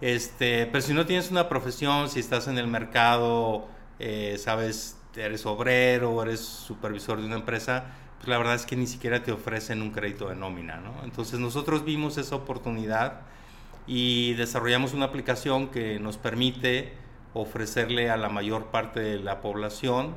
Este, 0.00 0.66
pero 0.66 0.80
si 0.80 0.94
no 0.94 1.06
tienes 1.06 1.32
una 1.32 1.48
profesión, 1.48 2.08
si 2.08 2.20
estás 2.20 2.46
en 2.46 2.56
el 2.56 2.68
mercado, 2.68 3.66
eh, 3.98 4.36
sabes, 4.38 5.00
eres 5.16 5.44
obrero, 5.44 6.22
eres 6.22 6.40
supervisor 6.40 7.20
de 7.20 7.26
una 7.26 7.36
empresa, 7.36 7.86
pues 8.18 8.28
la 8.28 8.38
verdad 8.38 8.54
es 8.54 8.66
que 8.66 8.76
ni 8.76 8.86
siquiera 8.86 9.22
te 9.22 9.32
ofrecen 9.32 9.82
un 9.82 9.90
crédito 9.90 10.28
de 10.28 10.36
nómina, 10.36 10.76
¿no? 10.76 11.02
Entonces 11.04 11.38
nosotros 11.40 11.84
vimos 11.84 12.18
esa 12.18 12.36
oportunidad 12.36 13.20
y 13.86 14.34
desarrollamos 14.34 14.92
una 14.92 15.06
aplicación 15.06 15.68
que 15.68 15.98
nos 15.98 16.18
permite 16.18 16.92
ofrecerle 17.32 18.10
a 18.10 18.16
la 18.16 18.28
mayor 18.28 18.66
parte 18.66 19.00
de 19.00 19.18
la 19.18 19.40
población 19.40 20.14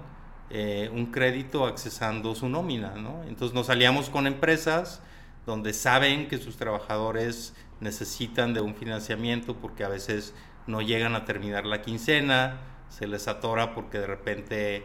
eh, 0.50 0.90
un 0.94 1.08
crédito 1.08 1.66
accesando 1.66 2.36
su 2.36 2.50
nómina, 2.50 2.96
¿no? 2.96 3.24
Entonces 3.28 3.56
nos 3.56 3.70
aliamos 3.70 4.10
con 4.10 4.28
empresas 4.28 5.02
donde 5.46 5.74
saben 5.74 6.28
que 6.28 6.38
sus 6.38 6.58
trabajadores 6.58 7.56
necesitan 7.80 8.54
de 8.54 8.62
un 8.62 8.76
financiamiento 8.76 9.56
porque 9.56 9.84
a 9.84 9.90
veces 9.90 10.34
no 10.68 10.82
llegan 10.82 11.16
a 11.16 11.26
terminar 11.26 11.66
la 11.66 11.82
quincena, 11.82 12.58
se 12.90 13.08
les 13.08 13.28
atora 13.28 13.74
porque 13.74 14.00
de 14.00 14.08
repente 14.08 14.84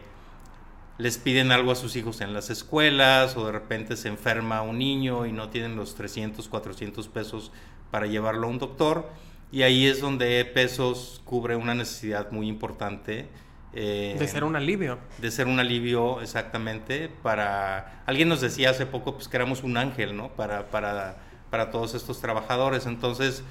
les 0.97 1.17
piden 1.17 1.51
algo 1.51 1.71
a 1.71 1.75
sus 1.75 1.95
hijos 1.95 2.21
en 2.21 2.33
las 2.33 2.49
escuelas 2.49 3.37
o 3.37 3.45
de 3.45 3.51
repente 3.51 3.95
se 3.95 4.07
enferma 4.07 4.61
un 4.61 4.79
niño 4.79 5.25
y 5.25 5.31
no 5.31 5.49
tienen 5.49 5.75
los 5.75 5.95
300, 5.95 6.47
400 6.47 7.07
pesos 7.07 7.51
para 7.91 8.07
llevarlo 8.07 8.47
a 8.47 8.49
un 8.49 8.59
doctor. 8.59 9.09
Y 9.51 9.61
ahí 9.61 9.85
es 9.85 10.01
donde 10.01 10.43
Pesos 10.43 11.21
cubre 11.23 11.55
una 11.55 11.73
necesidad 11.73 12.31
muy 12.31 12.47
importante. 12.49 13.29
Eh, 13.73 14.15
de 14.19 14.27
ser 14.27 14.43
un 14.43 14.55
alivio. 14.55 14.97
De 15.19 15.31
ser 15.31 15.47
un 15.47 15.59
alivio, 15.59 16.21
exactamente. 16.21 17.09
Para. 17.23 18.03
Alguien 18.05 18.27
nos 18.27 18.41
decía 18.41 18.71
hace 18.71 18.85
poco 18.85 19.15
pues, 19.15 19.29
que 19.29 19.37
éramos 19.37 19.63
un 19.63 19.77
ángel, 19.77 20.17
¿no? 20.17 20.29
Para, 20.29 20.69
para 20.69 21.17
para 21.49 21.71
todos 21.71 21.93
estos 21.95 22.19
trabajadores. 22.19 22.85
Entonces, 22.85 23.43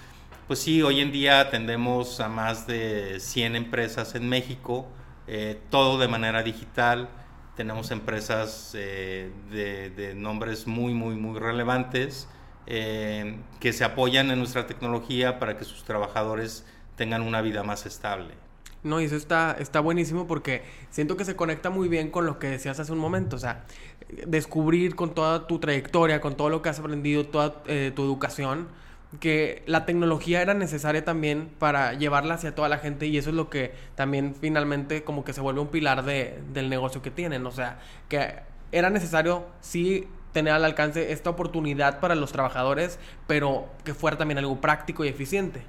pues 0.47 0.59
sí, 0.59 0.83
hoy 0.83 1.01
en 1.01 1.13
día 1.13 1.41
atendemos 1.41 2.21
a 2.21 2.29
más 2.29 2.67
de 2.67 3.19
100 3.21 3.57
empresas 3.57 4.15
en 4.15 4.29
México, 4.29 4.87
eh, 5.27 5.61
todo 5.71 5.99
de 5.99 6.09
manera 6.09 6.43
digital. 6.43 7.09
Tenemos 7.57 7.91
empresas 7.91 8.73
eh, 8.75 9.31
de, 9.51 10.15
nombres 10.15 10.67
muy, 10.67 10.93
muy, 10.93 11.17
muy 11.17 11.39
relevantes 11.39 12.29
eh, 12.67 13.39
que 13.61 13.73
se 13.73 13.85
apoyan 13.85 14.31
en 14.31 14.39
nuestra 14.39 14.67
tecnología 14.67 15.39
para 15.39 15.57
que 15.57 15.65
sus 15.65 15.85
trabajadores 15.85 16.67
tengan 16.97 17.23
una 17.23 17.41
vida 17.41 17.63
más 17.63 17.87
estable. 17.87 18.35
No, 18.83 19.01
y 19.01 19.05
eso 19.05 19.17
está, 19.17 19.57
está 19.59 19.81
buenísimo 19.81 20.27
porque 20.27 20.63
siento 20.91 21.17
que 21.17 21.25
se 21.25 21.35
conecta 21.35 21.71
muy 21.71 21.89
bien 21.89 22.11
con 22.11 22.25
lo 22.25 22.39
que 22.39 22.49
decías 22.49 22.79
hace 22.79 22.93
un 22.93 22.99
momento. 22.99 23.37
O 23.37 23.39
sea, 23.39 23.65
descubrir 24.27 24.95
con 24.95 25.15
toda 25.15 25.47
tu 25.47 25.59
trayectoria, 25.59 26.21
con 26.21 26.37
todo 26.37 26.51
lo 26.51 26.63
que 26.63 26.69
has 26.69 26.79
aprendido, 26.79 27.27
toda 27.27 27.63
eh, 27.67 27.91
tu 27.95 28.05
educación, 28.05 28.69
que 29.21 29.63
la 29.67 29.87
tecnología 29.87 30.43
era 30.43 30.55
necesaria 30.55 31.05
también 31.05 31.49
para 31.59 31.95
llevarla 31.95 32.35
hacia 32.35 32.55
toda 32.55 32.69
la 32.69 32.79
gente 32.79 33.07
y 33.07 33.19
eso 33.19 33.31
es 33.31 33.37
lo 33.37 33.49
que 33.49 33.73
también 33.95 34.35
finalmente 34.35 35.05
como 35.05 35.25
que 35.25 35.33
se 35.33 35.41
vuelve 35.41 35.61
un 35.61 35.69
pilar 35.69 36.05
de, 36.05 36.39
del 36.53 36.69
negocio 36.69 37.03
que 37.03 37.11
tienen. 37.11 37.47
O 37.47 37.51
sea, 37.51 37.79
que 38.09 38.41
era 38.73 38.91
necesario 38.91 39.47
sí 39.61 40.09
tener 40.33 40.53
al 40.53 40.65
alcance 40.65 41.13
esta 41.13 41.31
oportunidad 41.31 41.99
para 42.01 42.15
los 42.15 42.33
trabajadores, 42.33 42.99
pero 43.27 43.71
que 43.85 43.95
fuera 43.95 44.19
también 44.19 44.39
algo 44.39 44.61
práctico 44.61 45.05
y 45.05 45.09
eficiente. 45.09 45.63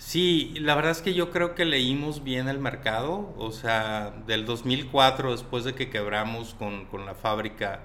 Sí, 0.00 0.54
la 0.58 0.74
verdad 0.76 0.92
es 0.92 1.02
que 1.02 1.12
yo 1.12 1.30
creo 1.30 1.54
que 1.54 1.66
leímos 1.66 2.24
bien 2.24 2.48
el 2.48 2.58
mercado, 2.58 3.34
o 3.36 3.52
sea, 3.52 4.14
del 4.26 4.46
2004, 4.46 5.32
después 5.32 5.64
de 5.64 5.74
que 5.74 5.90
quebramos 5.90 6.54
con, 6.54 6.86
la 7.04 7.14
fábrica, 7.14 7.80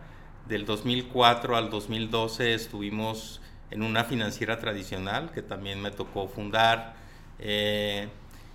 del 0.47 0.65
2004 0.65 1.57
al 1.57 1.69
2012 1.69 2.53
estuvimos 2.53 3.41
en 3.71 3.83
una 3.83 4.03
financiera 4.03 4.59
tradicional 4.59 5.31
que 5.31 5.41
también 5.41 5.81
me 5.81 5.91
tocó 5.91 6.27
fundar. 6.27 6.95
Eh, 7.39 8.07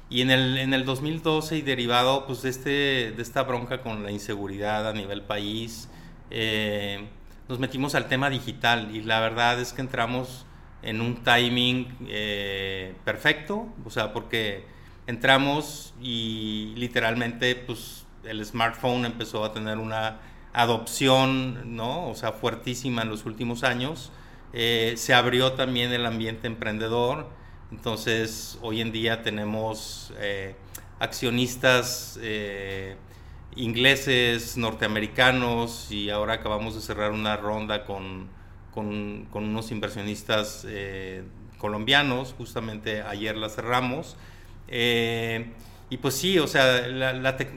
y 0.08 0.22
en 0.22 0.30
el, 0.30 0.58
en 0.58 0.74
el 0.74 0.84
2012 0.84 1.58
y 1.58 1.62
derivado 1.62 2.26
pues, 2.26 2.42
de, 2.42 2.50
este, 2.50 2.70
de 3.12 3.22
esta 3.22 3.42
bronca 3.44 3.80
con 3.80 4.02
la 4.02 4.10
inseguridad 4.10 4.88
a 4.88 4.92
nivel 4.92 5.22
país, 5.22 5.88
eh, 6.30 7.06
nos 7.48 7.58
metimos 7.58 7.94
al 7.94 8.08
tema 8.08 8.30
digital 8.30 8.94
y 8.94 9.02
la 9.02 9.20
verdad 9.20 9.60
es 9.60 9.72
que 9.72 9.80
entramos 9.80 10.46
en 10.82 11.00
un 11.00 11.22
timing 11.22 11.96
eh, 12.08 12.94
perfecto, 13.04 13.68
o 13.84 13.90
sea, 13.90 14.12
porque 14.12 14.64
entramos 15.06 15.94
y 16.00 16.72
literalmente 16.76 17.54
pues 17.54 18.06
el 18.24 18.44
smartphone 18.44 19.04
empezó 19.04 19.44
a 19.44 19.52
tener 19.52 19.78
una 19.78 20.20
adopción, 20.52 21.76
¿no? 21.76 22.08
O 22.08 22.14
sea, 22.14 22.32
fuertísima 22.32 23.02
en 23.02 23.08
los 23.08 23.24
últimos 23.26 23.62
años. 23.62 24.10
Eh, 24.52 24.94
se 24.96 25.14
abrió 25.14 25.52
también 25.52 25.92
el 25.92 26.06
ambiente 26.06 26.46
emprendedor, 26.46 27.28
entonces 27.70 28.58
hoy 28.62 28.80
en 28.80 28.92
día 28.92 29.22
tenemos 29.22 30.12
eh, 30.18 30.54
accionistas 30.98 32.18
ingleses, 33.56 34.56
norteamericanos 34.56 35.90
y 35.90 36.10
ahora 36.10 36.34
acabamos 36.34 36.74
de 36.74 36.80
cerrar 36.80 37.12
una 37.12 37.36
ronda 37.36 37.84
con 37.84 38.28
con, 38.72 39.28
unos 39.32 39.70
inversionistas 39.70 40.64
eh, 40.68 41.24
colombianos, 41.58 42.34
justamente 42.36 43.02
ayer 43.02 43.36
la 43.36 43.48
cerramos. 43.48 44.16
Eh, 44.68 45.52
y 45.88 45.96
pues 45.96 46.14
sí, 46.14 46.38
o 46.38 46.46
sea, 46.46 46.84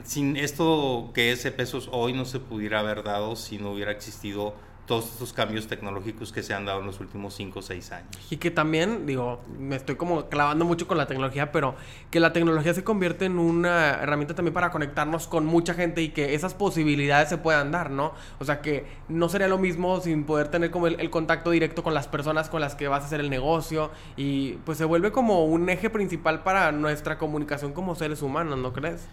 sin 0.02 0.36
esto 0.36 1.12
que 1.14 1.30
es 1.30 1.48
pesos 1.52 1.88
hoy 1.92 2.12
no 2.12 2.24
se 2.24 2.40
pudiera 2.40 2.80
haber 2.80 3.04
dado 3.04 3.36
si 3.36 3.58
no 3.58 3.70
hubiera 3.70 3.92
existido 3.92 4.56
todos 4.86 5.06
estos 5.06 5.32
cambios 5.32 5.66
tecnológicos 5.66 6.32
que 6.32 6.42
se 6.42 6.52
han 6.52 6.66
dado 6.66 6.80
en 6.80 6.86
los 6.86 7.00
últimos 7.00 7.34
5 7.34 7.58
o 7.58 7.62
6 7.62 7.92
años. 7.92 8.26
Y 8.30 8.36
que 8.36 8.50
también, 8.50 9.06
digo, 9.06 9.40
me 9.58 9.76
estoy 9.76 9.96
como 9.96 10.28
clavando 10.28 10.64
mucho 10.64 10.86
con 10.86 10.98
la 10.98 11.06
tecnología, 11.06 11.52
pero 11.52 11.74
que 12.10 12.20
la 12.20 12.32
tecnología 12.32 12.74
se 12.74 12.84
convierte 12.84 13.24
en 13.24 13.38
una 13.38 14.02
herramienta 14.02 14.34
también 14.34 14.52
para 14.52 14.70
conectarnos 14.70 15.26
con 15.26 15.46
mucha 15.46 15.74
gente 15.74 16.02
y 16.02 16.10
que 16.10 16.34
esas 16.34 16.54
posibilidades 16.54 17.28
se 17.30 17.38
puedan 17.38 17.70
dar, 17.70 17.90
¿no? 17.90 18.12
O 18.38 18.44
sea, 18.44 18.60
que 18.60 18.86
no 19.08 19.28
sería 19.28 19.48
lo 19.48 19.58
mismo 19.58 20.00
sin 20.00 20.24
poder 20.24 20.48
tener 20.48 20.70
como 20.70 20.86
el, 20.86 21.00
el 21.00 21.10
contacto 21.10 21.50
directo 21.50 21.82
con 21.82 21.94
las 21.94 22.08
personas 22.08 22.48
con 22.48 22.60
las 22.60 22.74
que 22.74 22.88
vas 22.88 23.02
a 23.04 23.06
hacer 23.06 23.20
el 23.20 23.30
negocio 23.30 23.90
y 24.16 24.52
pues 24.64 24.78
se 24.78 24.84
vuelve 24.84 25.12
como 25.12 25.44
un 25.46 25.68
eje 25.70 25.88
principal 25.88 26.42
para 26.42 26.72
nuestra 26.72 27.18
comunicación 27.18 27.72
como 27.72 27.94
seres 27.94 28.22
humanos, 28.22 28.58
¿no 28.58 28.72
crees? 28.72 29.08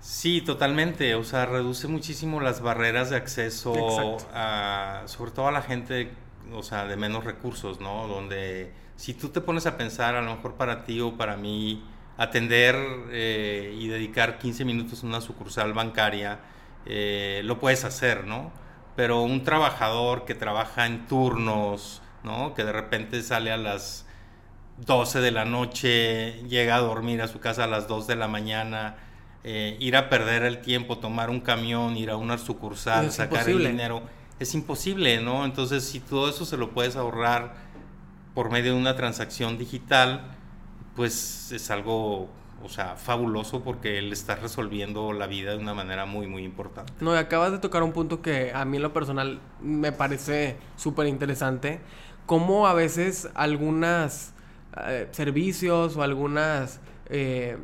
Sí, 0.00 0.40
totalmente. 0.40 1.14
O 1.14 1.24
sea, 1.24 1.46
reduce 1.46 1.88
muchísimo 1.88 2.40
las 2.40 2.60
barreras 2.60 3.10
de 3.10 3.16
acceso 3.16 4.16
a, 4.32 5.02
sobre 5.06 5.32
todo 5.32 5.48
a 5.48 5.52
la 5.52 5.62
gente, 5.62 6.12
o 6.52 6.62
sea, 6.62 6.86
de 6.86 6.96
menos 6.96 7.24
recursos, 7.24 7.80
¿no? 7.80 8.06
Donde 8.06 8.72
si 8.96 9.14
tú 9.14 9.28
te 9.30 9.40
pones 9.40 9.66
a 9.66 9.76
pensar, 9.76 10.14
a 10.14 10.22
lo 10.22 10.36
mejor 10.36 10.54
para 10.54 10.84
ti 10.84 11.00
o 11.00 11.16
para 11.16 11.36
mí, 11.36 11.84
atender 12.16 12.76
eh, 13.10 13.76
y 13.78 13.88
dedicar 13.88 14.38
15 14.38 14.64
minutos 14.64 15.02
a 15.02 15.06
una 15.06 15.20
sucursal 15.20 15.72
bancaria, 15.72 16.40
eh, 16.86 17.42
lo 17.44 17.60
puedes 17.60 17.84
hacer, 17.84 18.24
¿no? 18.26 18.52
Pero 18.96 19.22
un 19.22 19.44
trabajador 19.44 20.24
que 20.24 20.34
trabaja 20.34 20.86
en 20.86 21.06
turnos, 21.06 22.02
¿no? 22.24 22.54
Que 22.54 22.64
de 22.64 22.72
repente 22.72 23.22
sale 23.22 23.52
a 23.52 23.56
las 23.56 24.06
12 24.78 25.20
de 25.20 25.30
la 25.30 25.44
noche, 25.44 26.42
llega 26.48 26.76
a 26.76 26.80
dormir 26.80 27.22
a 27.22 27.28
su 27.28 27.40
casa 27.40 27.64
a 27.64 27.66
las 27.66 27.88
2 27.88 28.06
de 28.06 28.16
la 28.16 28.28
mañana, 28.28 28.96
eh, 29.44 29.76
ir 29.80 29.96
a 29.96 30.08
perder 30.08 30.42
el 30.42 30.60
tiempo, 30.60 30.98
tomar 30.98 31.30
un 31.30 31.40
camión, 31.40 31.96
ir 31.96 32.10
a 32.10 32.16
una 32.16 32.38
sucursal, 32.38 33.12
sacar 33.12 33.48
el 33.48 33.58
dinero, 33.58 34.02
es 34.40 34.54
imposible, 34.54 35.20
¿no? 35.20 35.44
Entonces, 35.44 35.84
si 35.84 36.00
todo 36.00 36.28
eso 36.28 36.44
se 36.44 36.56
lo 36.56 36.70
puedes 36.70 36.96
ahorrar 36.96 37.54
por 38.34 38.50
medio 38.50 38.72
de 38.72 38.78
una 38.78 38.96
transacción 38.96 39.58
digital, 39.58 40.36
pues 40.96 41.52
es 41.52 41.70
algo, 41.70 42.28
o 42.62 42.68
sea, 42.68 42.96
fabuloso 42.96 43.62
porque 43.62 43.98
él 43.98 44.12
está 44.12 44.34
resolviendo 44.36 45.12
la 45.12 45.26
vida 45.26 45.52
de 45.52 45.58
una 45.58 45.74
manera 45.74 46.04
muy, 46.04 46.26
muy 46.26 46.44
importante. 46.44 46.92
No, 47.00 47.14
y 47.14 47.18
acabas 47.18 47.52
de 47.52 47.58
tocar 47.58 47.82
un 47.82 47.92
punto 47.92 48.20
que 48.20 48.52
a 48.52 48.64
mí 48.64 48.76
en 48.76 48.82
lo 48.82 48.92
personal 48.92 49.40
me 49.60 49.92
parece 49.92 50.56
súper 50.76 51.06
interesante, 51.06 51.80
cómo 52.26 52.66
a 52.66 52.74
veces 52.74 53.28
algunos 53.34 54.32
eh, 54.86 55.08
servicios 55.12 55.96
o 55.96 56.02
algunas... 56.02 56.80
Eh, 57.06 57.56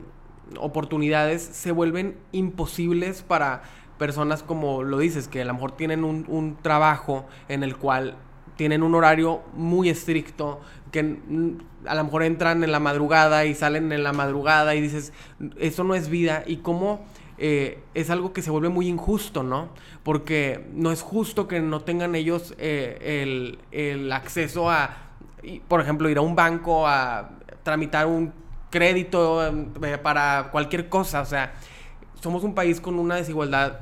oportunidades 0.58 1.42
se 1.42 1.72
vuelven 1.72 2.16
imposibles 2.32 3.22
para 3.22 3.62
personas 3.98 4.42
como 4.42 4.82
lo 4.82 4.98
dices, 4.98 5.28
que 5.28 5.42
a 5.42 5.44
lo 5.44 5.54
mejor 5.54 5.72
tienen 5.72 6.04
un, 6.04 6.58
trabajo 6.62 7.26
en 7.48 7.62
el 7.62 7.76
cual 7.76 8.16
tienen 8.56 8.82
un 8.82 8.94
horario 8.94 9.42
muy 9.54 9.88
estricto, 9.88 10.60
que 10.92 11.18
a 11.86 11.94
lo 11.94 12.04
mejor 12.04 12.22
entran 12.22 12.62
en 12.62 12.70
la 12.70 12.80
madrugada 12.80 13.44
y 13.46 13.54
salen 13.54 13.90
en 13.92 14.04
la 14.04 14.12
madrugada 14.12 14.74
y 14.74 14.80
dices, 14.80 15.12
eso 15.58 15.84
no 15.84 15.94
es 15.94 16.08
vida 16.08 16.44
y 16.46 16.58
cómo 16.58 17.04
eh, 17.36 17.82
es 17.94 18.10
algo 18.10 18.32
que 18.32 18.42
se 18.42 18.50
vuelve 18.50 18.68
muy 18.68 18.86
injusto, 18.86 19.42
¿no? 19.42 19.70
Porque 20.04 20.68
no 20.72 20.92
es 20.92 21.02
justo 21.02 21.48
que 21.48 21.60
no 21.60 21.80
tengan 21.80 22.14
ellos 22.14 22.54
eh, 22.58 23.22
el, 23.22 23.58
el 23.72 24.12
acceso 24.12 24.70
a, 24.70 24.96
por 25.66 25.80
ejemplo, 25.80 26.08
ir 26.08 26.18
a 26.18 26.20
un 26.20 26.36
banco 26.36 26.86
a 26.86 27.30
tramitar 27.64 28.06
un 28.06 28.32
crédito 28.74 29.46
em, 29.46 29.70
eh, 29.84 29.98
para 29.98 30.48
cualquier 30.50 30.88
cosa. 30.88 31.20
O 31.20 31.24
sea, 31.24 31.54
somos 32.20 32.42
un 32.42 32.54
país 32.54 32.80
con 32.80 32.98
una 32.98 33.14
desigualdad 33.14 33.80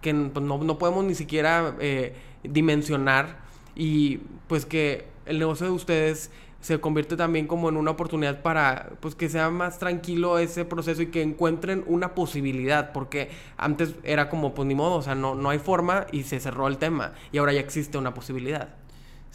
que 0.00 0.14
pues, 0.14 0.44
no, 0.44 0.78
podemos 0.78 1.04
ni 1.04 1.14
siquiera 1.14 1.76
eh, 1.80 2.14
dimensionar 2.42 3.36
y 3.74 4.18
pues 4.48 4.64
que 4.64 5.06
el 5.26 5.38
negocio 5.38 5.66
de 5.66 5.72
ustedes 5.72 6.30
se 6.62 6.80
convierte 6.80 7.16
también 7.16 7.46
como 7.46 7.68
en 7.68 7.76
una 7.76 7.90
oportunidad 7.90 8.40
para 8.40 8.92
pues 9.00 9.14
que 9.14 9.28
sea 9.28 9.50
más 9.50 9.78
tranquilo 9.78 10.38
ese 10.38 10.64
proceso 10.64 11.02
y 11.02 11.08
que 11.08 11.22
encuentren 11.22 11.84
una 11.86 12.14
posibilidad 12.14 12.92
porque 12.92 13.30
antes 13.58 13.94
era 14.02 14.30
como 14.30 14.54
pues 14.54 14.66
ni 14.66 14.74
modo, 14.74 14.94
o 14.94 15.02
sea, 15.02 15.14
no, 15.14 15.34
no 15.34 15.50
hay 15.50 15.58
forma 15.58 16.06
y 16.10 16.22
se 16.22 16.40
cerró 16.40 16.68
el 16.68 16.78
tema 16.78 17.12
y 17.32 17.38
ahora 17.38 17.52
ya 17.52 17.60
existe 17.60 17.98
una 17.98 18.14
posibilidad. 18.14 18.85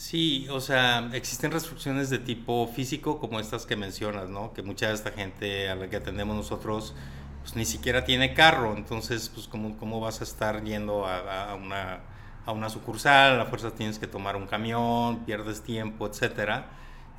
Sí, 0.01 0.47
o 0.49 0.59
sea, 0.59 1.11
existen 1.13 1.51
restricciones 1.51 2.09
de 2.09 2.17
tipo 2.17 2.67
físico 2.67 3.19
como 3.19 3.39
estas 3.39 3.67
que 3.67 3.75
mencionas, 3.75 4.29
¿no? 4.29 4.51
Que 4.51 4.63
mucha 4.63 4.87
de 4.87 4.95
esta 4.95 5.11
gente 5.11 5.69
a 5.69 5.75
la 5.75 5.91
que 5.91 5.97
atendemos 5.97 6.35
nosotros 6.35 6.95
pues 7.43 7.55
ni 7.55 7.65
siquiera 7.65 8.03
tiene 8.03 8.33
carro, 8.33 8.75
entonces 8.75 9.29
pues 9.29 9.47
cómo, 9.47 9.77
cómo 9.77 9.99
vas 9.99 10.21
a 10.21 10.23
estar 10.23 10.63
yendo 10.63 11.05
a, 11.05 11.53
una, 11.53 11.99
a 12.47 12.51
una 12.51 12.69
sucursal, 12.71 13.33
a 13.33 13.37
la 13.37 13.45
fuerza 13.45 13.75
tienes 13.75 13.99
que 13.99 14.07
tomar 14.07 14.35
un 14.35 14.47
camión, 14.47 15.19
pierdes 15.23 15.61
tiempo, 15.61 16.07
etc. 16.07 16.63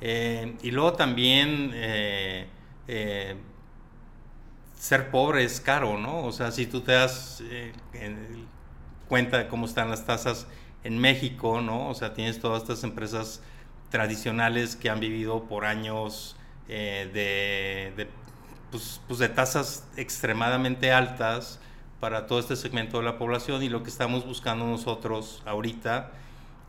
Eh, 0.01 0.57
y 0.61 0.71
luego 0.71 0.91
también 0.91 1.71
eh, 1.73 2.47
eh, 2.89 3.37
ser 4.77 5.09
pobre 5.09 5.45
es 5.45 5.61
caro, 5.61 5.97
¿no? 5.97 6.25
O 6.25 6.33
sea, 6.33 6.51
si 6.51 6.65
tú 6.67 6.81
te 6.81 6.91
das 6.91 7.41
cuenta 9.07 9.37
de 9.37 9.47
cómo 9.47 9.67
están 9.67 9.89
las 9.89 10.05
tasas 10.05 10.47
en 10.83 10.97
México, 10.99 11.61
¿no? 11.61 11.89
O 11.89 11.93
sea, 11.93 12.13
tienes 12.13 12.39
todas 12.39 12.63
estas 12.63 12.83
empresas 12.83 13.41
tradicionales 13.89 14.75
que 14.75 14.89
han 14.89 14.99
vivido 14.99 15.43
por 15.43 15.65
años 15.65 16.35
eh, 16.67 17.09
de, 17.95 18.07
pues, 18.71 19.01
pues, 19.07 19.19
de 19.19 19.29
tasas 19.29 19.87
extremadamente 19.97 20.91
altas 20.91 21.59
para 21.99 22.25
todo 22.27 22.39
este 22.39 22.55
segmento 22.55 22.97
de 22.97 23.03
la 23.03 23.17
población 23.17 23.63
y 23.63 23.69
lo 23.69 23.83
que 23.83 23.89
estamos 23.89 24.25
buscando 24.25 24.65
nosotros 24.65 25.41
ahorita 25.45 26.11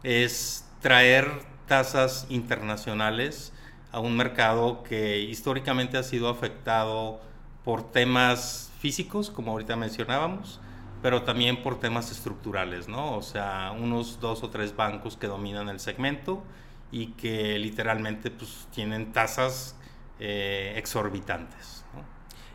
es 0.02 0.64
traer 0.80 1.30
tasas 1.66 2.26
internacionales 2.28 3.52
a 3.90 4.00
un 4.00 4.16
mercado 4.16 4.82
que 4.82 5.20
históricamente 5.20 5.96
ha 5.96 6.02
sido 6.02 6.28
afectado 6.28 7.20
por 7.64 7.90
temas 7.90 8.70
físicos, 8.80 9.30
como 9.30 9.52
ahorita 9.52 9.76
mencionábamos, 9.76 10.60
pero 11.04 11.22
también 11.22 11.62
por 11.62 11.78
temas 11.78 12.10
estructurales, 12.10 12.88
¿no? 12.88 13.14
O 13.14 13.20
sea, 13.20 13.76
unos 13.78 14.20
dos 14.20 14.42
o 14.42 14.48
tres 14.48 14.74
bancos 14.74 15.18
que 15.18 15.26
dominan 15.26 15.68
el 15.68 15.78
segmento 15.78 16.42
y 16.90 17.08
que 17.08 17.58
literalmente 17.58 18.30
pues 18.30 18.68
tienen 18.74 19.12
tasas 19.12 19.76
eh, 20.18 20.72
exorbitantes. 20.78 21.84
¿no? 21.92 22.00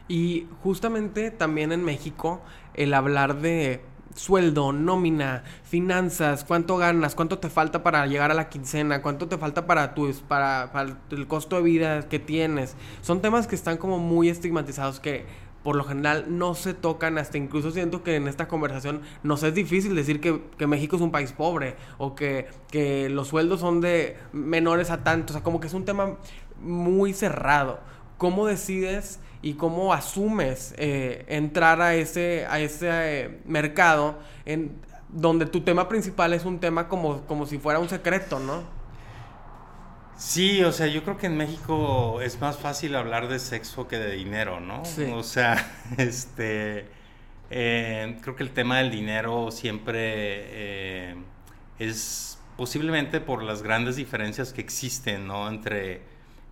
Y 0.07 0.47
justamente 0.63 1.29
también 1.29 1.71
en 1.71 1.83
México 1.83 2.41
el 2.73 2.95
hablar 2.95 3.39
de 3.39 3.85
sueldo, 4.15 4.73
nómina, 4.73 5.43
finanzas, 5.63 6.43
cuánto 6.43 6.77
ganas, 6.77 7.13
cuánto 7.13 7.37
te 7.37 7.51
falta 7.51 7.83
para 7.83 8.07
llegar 8.07 8.31
a 8.31 8.33
la 8.33 8.49
quincena, 8.49 9.03
cuánto 9.03 9.27
te 9.27 9.37
falta 9.37 9.67
para 9.67 9.93
tu 9.93 10.11
para, 10.27 10.71
para 10.73 10.97
el 11.11 11.27
costo 11.27 11.57
de 11.57 11.61
vida 11.61 12.09
que 12.09 12.17
tienes. 12.17 12.75
Son 13.03 13.21
temas 13.21 13.45
que 13.45 13.53
están 13.53 13.77
como 13.77 13.99
muy 13.99 14.27
estigmatizados 14.27 14.99
que 14.99 15.27
por 15.63 15.75
lo 15.75 15.83
general 15.83 16.25
no 16.29 16.55
se 16.55 16.73
tocan, 16.73 17.17
hasta 17.17 17.37
incluso 17.37 17.71
siento 17.71 18.03
que 18.03 18.15
en 18.15 18.27
esta 18.27 18.47
conversación 18.47 19.01
nos 19.23 19.43
es 19.43 19.53
difícil 19.53 19.95
decir 19.95 20.21
que, 20.21 20.67
México 20.67 20.95
es 20.95 21.01
un 21.01 21.11
país 21.11 21.31
pobre 21.31 21.75
o 21.97 22.15
que, 22.15 22.47
que, 22.69 23.09
los 23.09 23.27
sueldos 23.27 23.59
son 23.59 23.81
de 23.81 24.17
menores 24.31 24.91
a 24.91 25.03
tanto, 25.03 25.31
o 25.31 25.33
sea, 25.33 25.43
como 25.43 25.59
que 25.59 25.67
es 25.67 25.73
un 25.73 25.85
tema 25.85 26.17
muy 26.61 27.13
cerrado. 27.13 27.79
¿Cómo 28.17 28.45
decides 28.45 29.19
y 29.41 29.53
cómo 29.53 29.93
asumes 29.93 30.73
eh, 30.77 31.25
entrar 31.27 31.81
a 31.81 31.95
ese, 31.95 32.45
a 32.49 32.59
ese 32.59 32.87
eh, 32.91 33.39
mercado 33.45 34.19
en 34.45 34.71
donde 35.09 35.45
tu 35.45 35.61
tema 35.61 35.87
principal 35.87 36.33
es 36.33 36.45
un 36.45 36.59
tema 36.59 36.87
como, 36.87 37.21
como 37.21 37.45
si 37.45 37.57
fuera 37.57 37.79
un 37.79 37.89
secreto, 37.89 38.39
¿no? 38.39 38.78
Sí, 40.19 40.61
o 40.63 40.71
sea, 40.73 40.87
yo 40.87 41.03
creo 41.03 41.17
que 41.17 41.27
en 41.27 41.37
México 41.37 42.19
es 42.21 42.41
más 42.41 42.57
fácil 42.59 42.95
hablar 42.95 43.29
de 43.29 43.39
sexo 43.39 43.87
que 43.87 43.97
de 43.97 44.11
dinero, 44.11 44.59
¿no? 44.59 44.83
Sí. 44.83 45.03
O 45.05 45.23
sea, 45.23 45.55
este, 45.97 46.91
Eh, 47.53 48.19
creo 48.23 48.35
que 48.37 48.43
el 48.43 48.53
tema 48.53 48.79
del 48.79 48.91
dinero 48.91 49.51
siempre 49.51 49.91
eh, 51.11 51.25
es 51.79 52.39
posiblemente 52.57 53.21
por 53.21 53.43
las 53.43 53.63
grandes 53.63 53.97
diferencias 53.97 54.53
que 54.53 54.61
existen, 54.61 55.27
¿no? 55.27 55.49
Entre 55.49 56.03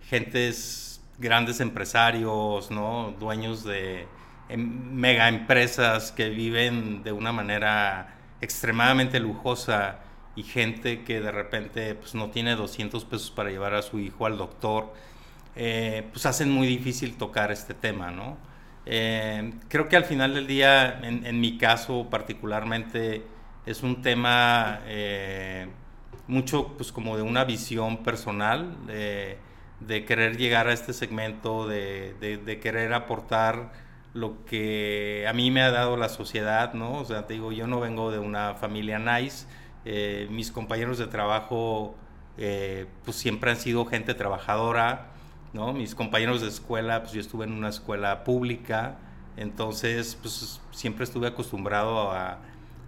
gentes, 0.02 1.02
grandes 1.18 1.60
empresarios, 1.60 2.70
¿no? 2.70 3.16
Dueños 3.18 3.64
de 3.64 4.08
em, 4.50 4.60
mega 4.94 5.28
empresas 5.30 6.12
que 6.12 6.30
viven 6.30 7.02
de 7.04 7.12
una 7.12 7.32
manera 7.32 8.18
extremadamente 8.42 9.20
lujosa 9.20 10.00
y 10.38 10.44
gente 10.44 11.02
que 11.02 11.20
de 11.20 11.32
repente 11.32 11.96
pues, 11.96 12.14
no 12.14 12.30
tiene 12.30 12.54
200 12.54 13.04
pesos 13.06 13.32
para 13.32 13.50
llevar 13.50 13.74
a 13.74 13.82
su 13.82 13.98
hijo 13.98 14.24
al 14.24 14.38
doctor, 14.38 14.94
eh, 15.56 16.06
pues 16.12 16.26
hacen 16.26 16.48
muy 16.48 16.68
difícil 16.68 17.16
tocar 17.16 17.50
este 17.50 17.74
tema, 17.74 18.12
¿no? 18.12 18.38
Eh, 18.86 19.52
creo 19.66 19.88
que 19.88 19.96
al 19.96 20.04
final 20.04 20.34
del 20.34 20.46
día, 20.46 21.00
en, 21.02 21.40
mi 21.40 21.58
caso 21.58 22.06
particularmente, 22.08 23.24
es 23.66 23.82
un 23.82 24.00
tema 24.00 24.78
eh, 24.86 25.66
mucho 26.28 26.68
pues 26.76 26.92
como 26.92 27.16
de 27.16 27.22
una 27.22 27.44
visión 27.44 28.04
personal, 28.04 28.76
de 28.86 30.04
querer 30.04 30.36
llegar 30.36 30.68
a 30.68 30.72
este 30.72 30.92
segmento, 30.92 31.66
de, 31.66 32.14
de, 32.20 32.60
querer 32.60 32.94
aportar 32.94 33.72
lo 34.14 34.44
que 34.44 35.26
a 35.28 35.32
mí 35.32 35.50
me 35.50 35.62
ha 35.62 35.72
dado 35.72 35.96
la 35.96 36.08
sociedad, 36.08 36.74
¿no? 36.74 36.94
O 36.94 37.04
sea, 37.04 37.26
te 37.26 37.34
digo, 37.34 37.50
yo 37.50 37.66
no 37.66 37.80
vengo 37.80 38.12
de 38.12 38.20
una 38.20 38.54
familia 38.54 38.98
nice, 38.98 39.46
eh, 39.90 40.28
mis 40.30 40.52
compañeros 40.52 40.98
de 40.98 41.06
trabajo 41.06 41.94
eh, 42.36 42.84
pues 43.06 43.16
siempre 43.16 43.50
han 43.50 43.56
sido 43.56 43.86
gente 43.86 44.12
trabajadora, 44.12 45.06
¿no? 45.54 45.72
Mis 45.72 45.94
compañeros 45.94 46.42
de 46.42 46.48
escuela, 46.48 47.00
pues 47.00 47.14
yo 47.14 47.22
estuve 47.22 47.46
en 47.46 47.52
una 47.52 47.70
escuela 47.70 48.22
pública, 48.22 48.98
entonces 49.38 50.18
pues 50.20 50.60
siempre 50.72 51.04
estuve 51.04 51.28
acostumbrado 51.28 52.12
a, 52.12 52.36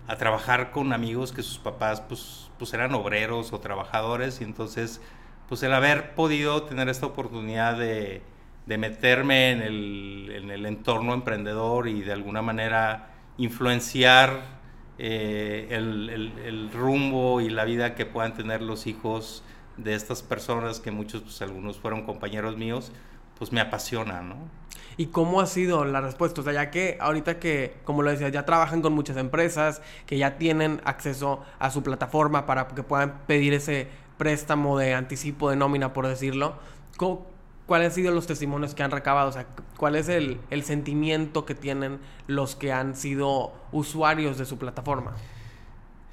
a 0.09 0.17
trabajar 0.17 0.73
con 0.73 0.93
amigos 0.93 1.33
que 1.33 1.43
sus 1.43 1.59
papás 1.59 2.03
pues, 2.03 2.51
pues 2.59 2.75
eran 2.75 2.93
obreros 2.95 3.55
o 3.55 3.61
trabajadores 3.61 4.43
y 4.43 4.45
entonces 4.45 5.01
pues 5.49 5.63
el 5.63 5.73
haber 5.73 6.15
podido 6.15 6.65
tener 6.65 6.91
esta 6.91 7.07
oportunidad 7.07 7.79
de, 7.79 8.21
de 8.67 8.77
meterme 8.77 9.53
en 9.53 9.63
el, 9.63 10.33
en 10.35 10.51
el 10.51 10.67
entorno 10.67 11.15
emprendedor 11.15 11.89
y 11.89 12.03
de 12.03 12.13
alguna 12.13 12.43
manera 12.43 13.09
influenciar 13.39 14.60
eh, 15.03 15.67
el, 15.71 16.71
rumbo 16.75 17.41
y 17.41 17.49
la 17.49 17.65
vida 17.65 17.95
que 17.95 18.05
puedan 18.05 18.35
tener 18.35 18.61
los 18.61 18.87
hijos 18.87 19.43
de 19.79 19.95
estas 19.95 20.23
personas, 20.23 20.79
que 20.79 20.91
muchos, 20.91 21.23
pues 21.23 21.41
algunos 21.41 21.79
fueron 21.79 22.05
compañeros 22.05 22.59
míos, 22.59 22.93
pues 23.39 23.51
me 23.51 23.63
apasiona, 23.63 24.21
¿no? 24.21 24.37
¿Y 24.99 25.07
cómo 25.07 25.41
ha 25.41 25.47
sido 25.47 25.87
la 25.87 26.03
respuesta? 26.03 26.43
O 26.43 26.45
sea, 26.45 26.53
ya 26.53 26.71
que 26.71 26.99
ahorita 27.01 27.39
que, 27.39 27.79
como 27.85 28.03
lo 28.03 28.11
decía, 28.11 28.29
ya 28.29 28.45
trabajan 28.45 28.83
con 28.83 28.93
muchas 28.93 29.17
empresas, 29.17 29.81
que 30.05 30.19
ya 30.19 30.37
tienen 30.37 30.83
acceso 30.85 31.41
a 31.59 31.71
su 31.71 31.83
plataforma 31.83 32.45
para 32.45 32.69
que 32.69 32.83
puedan 32.83 33.21
pedir 33.27 33.55
ese 33.55 33.89
préstamo 34.19 34.77
de 34.79 34.93
anticipo 34.93 35.49
de 35.49 35.57
nómina, 35.57 35.95
por 35.95 36.07
decirlo, 36.07 36.57
¿cómo, 36.99 37.27
¿cuáles 37.71 37.91
han 37.91 37.95
sido 37.95 38.13
los 38.13 38.27
testimonios 38.27 38.75
que 38.75 38.83
han 38.83 38.91
recabado? 38.91 39.33
¿cuál 39.77 39.95
es 39.95 40.09
el, 40.09 40.41
sentimiento 40.65 41.47
que 41.47 41.55
tienen 41.55 42.01
los 42.27 42.57
que 42.57 42.73
han 42.73 42.97
sido 42.97 43.53
usuarios 43.71 44.39
de 44.39 44.45
su 44.45 44.59
plataforma? 44.59 45.13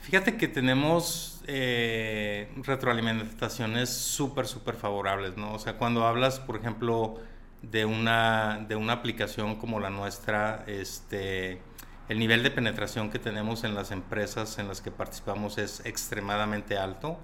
Fíjate 0.02 0.38
que 0.38 0.48
tenemos 0.48 1.42
eh, 1.48 2.54
retroalimentaciones 2.58 3.90
súper, 3.90 4.46
súper 4.46 4.76
favorables, 4.76 5.36
¿no? 5.36 5.56
O 5.56 5.58
sea, 5.58 5.80
cuando 5.80 6.06
hablas, 6.06 6.40
por 6.40 6.58
ejemplo, 6.58 7.16
de 7.64 7.86
una, 7.86 8.64
de 8.68 8.76
una 8.76 8.94
aplicación 8.94 9.56
como 9.56 9.80
la 9.80 9.90
nuestra, 9.90 10.64
este, 10.68 11.60
el 12.08 12.20
nivel 12.20 12.44
de 12.44 12.52
penetración 12.52 13.10
que 13.10 13.18
tenemos 13.18 13.64
en 13.64 13.74
las 13.74 13.90
empresas 13.90 14.60
en 14.60 14.68
las 14.68 14.82
que 14.82 14.92
participamos 14.92 15.58
es 15.58 15.84
extremadamente 15.88 16.78
alto 16.78 17.18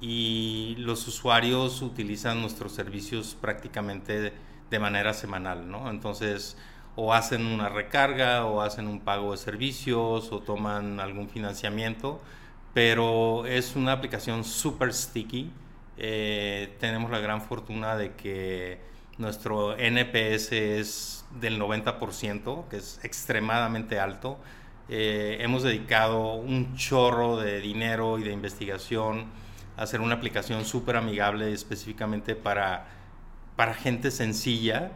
y 0.00 0.76
los 0.78 1.06
usuarios 1.06 1.82
utilizan 1.82 2.40
nuestros 2.40 2.72
servicios 2.72 3.36
prácticamente 3.38 4.32
de, 4.70 4.78
manera 4.78 5.12
semanal, 5.14 5.68
¿no? 5.68 5.90
Entonces, 5.90 6.56
o 6.96 7.12
hacen 7.12 7.44
una 7.44 7.68
recarga, 7.68 8.46
o 8.46 8.62
hacen 8.62 8.86
un 8.86 9.00
pago 9.00 9.32
de 9.32 9.36
servicios, 9.36 10.30
o 10.32 10.40
toman 10.40 11.00
algún 11.00 11.28
financiamiento, 11.28 12.20
pero 12.72 13.46
es 13.46 13.74
una 13.76 13.92
aplicación 13.92 14.44
súper 14.44 14.94
sticky. 14.94 15.50
Eh, 15.98 16.76
tenemos 16.78 17.10
la 17.10 17.18
gran 17.18 17.42
fortuna 17.42 17.96
de 17.96 18.12
que 18.14 18.78
nuestro 19.18 19.76
NPS 19.76 20.52
es 20.52 21.24
del 21.40 21.60
90%, 21.60 22.68
que 22.68 22.76
es 22.76 23.00
extremadamente 23.04 23.98
alto. 23.98 24.38
Eh, 24.88 25.38
hemos 25.40 25.62
dedicado 25.62 26.34
un 26.34 26.76
chorro 26.76 27.36
de 27.36 27.60
dinero 27.60 28.18
y 28.18 28.22
de 28.22 28.32
investigación 28.32 29.26
hacer 29.80 30.02
una 30.02 30.16
aplicación 30.16 30.64
súper 30.66 30.96
amigable 30.96 31.52
específicamente 31.52 32.36
para, 32.36 32.86
para 33.56 33.72
gente 33.72 34.10
sencilla. 34.10 34.92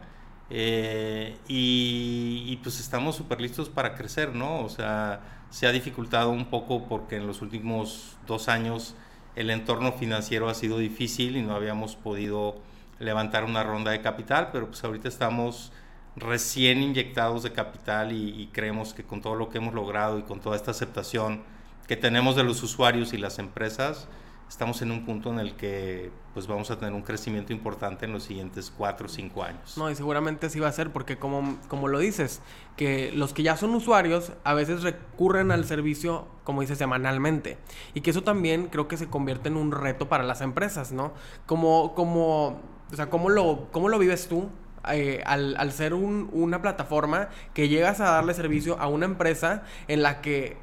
Eh, 0.51 1.37
y, 1.47 2.55
pues 2.61 2.79
estamos 2.79 3.15
súper 3.15 3.41
listos 3.41 3.67
para 3.67 3.95
crecer, 3.95 4.35
¿no? 4.35 4.61
O 4.61 4.69
sea, 4.69 5.21
se 5.49 5.65
ha 5.65 5.71
dificultado 5.71 6.29
un 6.29 6.45
poco 6.45 6.87
porque 6.87 7.15
en 7.15 7.25
los 7.25 7.41
últimos 7.41 8.15
dos 8.27 8.47
años 8.47 8.95
el 9.35 9.49
entorno 9.49 9.91
financiero 9.91 10.49
ha 10.49 10.53
sido 10.53 10.77
difícil 10.77 11.35
y 11.35 11.41
no 11.41 11.55
habíamos 11.55 11.95
podido 11.95 12.55
levantar 12.99 13.43
una 13.43 13.63
ronda 13.63 13.91
de 13.91 14.01
capital, 14.01 14.49
pero 14.53 14.67
pues 14.67 14.83
ahorita 14.83 15.07
estamos 15.07 15.71
recién 16.15 16.81
inyectados 16.83 17.41
de 17.43 17.51
capital 17.51 18.11
y, 18.11 18.29
y 18.39 18.47
creemos 18.53 18.93
que 18.93 19.03
con 19.03 19.21
todo 19.21 19.35
lo 19.35 19.49
que 19.49 19.57
hemos 19.57 19.73
logrado 19.73 20.19
y 20.19 20.21
con 20.21 20.39
toda 20.39 20.55
esta 20.55 20.71
aceptación 20.71 21.43
que 21.87 21.97
tenemos 21.97 22.35
de 22.35 22.43
los 22.43 22.61
usuarios 22.63 23.13
y 23.13 23.17
las 23.17 23.39
empresas, 23.39 24.07
estamos 24.49 24.81
en 24.81 24.91
un 24.91 25.05
punto 25.05 25.31
en 25.31 25.39
el 25.39 25.55
que 25.55 26.11
pues 26.33 26.47
vamos 26.47 26.69
a 26.69 26.77
tener 26.77 26.93
un 26.93 27.01
crecimiento 27.01 27.53
importante 27.53 28.05
en 28.05 28.11
los 28.11 28.23
siguientes 28.23 28.71
cuatro 28.75 29.07
o 29.07 29.09
cinco 29.09 29.43
años. 29.43 29.77
No, 29.77 29.89
y 29.89 29.95
seguramente 29.95 30.49
sí 30.49 30.59
va 30.59 30.67
a 30.67 30.71
ser 30.71 30.91
porque 30.91 31.17
como, 31.17 31.57
como 31.67 31.87
lo 31.87 31.99
dices, 31.99 32.41
que 32.75 33.11
los 33.13 33.33
que 33.33 33.43
ya 33.43 33.55
son 33.57 33.73
usuarios 33.73 34.33
a 34.43 34.53
veces 34.53 34.83
recurren 34.83 35.51
al 35.51 35.65
servicio, 35.65 36.27
como 36.43 36.61
dices, 36.61 36.77
semanalmente. 36.77 37.57
Y 37.93 38.01
que 38.01 38.11
eso 38.11 38.23
también 38.23 38.67
creo 38.67 38.87
que 38.87 38.97
se 38.97 39.07
convierte 39.07 39.49
en 39.49 39.57
un 39.57 39.71
reto 39.71 40.09
para 40.09 40.23
las 40.23 40.41
empresas, 40.41 40.91
¿no? 40.91 41.13
Como, 41.45 41.95
como, 41.95 42.59
o 42.91 42.95
sea, 42.95 43.09
¿cómo 43.09 43.29
lo, 43.29 43.69
cómo 43.71 43.89
lo 43.89 43.97
vives 43.97 44.27
tú? 44.27 44.49
Eh, 44.91 45.23
al, 45.25 45.55
al, 45.57 45.71
ser 45.71 45.93
un, 45.95 46.29
una 46.31 46.61
plataforma 46.61 47.29
que 47.55 47.69
llegas 47.69 48.01
a 48.01 48.11
darle 48.11 48.35
servicio 48.35 48.77
a 48.79 48.87
una 48.87 49.05
empresa 49.05 49.63
en 49.87 50.03
la 50.03 50.21
que 50.21 50.57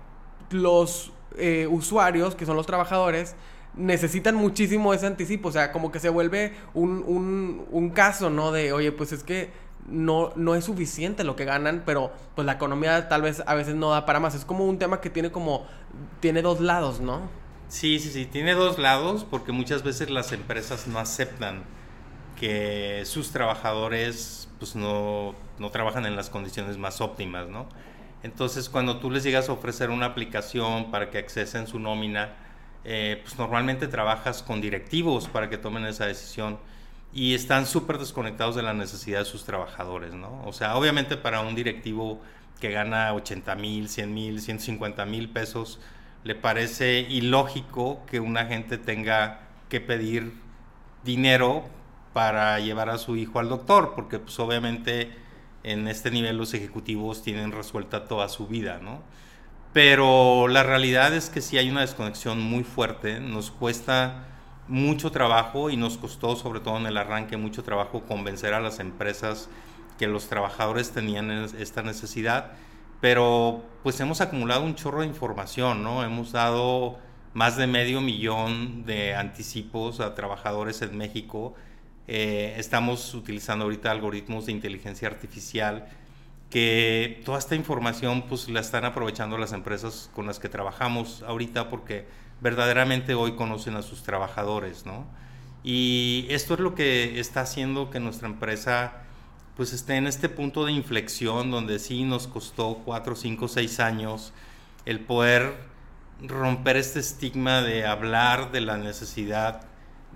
los 0.51 1.13
eh, 1.39 1.67
usuarios, 1.71 2.35
que 2.35 2.47
son 2.47 2.57
los 2.57 2.67
trabajadores, 2.67 3.35
necesitan 3.75 4.35
muchísimo 4.35 4.95
ese 4.95 5.07
anticipo. 5.07 5.49
O 5.49 5.53
sea, 5.53 5.73
como 5.73 5.93
que 5.93 6.01
se 6.01 6.09
vuelve 6.09 6.55
un, 6.75 7.05
un, 7.07 7.67
un 7.71 7.91
caso, 7.91 8.31
¿no? 8.31 8.53
De, 8.53 8.73
oye, 8.73 8.93
pues 8.93 9.13
es 9.13 9.23
que 9.23 9.51
no, 9.87 10.33
no 10.37 10.55
es 10.55 10.65
suficiente 10.65 11.25
lo 11.25 11.37
que 11.37 11.45
ganan, 11.45 11.83
pero 11.85 12.13
pues 12.35 12.47
la 12.47 12.53
economía 12.53 13.09
tal 13.09 13.23
vez 13.23 13.43
a 13.47 13.55
veces 13.55 13.75
no 13.75 13.91
da 13.91 14.07
para 14.07 14.21
más. 14.21 14.35
Es 14.35 14.45
como 14.45 14.67
un 14.67 14.79
tema 14.79 15.01
que 15.01 15.11
tiene 15.11 15.31
como, 15.33 15.67
tiene 16.21 16.43
dos 16.43 16.61
lados, 16.61 17.01
¿no? 17.01 17.29
Sí, 17.69 17.99
sí, 17.99 18.11
sí, 18.11 18.27
tiene 18.27 18.53
dos 18.55 18.79
lados 18.79 19.25
porque 19.25 19.53
muchas 19.53 19.83
veces 19.83 20.11
las 20.11 20.33
empresas 20.33 20.87
no 20.87 20.99
aceptan 20.99 21.65
que 22.37 23.03
sus 23.07 23.33
trabajadores 23.33 24.49
pues 24.59 24.77
no, 24.77 25.35
no 25.59 25.71
trabajan 25.71 26.07
en 26.07 26.15
las 26.17 26.29
condiciones 26.31 26.77
más 26.79 27.01
óptimas, 27.01 27.49
¿no? 27.49 27.69
Entonces 28.23 28.69
cuando 28.69 29.01
tú 29.01 29.11
les 29.11 29.25
llegas 29.25 29.49
a 29.49 29.53
ofrecer 29.53 29.91
una 29.91 30.07
aplicación 30.07 30.91
para 30.91 31.11
que 31.11 31.19
accesen 31.19 31.67
su 31.67 31.79
nómina, 31.79 32.37
eh, 32.85 33.21
pues 33.23 33.39
normalmente 33.39 33.87
trabajas 33.89 34.43
con 34.43 34.61
directivos 34.61 35.29
para 35.29 35.49
que 35.49 35.59
tomen 35.59 35.85
esa 35.87 36.07
decisión 36.07 36.59
y 37.13 37.35
están 37.35 37.67
súper 37.67 37.99
desconectados 37.99 38.57
de 38.57 38.63
la 38.63 38.73
necesidad 38.73 39.21
de 39.21 39.25
sus 39.25 39.45
trabajadores, 39.45 40.15
¿no? 40.15 40.43
O 40.45 40.53
sea, 40.53 40.77
obviamente 40.77 41.17
para 41.17 41.41
un 41.43 41.55
directivo 41.55 42.21
que 42.61 42.71
gana 42.71 43.13
80 43.13 43.55
mil, 43.57 43.89
100 43.89 44.15
mil, 44.15 44.41
150 44.41 45.05
mil 45.07 45.29
pesos, 45.29 45.79
le 46.25 46.35
parece 46.35 47.01
ilógico 47.01 48.05
que 48.07 48.21
una 48.21 48.47
gente 48.47 48.79
tenga 48.79 49.41
que 49.69 49.81
pedir 49.81 50.33
dinero 51.05 51.65
para 52.13 52.59
llevar 52.61 52.89
a 52.91 52.99
su 52.99 53.17
hijo 53.17 53.39
al 53.39 53.49
doctor, 53.49 53.95
porque 53.95 54.19
pues 54.19 54.39
obviamente 54.39 55.11
en 55.65 55.89
este 55.89 56.11
nivel 56.11 56.37
los 56.37 56.55
ejecutivos 56.55 57.23
tienen 57.23 57.53
resuelta 57.53 58.07
toda 58.07 58.29
su 58.29 58.47
vida, 58.47 58.79
¿no? 58.83 59.03
Pero 59.73 60.49
la 60.49 60.63
realidad 60.63 61.15
es 61.15 61.31
que 61.31 61.41
sí 61.41 61.57
hay 61.57 61.71
una 61.71 61.81
desconexión 61.81 62.41
muy 62.41 62.63
fuerte, 62.63 63.21
nos 63.21 63.51
cuesta 63.51 64.27
mucho 64.69 65.11
trabajo 65.11 65.71
y 65.71 65.77
nos 65.77 65.97
costó 65.97 66.37
sobre 66.37 66.61
todo 66.61 66.77
en 66.77 66.87
el 66.87 66.97
arranque 66.97 67.37
mucho 67.37 67.63
trabajo 67.63 68.03
convencer 68.03 68.53
a 68.53 68.61
las 68.61 68.81
empresas 68.81 69.49
que 69.99 70.07
los 70.07 70.29
trabajadores 70.29 70.91
tenían 70.91 71.31
esta 71.31 71.83
necesidad, 71.83 72.53
pero 73.01 73.63
pues 73.83 73.99
hemos 74.01 74.21
acumulado 74.21 74.63
un 74.63 74.75
chorro 74.75 75.01
de 75.01 75.07
información, 75.07 75.83
¿no? 75.83 76.05
Hemos 76.05 76.33
dado 76.33 76.99
más 77.35 77.57
de 77.57 77.67
medio 77.67 78.01
millón 78.01 78.85
de 78.85 79.15
anticipos 79.15 80.01
a 80.01 80.15
trabajadores 80.15 80.83
en 80.83 80.97
México. 80.99 81.55
Eh, 82.09 82.55
estamos 82.59 83.15
utilizando 83.15 83.65
ahorita 83.65 83.91
algoritmos 83.91 84.47
de 84.47 84.53
inteligencia 84.53 85.09
artificial 85.09 85.89
que 86.53 87.23
toda 87.25 87.39
esta 87.39 87.55
información 87.55 88.25
pues 88.29 88.47
la 88.51 88.61
están 88.61 88.85
aprovechando 88.85 89.39
las 89.39 89.55
empresas 89.55 90.11
con 90.15 90.27
las 90.27 90.39
que 90.39 90.51
trabajamos 90.51 91.23
ahorita 91.23 91.71
porque 91.71 92.07
verdaderamente 92.43 93.15
hoy 93.15 93.37
conocen 93.37 93.75
a 93.75 93.81
sus 93.81 94.03
trabajadores, 94.03 94.85
¿no? 94.85 95.07
Y 95.65 96.27
esto 96.29 96.53
es 96.53 96.61
lo 96.61 96.75
que 96.75 97.19
está 97.19 97.41
haciendo 97.41 97.89
que 97.89 98.01
nuestra 98.01 98.29
empresa 98.29 98.93
pues 99.57 99.73
esté 99.73 99.97
en 99.97 100.07
este 100.07 100.29
punto 100.29 100.67
de 100.67 100.73
inflexión 100.73 101.51
donde 101.51 101.79
sí 101.79 102.05
nos 102.05 102.27
costó 102.27 102.83
4, 102.85 103.17
5, 103.17 103.49
6 103.49 103.81
años 103.81 104.35
el 104.85 105.01
poder 105.01 105.55
romper 106.21 106.77
este 106.77 107.01
estigma 107.01 107.63
de 107.63 107.87
hablar 107.87 108.53
de 108.53 108.61
la 108.61 108.77
necesidad 108.77 109.63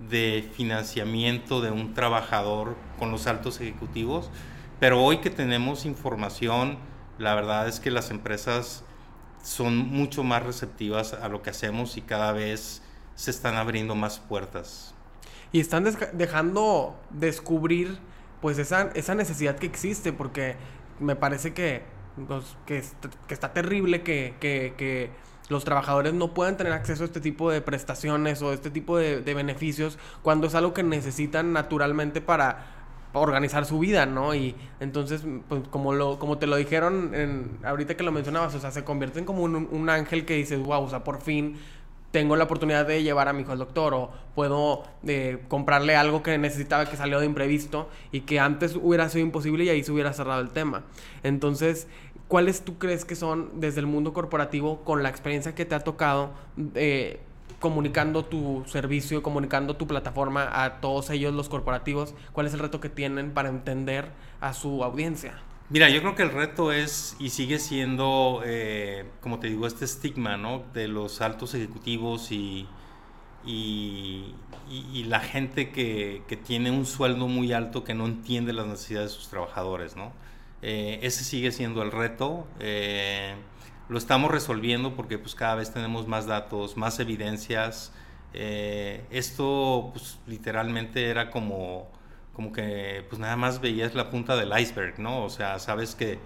de 0.07 0.47
financiamiento 0.55 1.61
de 1.61 1.71
un 1.71 1.95
trabajador 1.95 2.75
con 2.99 3.09
los 3.09 3.25
altos 3.25 3.59
ejecutivos, 3.59 4.29
pero 4.79 5.01
hoy 5.01 5.19
que 5.19 5.29
tenemos 5.29 5.85
información, 5.85 6.77
la 7.17 7.35
verdad 7.35 7.67
es 7.67 7.79
que 7.79 7.91
las 7.91 8.11
empresas 8.11 8.83
son 9.43 9.77
mucho 9.77 10.23
más 10.23 10.43
receptivas 10.43 11.13
a 11.13 11.27
lo 11.29 11.41
que 11.41 11.49
hacemos 11.49 11.97
y 11.97 12.01
cada 12.01 12.31
vez 12.31 12.81
se 13.15 13.31
están 13.31 13.55
abriendo 13.55 13.95
más 13.95 14.19
puertas. 14.19 14.93
Y 15.51 15.59
están 15.59 15.85
dejando 16.13 16.99
descubrir 17.09 17.97
pues 18.41 18.59
esa, 18.59 18.91
esa 18.93 19.15
necesidad 19.15 19.55
que 19.55 19.65
existe 19.65 20.13
porque 20.13 20.55
me 20.99 21.15
parece 21.15 21.53
que, 21.53 21.83
pues, 22.27 22.57
que, 22.65 22.83
está 23.29 23.53
terrible 23.53 24.03
que, 24.03 24.35
que, 24.39 25.11
los 25.49 25.63
trabajadores 25.63 26.13
no 26.13 26.33
puedan 26.33 26.57
tener 26.57 26.73
acceso 26.73 27.03
a 27.03 27.05
este 27.05 27.21
tipo 27.21 27.49
de 27.49 27.61
prestaciones 27.61 28.41
o 28.41 28.51
este 28.51 28.69
tipo 28.69 28.97
de, 28.97 29.21
beneficios 29.21 29.97
cuando 30.21 30.47
es 30.47 30.55
algo 30.55 30.73
que 30.73 30.83
necesitan 30.83 31.53
naturalmente 31.53 32.19
para 32.19 32.76
organizar 33.19 33.65
su 33.65 33.79
vida, 33.79 34.05
¿no? 34.05 34.33
Y 34.35 34.55
entonces, 34.79 35.23
pues 35.47 35.67
como 35.69 35.93
lo, 35.93 36.19
como 36.19 36.37
te 36.37 36.47
lo 36.47 36.55
dijeron 36.55 37.13
en, 37.13 37.57
ahorita 37.63 37.95
que 37.95 38.03
lo 38.03 38.11
mencionabas, 38.11 38.55
o 38.55 38.59
sea, 38.59 38.71
se 38.71 38.83
convierten 38.83 39.25
como 39.25 39.43
un, 39.43 39.67
un 39.71 39.89
ángel 39.89 40.25
que 40.25 40.35
dices, 40.35 40.59
wow, 40.59 40.83
o 40.83 40.89
sea, 40.89 41.03
por 41.03 41.21
fin 41.21 41.57
tengo 42.11 42.35
la 42.35 42.45
oportunidad 42.45 42.87
de 42.87 43.03
llevar 43.03 43.27
a 43.27 43.33
mi 43.33 43.41
hijo 43.41 43.51
al 43.51 43.59
doctor 43.59 43.93
o 43.93 44.11
puedo 44.33 44.83
eh, 45.05 45.43
comprarle 45.49 45.95
algo 45.95 46.23
que 46.23 46.37
necesitaba 46.37 46.85
que 46.85 46.95
salió 46.95 47.19
de 47.19 47.25
imprevisto 47.25 47.89
y 48.11 48.21
que 48.21 48.39
antes 48.39 48.75
hubiera 48.75 49.09
sido 49.09 49.25
imposible 49.25 49.65
y 49.65 49.69
ahí 49.69 49.83
se 49.83 49.91
hubiera 49.91 50.13
cerrado 50.13 50.41
el 50.41 50.49
tema. 50.49 50.83
Entonces, 51.23 51.87
¿cuáles 52.27 52.61
tú 52.61 52.77
crees 52.77 53.03
que 53.03 53.15
son 53.15 53.59
desde 53.59 53.81
el 53.81 53.87
mundo 53.87 54.13
corporativo 54.13 54.83
con 54.83 55.03
la 55.03 55.09
experiencia 55.09 55.53
que 55.53 55.65
te 55.65 55.75
ha 55.75 55.81
tocado 55.81 56.31
eh, 56.75 57.19
comunicando 57.59 58.25
tu 58.25 58.63
servicio, 58.67 59.23
comunicando 59.23 59.75
tu 59.75 59.87
plataforma 59.87 60.63
a 60.63 60.79
todos 60.79 61.09
ellos 61.09 61.33
los 61.33 61.49
corporativos? 61.49 62.13
¿Cuál 62.33 62.47
es 62.47 62.53
el 62.53 62.59
reto 62.59 62.79
que 62.79 62.89
tienen 62.89 63.31
para 63.31 63.49
entender 63.49 64.11
a 64.41 64.53
su 64.53 64.83
audiencia? 64.83 65.41
Mira, 65.69 65.89
yo 65.89 65.99
creo 65.99 66.15
que 66.15 66.23
el 66.23 66.31
reto 66.31 66.71
es 66.71 67.17
y 67.19 67.29
sigue 67.29 67.59
siendo, 67.59 68.41
eh, 68.45 69.05
como 69.21 69.39
te 69.39 69.47
digo, 69.47 69.67
este 69.67 69.83
estigma, 69.83 70.37
¿no? 70.37 70.63
De 70.73 70.87
los 70.87 71.19
altos 71.19 71.53
ejecutivos 71.55 72.31
y, 72.31 72.67
y, 73.45 74.33
la 75.07 75.19
gente 75.19 75.71
que, 75.71 76.21
tiene 76.45 76.71
un 76.71 76.85
sueldo 76.85 77.27
muy 77.27 77.51
alto 77.51 77.83
que 77.83 77.93
no 77.93 78.05
entiende 78.05 78.53
las 78.53 78.67
necesidades 78.67 79.11
de 79.11 79.15
sus 79.17 79.29
trabajadores, 79.29 79.95
¿no? 79.97 80.13
Eh, 80.61 80.99
ese 81.01 81.23
sigue 81.23 81.51
siendo 81.51 81.81
el 81.83 81.91
reto. 81.91 82.47
Eh, 82.59 83.35
lo 83.89 83.97
estamos 83.97 84.31
resolviendo 84.31 84.95
porque 84.95 85.17
pues 85.17 85.35
cada 85.35 85.55
vez 85.55 85.71
tenemos 85.73 86.07
más 86.07 86.25
datos, 86.25 86.77
más 86.77 86.99
evidencias. 86.99 87.93
esto 88.33 89.91
pues 89.93 90.19
literalmente 90.27 91.09
era 91.09 91.31
como 91.31 91.89
como 92.37 92.53
que 92.53 93.03
pues 93.09 93.19
nada 93.19 93.35
más 93.35 93.61
veías 93.61 93.95
la 93.95 94.11
punta 94.11 94.35
del 94.35 94.53
iceberg, 94.59 94.99
¿no? 94.99 95.23
O 95.23 95.29
sea, 95.31 95.57
sabes 95.57 95.95
que, 95.95 96.19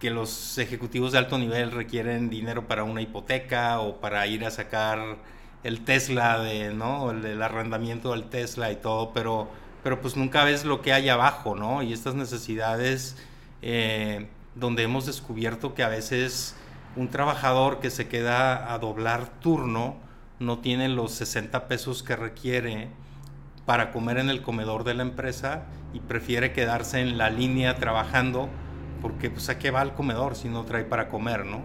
que 0.00 0.10
los 0.10 0.58
ejecutivos 0.58 1.12
de 1.12 1.18
alto 1.18 1.38
nivel 1.38 1.70
requieren 1.70 2.28
dinero 2.28 2.66
para 2.66 2.82
una 2.82 3.02
hipoteca 3.02 3.78
o 3.78 4.00
para 4.00 4.26
ir 4.26 4.44
a 4.44 4.50
sacar 4.50 5.18
el 5.62 5.84
Tesla, 5.84 6.40
de, 6.40 6.74
¿no? 6.74 7.12
El, 7.12 7.40
arrendamiento 7.40 8.10
del 8.10 8.24
Tesla 8.24 8.72
y 8.72 8.76
todo, 8.76 9.12
pero, 9.12 9.48
pero 9.84 10.00
pues 10.00 10.16
nunca 10.16 10.42
ves 10.42 10.64
lo 10.64 10.82
que 10.82 10.92
hay 10.92 11.08
abajo, 11.08 11.54
¿no? 11.54 11.84
Y 11.84 11.92
estas 11.92 12.16
necesidades 12.16 13.16
eh, 13.62 14.26
donde 14.56 14.82
hemos 14.82 15.06
descubierto 15.06 15.72
que 15.72 15.84
a 15.84 15.88
veces 15.88 16.56
un 16.98 17.08
trabajador 17.08 17.78
que 17.78 17.90
se 17.90 18.08
queda 18.08 18.74
a 18.74 18.78
doblar 18.78 19.28
turno 19.40 19.96
no 20.40 20.58
tiene 20.58 20.88
los 20.88 21.12
60 21.12 21.68
pesos 21.68 22.02
que 22.02 22.16
requiere 22.16 22.88
para 23.66 23.92
comer 23.92 24.18
en 24.18 24.30
el 24.30 24.42
comedor 24.42 24.82
de 24.82 24.94
la 24.94 25.02
empresa 25.02 25.62
y 25.94 26.00
prefiere 26.00 26.52
quedarse 26.52 27.00
en 27.00 27.16
la 27.16 27.30
línea 27.30 27.76
trabajando 27.76 28.48
porque 29.00 29.30
pues 29.30 29.48
a 29.48 29.58
qué 29.60 29.70
va 29.70 29.80
al 29.80 29.94
comedor 29.94 30.34
si 30.34 30.48
no 30.48 30.64
trae 30.64 30.82
para 30.82 31.08
comer, 31.08 31.44
¿no? 31.44 31.62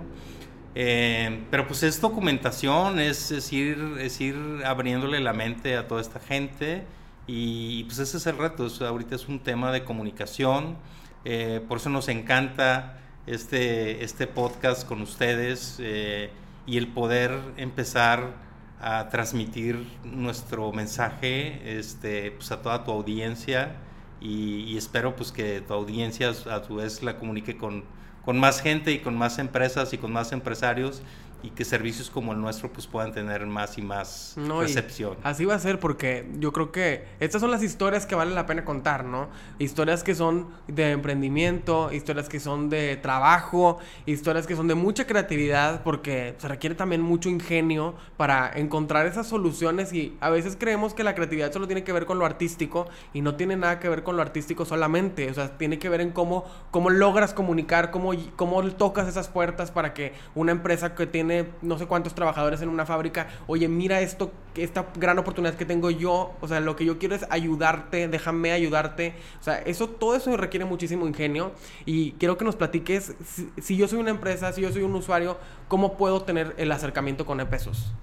Eh, 0.75 1.45
pero 1.49 1.67
pues 1.67 1.81
es 1.81 1.99
documentación, 1.99 2.99
es, 2.99 3.31
es, 3.31 3.51
ir, 3.53 3.77
es 3.99 4.21
ir 4.21 4.35
abriéndole 4.65 5.19
la 5.19 5.33
mente 5.33 5.77
a 5.77 5.87
toda 5.87 6.01
esta 6.01 6.19
gente 6.19 6.83
y 7.25 7.85
pues 7.85 7.97
ese 7.97 8.17
es 8.17 8.27
el 8.27 8.37
reto, 8.37 8.67
ahorita 8.85 9.15
es 9.15 9.27
un 9.27 9.39
tema 9.39 9.71
de 9.71 9.83
comunicación, 9.83 10.77
eh, 11.25 11.59
por 11.67 11.77
eso 11.77 11.89
nos 11.89 12.07
encanta 12.07 12.99
este, 13.25 14.03
este 14.03 14.27
podcast 14.27 14.87
con 14.87 15.01
ustedes 15.01 15.77
eh, 15.79 16.29
y 16.65 16.77
el 16.77 16.87
poder 16.87 17.31
empezar 17.57 18.33
a 18.81 19.07
transmitir 19.09 19.87
nuestro 20.03 20.71
mensaje 20.73 21.79
este, 21.79 22.31
pues 22.31 22.51
a 22.51 22.61
toda 22.61 22.83
tu 22.83 22.91
audiencia 22.91 23.75
y, 24.19 24.77
espero 24.77 25.15
pues 25.15 25.31
que 25.31 25.61
tu 25.61 25.73
audiencia 25.73 26.29
a 26.29 26.63
su 26.63 26.75
vez 26.75 27.03
la 27.03 27.17
comunique 27.17 27.57
con, 27.57 27.83
con 28.25 28.39
más 28.39 28.61
gente 28.61 28.91
y 28.91 28.99
con 28.99 29.15
más 29.15 29.39
empresas 29.39 29.93
y 29.93 29.97
con 29.97 30.11
más 30.11 30.31
empresarios 30.31 31.01
y 31.43 31.49
que 31.49 31.65
servicios 31.65 32.09
como 32.09 32.31
el 32.31 32.39
nuestro 32.39 32.71
pues 32.71 32.87
puedan 32.87 33.11
tener 33.11 33.45
más 33.45 33.77
y 33.77 33.81
más 33.81 34.35
recepción. 34.59 35.17
Así 35.23 35.43
va 35.45 35.55
a 35.55 35.59
ser 35.59 35.79
porque 35.79 36.27
yo 36.39 36.53
creo 36.53 36.71
que 36.71 37.05
estas 37.19 37.41
son 37.41 37.51
las 37.51 37.61
historias 37.61 38.05
que 38.05 38.15
vale 38.15 38.33
la 38.33 38.45
pena 38.45 38.63
contar, 38.63 39.03
¿no? 39.03 39.27
Historias 39.59 40.03
que 40.03 40.15
son 40.15 40.47
de 40.67 40.91
emprendimiento, 40.91 41.91
historias 41.91 42.29
que 42.29 42.39
son 42.39 42.69
de 42.69 42.95
trabajo, 42.95 43.77
historias 44.05 44.47
que 44.47 44.55
son 44.55 44.67
de 44.67 44.75
mucha 44.75 45.05
creatividad 45.05 45.83
porque 45.83 46.35
se 46.37 46.47
requiere 46.47 46.75
también 46.75 47.01
mucho 47.01 47.27
ingenio 47.29 47.95
para 48.15 48.51
encontrar 48.55 49.05
esas 49.05 49.27
soluciones 49.27 49.91
y 49.91 50.15
a 50.21 50.29
veces 50.29 50.55
creemos 50.57 50.93
que 50.93 51.03
la 51.03 51.13
creatividad 51.13 51.51
solo 51.51 51.67
tiene 51.67 51.83
que 51.83 51.91
ver 51.91 52.05
con 52.05 52.19
lo 52.19 52.25
artístico 52.25 52.87
y 53.13 53.21
no 53.21 53.35
tiene 53.35 53.57
nada 53.57 53.79
que 53.79 53.89
ver 53.89 54.03
con 54.03 54.15
lo 54.15 54.21
artístico 54.21 54.63
solamente, 54.63 55.29
o 55.29 55.33
sea, 55.33 55.57
tiene 55.57 55.77
que 55.77 55.89
ver 55.89 55.99
en 55.99 56.11
cómo, 56.11 56.45
cómo 56.71 56.89
logras 56.89 57.33
comunicar, 57.33 57.91
cómo, 57.91 58.11
cómo 58.37 58.63
tocas 58.71 59.09
esas 59.09 59.27
puertas 59.27 59.71
para 59.71 59.93
que 59.93 60.13
una 60.35 60.53
empresa 60.53 60.95
que 60.95 61.05
tiene 61.05 61.32
no 61.61 61.77
sé 61.77 61.85
cuántos 61.85 62.15
trabajadores 62.15 62.61
en 62.61 62.69
una 62.69 62.85
fábrica, 62.85 63.27
oye, 63.47 63.67
mira 63.67 64.01
esto, 64.01 64.31
esta 64.55 64.87
gran 64.95 65.17
oportunidad 65.19 65.55
que 65.55 65.65
tengo 65.65 65.89
yo, 65.89 66.33
o 66.41 66.47
sea, 66.47 66.59
lo 66.59 66.75
que 66.75 66.85
yo 66.85 66.99
quiero 66.99 67.15
es 67.15 67.25
ayudarte, 67.29 68.07
déjame 68.07 68.51
ayudarte, 68.51 69.15
o 69.39 69.43
sea, 69.43 69.59
eso, 69.59 69.89
todo 69.89 70.15
eso 70.15 70.35
requiere 70.37 70.65
muchísimo 70.65 71.07
ingenio 71.07 71.53
y 71.85 72.13
quiero 72.13 72.37
que 72.37 72.45
nos 72.45 72.55
platiques, 72.55 73.15
si, 73.61 73.77
yo 73.77 73.87
soy 73.87 73.99
una 73.99 74.11
empresa, 74.11 74.51
si 74.53 74.61
yo 74.61 74.71
soy 74.71 74.83
un 74.83 74.95
usuario, 74.95 75.37
¿cómo 75.67 75.97
puedo 75.97 76.21
tener 76.23 76.53
el 76.57 76.71
acercamiento 76.71 77.25
con 77.25 77.39
E-Pesos? 77.39 77.93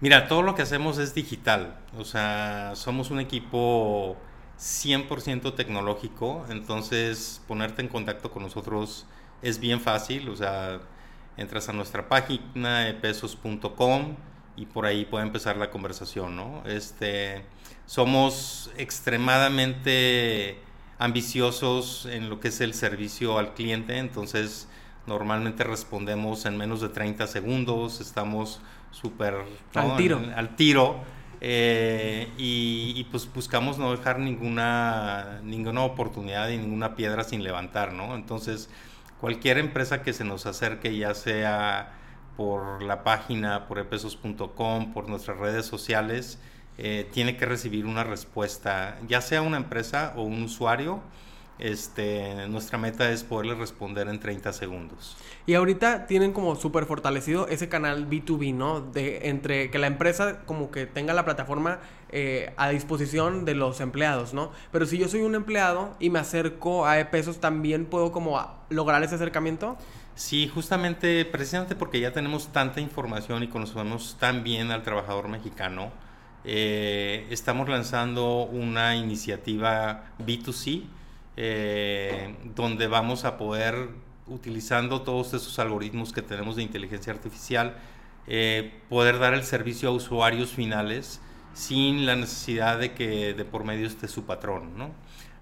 Mira, 0.00 0.28
todo 0.28 0.42
lo 0.42 0.54
que 0.54 0.62
hacemos 0.62 0.98
es 0.98 1.14
digital, 1.14 1.78
o 1.96 2.04
sea, 2.04 2.72
somos 2.74 3.10
un 3.10 3.20
equipo 3.20 4.16
100% 4.58 5.54
tecnológico, 5.54 6.44
entonces 6.48 7.42
ponerte 7.48 7.82
en 7.82 7.88
contacto 7.88 8.30
con 8.30 8.42
nosotros 8.42 9.06
es 9.42 9.60
bien 9.60 9.80
fácil, 9.80 10.28
o 10.28 10.36
sea, 10.36 10.80
entras 11.38 11.68
a 11.68 11.72
nuestra 11.72 12.08
página 12.08 12.94
pesos.com 13.00 14.16
y 14.56 14.66
por 14.66 14.86
ahí 14.86 15.04
puede 15.04 15.24
empezar 15.24 15.56
la 15.56 15.70
conversación, 15.70 16.36
¿no? 16.36 16.62
Este, 16.66 17.44
somos 17.86 18.70
extremadamente 18.76 20.58
ambiciosos 20.98 22.06
en 22.06 22.28
lo 22.28 22.40
que 22.40 22.48
es 22.48 22.60
el 22.60 22.74
servicio 22.74 23.38
al 23.38 23.54
cliente, 23.54 23.98
entonces 23.98 24.68
normalmente 25.06 25.62
respondemos 25.62 26.44
en 26.44 26.56
menos 26.56 26.80
de 26.80 26.88
30 26.88 27.26
segundos, 27.28 28.00
estamos 28.00 28.60
súper 28.90 29.36
al 29.74 29.96
tiro. 29.96 30.20
al 30.34 30.56
tiro 30.56 30.96
eh, 31.40 32.28
y, 32.36 32.94
y, 32.96 33.04
pues 33.04 33.32
buscamos 33.32 33.78
no 33.78 33.92
dejar 33.92 34.18
ninguna, 34.18 35.40
ninguna 35.44 35.82
oportunidad 35.82 36.48
y 36.48 36.56
ninguna 36.56 36.96
piedra 36.96 37.22
sin 37.22 37.44
levantar, 37.44 37.92
¿no? 37.92 38.16
Entonces 38.16 38.68
cualquier 39.20 39.58
empresa 39.58 40.02
que 40.02 40.12
se 40.12 40.24
nos 40.24 40.46
acerque, 40.46 40.96
ya 40.96 41.14
sea 41.14 41.92
por 42.36 42.82
la 42.82 43.02
página, 43.02 43.66
por 43.66 43.78
epesos.com, 43.78 44.92
por 44.92 45.08
nuestras 45.08 45.38
redes 45.38 45.66
sociales, 45.66 46.38
eh, 46.78 47.08
tiene 47.12 47.36
que 47.36 47.46
recibir 47.46 47.86
una 47.86 48.04
respuesta, 48.04 48.98
ya 49.08 49.20
sea 49.20 49.42
una 49.42 49.56
empresa 49.56 50.12
o 50.16 50.22
un 50.22 50.44
usuario, 50.44 51.00
este, 51.58 52.46
nuestra 52.48 52.78
meta 52.78 53.10
es 53.10 53.24
poderles 53.24 53.58
responder 53.58 54.08
en 54.08 54.20
30 54.20 54.52
segundos. 54.52 55.16
Y 55.46 55.54
ahorita 55.54 56.06
tienen 56.06 56.32
como 56.32 56.56
súper 56.56 56.84
fortalecido 56.86 57.48
ese 57.48 57.68
canal 57.68 58.08
B2B, 58.08 58.54
¿no? 58.54 58.80
De 58.80 59.28
entre 59.28 59.70
que 59.70 59.78
la 59.78 59.86
empresa 59.86 60.40
como 60.46 60.70
que 60.70 60.86
tenga 60.86 61.14
la 61.14 61.24
plataforma 61.24 61.80
eh, 62.10 62.52
a 62.56 62.68
disposición 62.68 63.44
de 63.44 63.54
los 63.54 63.80
empleados, 63.80 64.34
¿no? 64.34 64.52
Pero 64.72 64.86
si 64.86 64.98
yo 64.98 65.08
soy 65.08 65.22
un 65.22 65.34
empleado 65.34 65.96
y 65.98 66.10
me 66.10 66.18
acerco 66.18 66.86
a 66.86 66.98
E-Pesos, 67.00 67.40
¿también 67.40 67.86
puedo 67.86 68.12
como 68.12 68.40
lograr 68.70 69.02
ese 69.02 69.16
acercamiento? 69.16 69.76
Sí, 70.14 70.48
justamente, 70.48 71.24
precisamente 71.24 71.76
porque 71.76 72.00
ya 72.00 72.12
tenemos 72.12 72.52
tanta 72.52 72.80
información 72.80 73.42
y 73.42 73.48
conocemos 73.48 74.16
tan 74.18 74.42
bien 74.42 74.70
al 74.70 74.82
trabajador 74.82 75.28
mexicano, 75.28 75.92
eh, 76.44 77.26
estamos 77.30 77.68
lanzando 77.68 78.42
una 78.42 78.96
iniciativa 78.96 80.04
B2C 80.18 80.84
eh, 81.40 82.34
donde 82.56 82.88
vamos 82.88 83.24
a 83.24 83.38
poder, 83.38 83.90
utilizando 84.26 85.02
todos 85.02 85.34
esos 85.34 85.60
algoritmos 85.60 86.12
que 86.12 86.20
tenemos 86.20 86.56
de 86.56 86.64
inteligencia 86.64 87.12
artificial, 87.12 87.76
eh, 88.26 88.80
poder 88.88 89.20
dar 89.20 89.34
el 89.34 89.44
servicio 89.44 89.88
a 89.88 89.92
usuarios 89.92 90.50
finales 90.50 91.20
sin 91.54 92.06
la 92.06 92.16
necesidad 92.16 92.80
de 92.80 92.92
que 92.92 93.34
de 93.34 93.44
por 93.44 93.62
medio 93.62 93.86
esté 93.86 94.08
su 94.08 94.24
patrón. 94.24 94.76
¿no? 94.76 94.90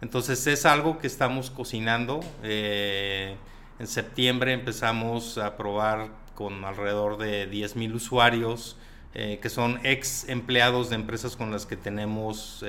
Entonces 0.03 0.47
es 0.47 0.67
algo 0.67 0.99
que 0.99 1.07
estamos 1.07 1.51
cocinando. 1.51 2.21
Eh, 2.43 3.35
en 3.79 3.87
septiembre 3.87 4.53
empezamos 4.53 5.39
a 5.39 5.57
probar 5.57 6.11
con 6.35 6.63
alrededor 6.67 7.17
de 7.17 7.51
10.000 7.51 7.95
usuarios 7.95 8.77
que 9.15 9.49
son 9.49 9.81
ex 9.83 10.29
empleados 10.29 10.91
de 10.91 10.97
empresas 10.97 11.39
con 11.39 11.51
las 11.51 11.65
que 11.65 11.79
tenemos 11.79 12.63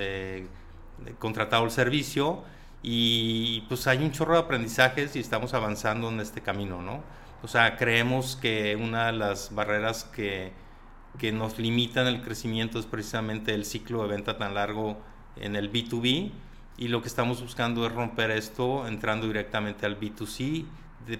contratado 1.19 1.65
el 1.65 1.71
servicio 1.71 2.45
y 2.83 3.61
pues 3.67 3.87
hay 3.87 3.99
un 3.99 4.11
chorro 4.11 4.33
de 4.33 4.39
aprendizajes 4.39 5.15
y 5.15 5.19
estamos 5.19 5.53
avanzando 5.53 6.09
en 6.09 6.19
este 6.19 6.41
camino, 6.41 6.81
¿no? 6.81 7.03
O 7.43 7.47
sea, 7.47 7.75
creemos 7.75 8.35
que 8.35 8.75
una 8.75 9.07
de 9.07 9.13
las 9.13 9.53
barreras 9.53 10.03
que, 10.05 10.53
que 11.17 11.31
nos 11.31 11.59
limitan 11.59 12.07
el 12.07 12.21
crecimiento 12.21 12.79
es 12.79 12.85
precisamente 12.85 13.53
el 13.53 13.65
ciclo 13.65 14.03
de 14.03 14.09
venta 14.09 14.37
tan 14.37 14.53
largo 14.53 14.97
en 15.35 15.55
el 15.55 15.71
B2B 15.71 16.31
y 16.77 16.87
lo 16.87 17.01
que 17.01 17.07
estamos 17.07 17.41
buscando 17.41 17.85
es 17.85 17.91
romper 17.91 18.31
esto 18.31 18.87
entrando 18.87 19.27
directamente 19.27 19.85
al 19.85 19.99
B2C, 19.99 20.65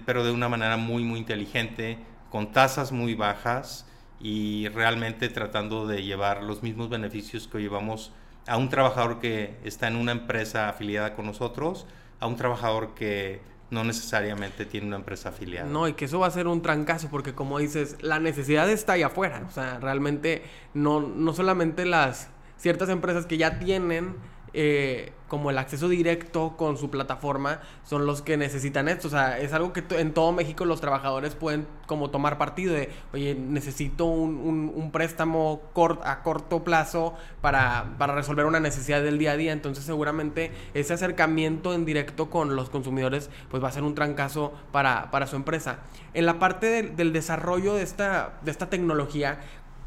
pero 0.04 0.24
de 0.24 0.30
una 0.30 0.48
manera 0.48 0.76
muy, 0.76 1.02
muy 1.02 1.18
inteligente, 1.18 1.98
con 2.30 2.52
tasas 2.52 2.92
muy 2.92 3.14
bajas 3.14 3.86
y 4.20 4.68
realmente 4.68 5.28
tratando 5.28 5.86
de 5.86 6.02
llevar 6.02 6.42
los 6.42 6.62
mismos 6.62 6.88
beneficios 6.88 7.48
que 7.48 7.58
llevamos 7.58 8.12
a 8.48 8.56
un 8.56 8.68
trabajador 8.68 9.20
que 9.20 9.56
está 9.64 9.88
en 9.88 9.96
una 9.96 10.12
empresa 10.12 10.68
afiliada 10.68 11.14
con 11.14 11.26
nosotros, 11.26 11.86
a 12.20 12.26
un 12.26 12.36
trabajador 12.36 12.94
que 12.94 13.40
no 13.70 13.84
necesariamente 13.84 14.64
tiene 14.64 14.86
una 14.86 14.96
empresa 14.96 15.28
afiliada. 15.28 15.68
No, 15.68 15.86
y 15.88 15.92
que 15.92 16.06
eso 16.06 16.18
va 16.18 16.26
a 16.26 16.30
ser 16.30 16.46
un 16.46 16.62
trancazo, 16.62 17.08
porque 17.10 17.34
como 17.34 17.58
dices, 17.58 17.96
la 18.00 18.18
necesidad 18.18 18.68
está 18.70 18.94
ahí 18.94 19.02
afuera. 19.02 19.44
O 19.46 19.50
sea, 19.50 19.78
realmente 19.78 20.42
no, 20.74 21.00
no 21.00 21.34
solamente 21.34 21.84
las 21.84 22.30
ciertas 22.56 22.88
empresas 22.88 23.26
que 23.26 23.36
ya 23.36 23.58
tienen 23.58 24.16
eh, 24.54 25.12
como 25.28 25.50
el 25.50 25.58
acceso 25.58 25.88
directo 25.88 26.56
con 26.56 26.78
su 26.78 26.90
plataforma 26.90 27.60
son 27.84 28.06
los 28.06 28.22
que 28.22 28.36
necesitan 28.36 28.88
esto. 28.88 29.08
O 29.08 29.10
sea, 29.10 29.38
es 29.38 29.52
algo 29.52 29.72
que 29.72 29.84
en 29.90 30.14
todo 30.14 30.32
México 30.32 30.64
los 30.64 30.80
trabajadores 30.80 31.34
pueden 31.34 31.66
como 31.86 32.10
tomar 32.10 32.38
partido 32.38 32.72
de, 32.74 32.90
oye, 33.12 33.34
necesito 33.34 34.06
un, 34.06 34.90
préstamo 34.92 35.60
a 36.02 36.22
corto 36.22 36.64
plazo 36.64 37.14
para, 37.42 37.94
para, 37.98 38.14
resolver 38.14 38.46
una 38.46 38.58
necesidad 38.58 39.02
del 39.02 39.18
día 39.18 39.32
a 39.32 39.36
día. 39.36 39.52
Entonces 39.52 39.84
seguramente 39.84 40.50
ese 40.72 40.94
acercamiento 40.94 41.74
en 41.74 41.84
directo 41.84 42.30
con 42.30 42.56
los 42.56 42.70
consumidores 42.70 43.28
pues 43.50 43.62
va 43.62 43.68
a 43.68 43.72
ser 43.72 43.82
un 43.82 43.94
trancazo 43.94 44.54
para, 44.72 45.10
para 45.10 45.26
su 45.26 45.36
empresa. 45.36 45.80
En 46.14 46.24
la 46.24 46.38
parte 46.38 46.82
del 46.82 47.12
desarrollo 47.12 47.74
de 47.74 47.82
esta, 47.82 48.38
de 48.42 48.50
esta 48.50 48.70
tecnología, 48.70 49.40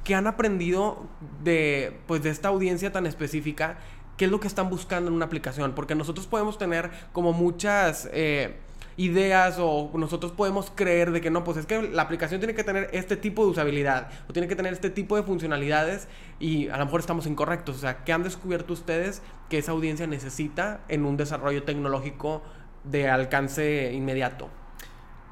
¿qué 0.03 0.15
han 0.15 0.27
aprendido 0.27 1.05
de, 1.43 1.99
pues, 2.07 2.23
de 2.23 2.29
esta 2.29 2.49
audiencia 2.49 2.91
tan 2.91 3.05
específica? 3.05 3.77
Qué 4.17 4.25
es 4.25 4.31
lo 4.31 4.39
que 4.39 4.47
están 4.47 4.69
buscando 4.69 5.09
en 5.09 5.15
una 5.15 5.25
aplicación, 5.25 5.73
porque 5.73 5.95
nosotros 5.95 6.27
podemos 6.27 6.57
tener 6.57 6.91
como 7.11 7.33
muchas 7.33 8.09
eh, 8.13 8.55
ideas 8.97 9.57
o 9.59 9.89
nosotros 9.95 10.31
podemos 10.31 10.71
creer 10.73 11.11
de 11.11 11.21
que 11.21 11.31
no, 11.31 11.43
pues 11.43 11.57
es 11.57 11.65
que 11.65 11.81
la 11.81 12.03
aplicación 12.03 12.39
tiene 12.39 12.53
que 12.53 12.63
tener 12.63 12.89
este 12.93 13.17
tipo 13.17 13.43
de 13.45 13.51
usabilidad 13.51 14.09
o 14.29 14.33
tiene 14.33 14.47
que 14.47 14.55
tener 14.55 14.73
este 14.73 14.89
tipo 14.89 15.15
de 15.15 15.23
funcionalidades 15.23 16.07
y 16.39 16.69
a 16.69 16.77
lo 16.77 16.85
mejor 16.85 16.99
estamos 16.99 17.25
incorrectos. 17.25 17.77
O 17.77 17.79
sea, 17.79 18.03
¿qué 18.03 18.13
han 18.13 18.23
descubierto 18.23 18.73
ustedes 18.73 19.21
que 19.49 19.57
esa 19.57 19.71
audiencia 19.71 20.07
necesita 20.07 20.81
en 20.87 21.05
un 21.05 21.17
desarrollo 21.17 21.63
tecnológico 21.63 22.43
de 22.83 23.09
alcance 23.09 23.91
inmediato? 23.93 24.49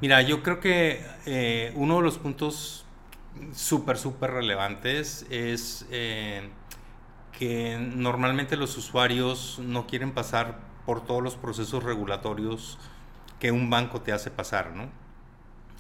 Mira, 0.01 0.21
yo 0.21 0.41
creo 0.41 0.59
que 0.59 1.05
eh, 1.25 1.73
uno 1.75 1.97
de 1.97 2.03
los 2.03 2.17
puntos 2.17 2.85
súper, 3.53 3.97
súper 3.97 4.31
relevantes 4.31 5.25
es... 5.29 5.85
Eh, 5.91 6.49
que 7.39 7.77
normalmente 7.77 8.57
los 8.57 8.75
usuarios 8.75 9.59
no 9.63 9.87
quieren 9.87 10.11
pasar 10.11 10.59
por 10.85 11.05
todos 11.05 11.23
los 11.23 11.37
procesos 11.37 11.81
regulatorios 11.81 12.77
que 13.39 13.53
un 13.53 13.69
banco 13.69 14.01
te 14.01 14.11
hace 14.11 14.29
pasar, 14.29 14.75
¿no? 14.75 14.89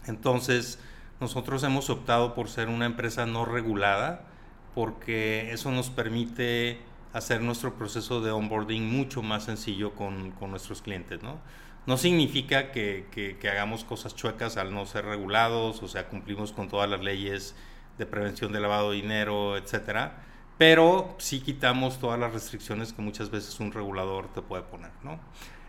Entonces, 0.07 0.79
nosotros 1.19 1.61
hemos 1.63 1.89
optado 1.89 2.33
por 2.33 2.47
ser 2.47 2.69
una 2.69 2.85
empresa 2.85 3.25
no 3.25 3.43
regulada 3.43 4.25
porque 4.73 5.51
eso 5.51 5.69
nos 5.71 5.89
permite 5.89 6.79
hacer 7.11 7.41
nuestro 7.41 7.73
proceso 7.73 8.21
de 8.21 8.31
onboarding 8.31 8.89
mucho 8.89 9.21
más 9.21 9.43
sencillo 9.43 9.95
con, 9.95 10.31
con 10.31 10.51
nuestros 10.51 10.81
clientes, 10.81 11.21
¿no? 11.21 11.39
No 11.87 11.97
significa 11.97 12.71
que, 12.71 13.07
que, 13.11 13.49
hagamos 13.49 13.83
cosas 13.83 14.15
chuecas 14.15 14.55
al 14.55 14.73
no 14.73 14.85
ser 14.85 15.03
regulados, 15.03 15.83
o 15.83 15.89
sea, 15.89 16.07
cumplimos 16.07 16.53
con 16.53 16.69
todas 16.69 16.89
las 16.89 17.01
leyes 17.01 17.53
de 17.97 18.05
prevención 18.05 18.53
de 18.53 18.61
lavado 18.61 18.91
de 18.91 18.97
dinero, 18.97 19.57
etcétera, 19.57 20.23
pero 20.59 21.15
sí 21.19 21.39
quitamos 21.39 21.99
todas 21.99 22.19
las 22.19 22.33
restricciones 22.33 22.91
que 22.91 23.01
muchas 23.01 23.31
veces 23.31 23.61
un 23.61 23.71
regulador 23.71 24.27
te 24.33 24.41
puede 24.41 24.61
poner, 24.63 24.91
¿no? 25.05 25.17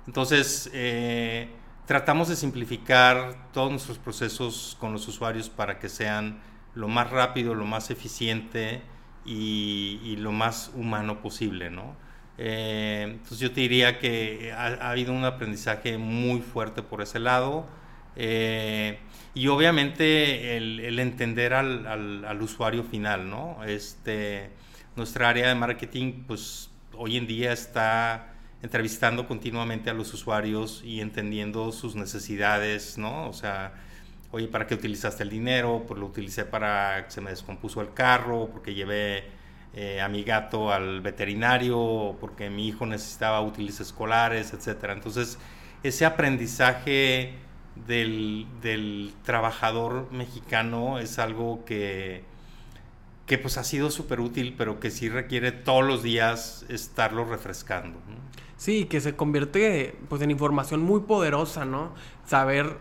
Entonces, 0.09 0.69
eh, 0.75 1.49
tratamos 1.87 2.29
de 2.29 2.35
simplificar 2.35 3.53
todos 3.53 3.71
nuestros 3.71 3.99
procesos 3.99 4.77
con 4.81 4.93
los 4.93 5.07
usuarios 5.07 5.49
para 5.49 5.79
que 5.79 5.89
sean 5.89 6.41
lo 6.75 6.89
más 6.89 7.09
rápido, 7.09 7.55
lo 7.55 7.67
más 7.67 7.93
eficiente 7.93 8.83
y, 9.25 10.17
lo 10.19 10.33
más 10.33 10.73
humano 10.75 11.23
posible, 11.23 11.71
¿no? 11.71 11.95
Eh, 12.37 13.05
entonces 13.11 13.39
yo 13.39 13.53
te 13.53 13.61
diría 13.61 14.01
que 14.01 14.53
ha, 14.53 14.91
habido 14.91 15.13
un 15.13 15.25
aprendizaje 15.25 15.99
muy 15.99 16.41
fuerte 16.41 16.83
por 16.83 17.01
ese 17.01 17.21
lado 17.21 17.65
eh, 18.17 18.99
y 19.35 19.47
obviamente 19.47 20.57
el, 20.57 20.99
entender 20.99 21.55
al, 21.55 21.87
al, 21.87 22.43
usuario 22.43 22.83
final, 22.83 23.31
¿no? 23.31 23.63
Este, 23.63 24.51
nuestra 24.97 25.29
área 25.29 25.49
de 25.49 25.55
marketing, 25.55 26.25
pues 26.27 26.71
hoy 26.95 27.17
en 27.17 27.27
día 27.27 27.53
está 27.53 28.35
entrevistando 28.63 29.27
continuamente 29.27 29.91
a 29.91 29.95
los 29.95 30.13
usuarios 30.13 30.83
y 30.85 31.01
entendiendo 31.01 31.73
sus 31.73 31.97
necesidades, 31.97 32.99
¿no? 32.99 33.29
O 33.29 33.33
sea, 33.33 33.73
oye, 34.33 34.49
¿para 34.49 34.67
qué 34.67 34.75
utilizaste 34.75 35.23
el 35.23 35.31
dinero? 35.31 35.85
Pues 35.87 35.99
lo 35.99 36.07
utilicé 36.07 36.45
para 36.45 37.05
que 37.07 37.11
se 37.11 37.21
me 37.21 37.31
descompuso 37.31 37.81
el 37.81 37.95
carro, 37.95 38.49
porque 38.53 38.75
llevé 38.75 39.25
eh, 39.75 40.01
a 40.01 40.09
mi 40.09 40.25
gato 40.25 40.73
al 40.73 41.01
veterinario, 41.01 42.17
porque 42.21 42.51
mi 42.51 42.69
hijo 42.69 42.87
necesitaba 42.87 43.41
útiles 43.41 43.81
escolares, 43.81 44.53
etc. 44.53 44.91
Entonces, 44.91 45.39
ese 45.83 46.05
aprendizaje 46.05 47.35
del, 47.87 48.47
del 48.61 49.15
trabajador 49.25 50.11
mexicano 50.13 50.99
es 50.99 51.19
algo 51.19 51.65
que 51.65 52.25
que 53.31 53.39
pues 53.39 53.59
ha 53.59 53.63
sido 53.63 53.93
súper 53.93 54.19
útil, 54.19 54.57
pero 54.59 54.81
que 54.81 54.91
sí 54.91 55.09
requiere 55.09 55.53
todos 55.53 55.85
los 55.85 56.03
días 56.03 56.65
estarlo 56.69 57.25
refrescando. 57.25 57.97
Sí, 58.57 58.87
que 58.87 59.01
se 59.01 59.15
convierte 59.15 59.97
pues 60.09 60.21
en 60.23 60.33
información 60.33 60.83
muy 60.83 61.03
poderosa, 61.03 61.65
¿no? 61.65 61.95
Saber 62.27 62.79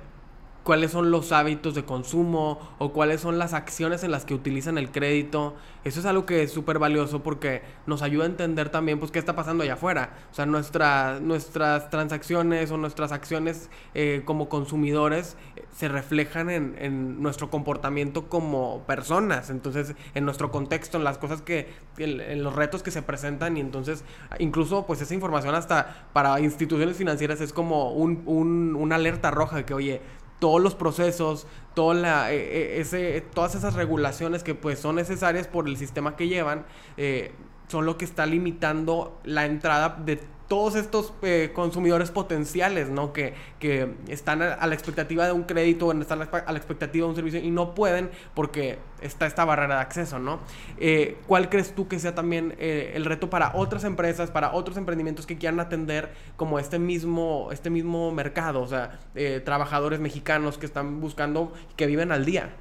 cuáles 0.70 0.92
son 0.92 1.10
los 1.10 1.32
hábitos 1.32 1.74
de 1.74 1.84
consumo 1.84 2.60
o 2.78 2.94
cuáles 2.94 3.22
son 3.22 3.40
las 3.40 3.56
acciones 3.56 4.04
en 4.04 4.12
las 4.12 4.24
que 4.24 4.36
utilizan 4.36 4.78
el 4.78 4.92
crédito. 4.92 5.56
Eso 5.84 6.00
es 6.00 6.06
algo 6.06 6.28
que 6.28 6.44
es 6.44 6.52
súper 6.52 6.78
valioso 6.78 7.24
porque 7.24 7.64
nos 7.88 8.04
ayuda 8.04 8.26
a 8.26 8.28
entender 8.28 8.70
también 8.70 9.00
pues 9.00 9.10
qué 9.10 9.18
está 9.18 9.36
pasando 9.36 9.64
allá 9.64 9.74
afuera. 9.74 10.14
O 10.32 10.36
sea, 10.36 10.46
nuestra, 10.46 11.20
nuestras 11.22 11.90
transacciones 11.90 12.70
o 12.70 12.78
nuestras 12.78 13.12
acciones 13.12 13.72
eh, 13.96 14.22
como 14.26 14.48
consumidores 14.48 15.38
eh, 15.56 15.66
se 15.76 15.88
reflejan 15.88 16.52
en, 16.52 16.76
en, 16.78 17.20
nuestro 17.20 17.50
comportamiento 17.50 18.30
como 18.30 18.84
personas. 18.86 19.50
Entonces, 19.50 19.96
en 20.14 20.24
nuestro 20.24 20.52
contexto, 20.52 21.00
en 21.00 21.04
las 21.04 21.18
cosas 21.18 21.42
que, 21.42 21.74
en, 21.98 22.44
los 22.44 22.56
retos 22.56 22.84
que 22.84 22.92
se 22.92 23.02
presentan 23.02 23.58
y 23.58 23.60
entonces 23.60 24.04
incluso 24.38 24.86
pues 24.86 25.02
esa 25.02 25.14
información 25.14 25.56
hasta 25.56 26.08
para 26.14 26.40
instituciones 26.40 26.96
financieras 26.96 27.42
es 27.42 27.54
como 27.54 27.92
un, 27.92 28.22
un, 28.28 28.76
una 28.76 28.96
alerta 28.96 29.32
roja 29.32 29.58
de 29.58 29.66
que, 29.66 29.74
oye, 29.74 30.02
todos 30.40 30.62
los 30.62 30.76
procesos, 30.76 31.46
toda 31.76 31.94
la, 31.94 32.34
eh, 32.34 32.38
eh, 32.38 32.82
ese, 32.82 33.22
todas 33.22 33.56
esas 33.56 33.74
regulaciones 33.74 34.44
que 34.44 34.56
pues 34.56 34.80
son 34.80 34.96
necesarias 34.96 35.48
por 35.48 35.68
el 35.68 35.78
sistema 35.78 36.16
que 36.16 36.28
llevan, 36.28 36.66
eh, 36.98 37.32
son 37.70 37.86
lo 37.86 37.98
que 37.98 38.06
está 38.06 38.26
limitando 38.26 39.20
la 39.24 39.46
entrada 39.46 39.98
de 40.04 40.20
todos 40.50 40.76
estos 40.76 41.14
eh, 41.22 41.52
consumidores 41.54 42.10
potenciales, 42.10 42.90
¿no? 42.90 43.14
Que, 43.14 43.36
que 43.60 43.94
están 44.08 44.42
a, 44.42 44.66
la 44.66 44.74
expectativa 44.74 45.26
de 45.28 45.32
un 45.32 45.44
crédito, 45.44 45.92
están 45.92 46.24
a 46.24 46.52
la, 46.52 46.58
expectativa 46.58 47.06
de 47.06 47.10
un 47.10 47.16
servicio 47.16 47.40
y 47.40 47.52
no 47.52 47.76
pueden 47.76 48.10
porque 48.34 48.80
está 49.00 49.28
esta 49.28 49.46
barrera 49.46 49.76
de 49.76 49.82
acceso, 49.82 50.18
¿no? 50.18 50.40
Eh, 50.80 51.18
¿Cuál 51.28 51.50
crees 51.50 51.76
tú 51.76 51.88
que 51.88 52.00
sea 52.00 52.16
también 52.16 52.56
eh, 52.58 52.94
el 52.96 53.06
reto 53.06 53.30
para 53.30 53.52
otras 53.56 53.84
empresas, 53.84 54.32
para 54.32 54.54
otros 54.54 54.76
emprendimientos 54.76 55.28
que 55.28 55.38
quieran 55.38 55.60
atender 55.60 56.12
como 56.36 56.58
este 56.58 56.80
mismo, 56.80 57.50
este 57.52 57.70
mismo 57.70 58.12
mercado? 58.12 58.62
O 58.62 58.68
sea, 58.68 59.00
trabajadores 59.46 60.00
mexicanos 60.00 60.58
que 60.58 60.66
están 60.66 61.00
buscando, 61.00 61.54
que 61.78 61.86
viven 61.86 62.12
al 62.12 62.26
día. 62.26 62.56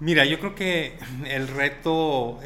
Mira, 0.00 0.26
yo 0.26 0.38
creo 0.38 0.54
que 0.54 0.98
el 1.26 1.48
reto 1.48 2.40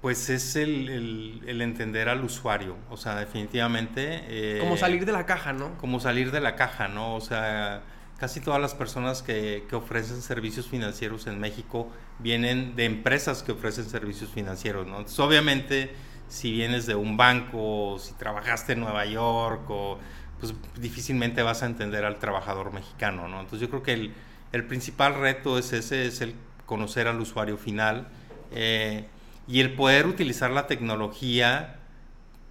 pues 0.00 0.30
es 0.30 0.56
el, 0.56 1.42
entender 1.46 2.08
al 2.08 2.24
usuario, 2.24 2.76
o 2.88 2.96
sea, 2.96 3.16
definitivamente... 3.16 4.22
Eh, 4.28 4.58
como 4.60 4.78
salir 4.78 5.04
de 5.04 5.12
la 5.12 5.26
caja, 5.26 5.52
¿no? 5.52 5.76
Como 5.76 6.00
salir 6.00 6.30
de 6.30 6.40
la 6.40 6.56
caja, 6.56 6.88
¿no? 6.88 7.14
O 7.14 7.20
sea, 7.20 7.82
casi 8.18 8.40
todas 8.40 8.60
las 8.62 8.74
personas 8.74 9.22
que, 9.22 9.66
ofrecen 9.72 10.22
servicios 10.22 10.68
financieros 10.68 11.26
en 11.26 11.38
México 11.38 11.90
vienen 12.18 12.76
de 12.76 12.86
empresas 12.86 13.42
que 13.42 13.52
ofrecen 13.52 13.84
servicios 13.90 14.30
financieros, 14.30 14.86
¿no? 14.86 14.98
Entonces, 14.98 15.18
obviamente, 15.20 15.90
si 16.28 16.50
vienes 16.50 16.86
de 16.86 16.94
un 16.94 17.18
banco, 17.18 17.92
o 17.92 17.98
si 17.98 18.14
trabajaste 18.14 18.72
en 18.72 18.80
Nueva 18.80 19.04
York, 19.04 19.68
o, 19.68 19.98
pues 20.38 20.54
difícilmente 20.78 21.42
vas 21.42 21.62
a 21.62 21.66
entender 21.66 22.06
al 22.06 22.18
trabajador 22.18 22.72
mexicano, 22.72 23.28
¿no? 23.28 23.40
Entonces, 23.40 23.60
yo 23.60 23.68
creo 23.68 23.82
que 23.82 23.92
el, 23.92 24.14
el 24.52 24.64
principal 24.64 25.14
reto 25.16 25.58
es 25.58 25.74
ese, 25.74 26.06
es 26.06 26.22
el 26.22 26.34
conocer 26.64 27.06
al 27.06 27.20
usuario 27.20 27.58
final. 27.58 28.08
Eh, 28.50 29.04
y 29.46 29.60
el 29.60 29.74
poder 29.74 30.06
utilizar 30.06 30.50
la 30.50 30.66
tecnología 30.66 31.76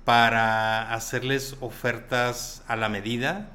para 0.05 0.93
hacerles 0.93 1.55
ofertas 1.59 2.63
a 2.67 2.75
la 2.75 2.89
medida 2.89 3.51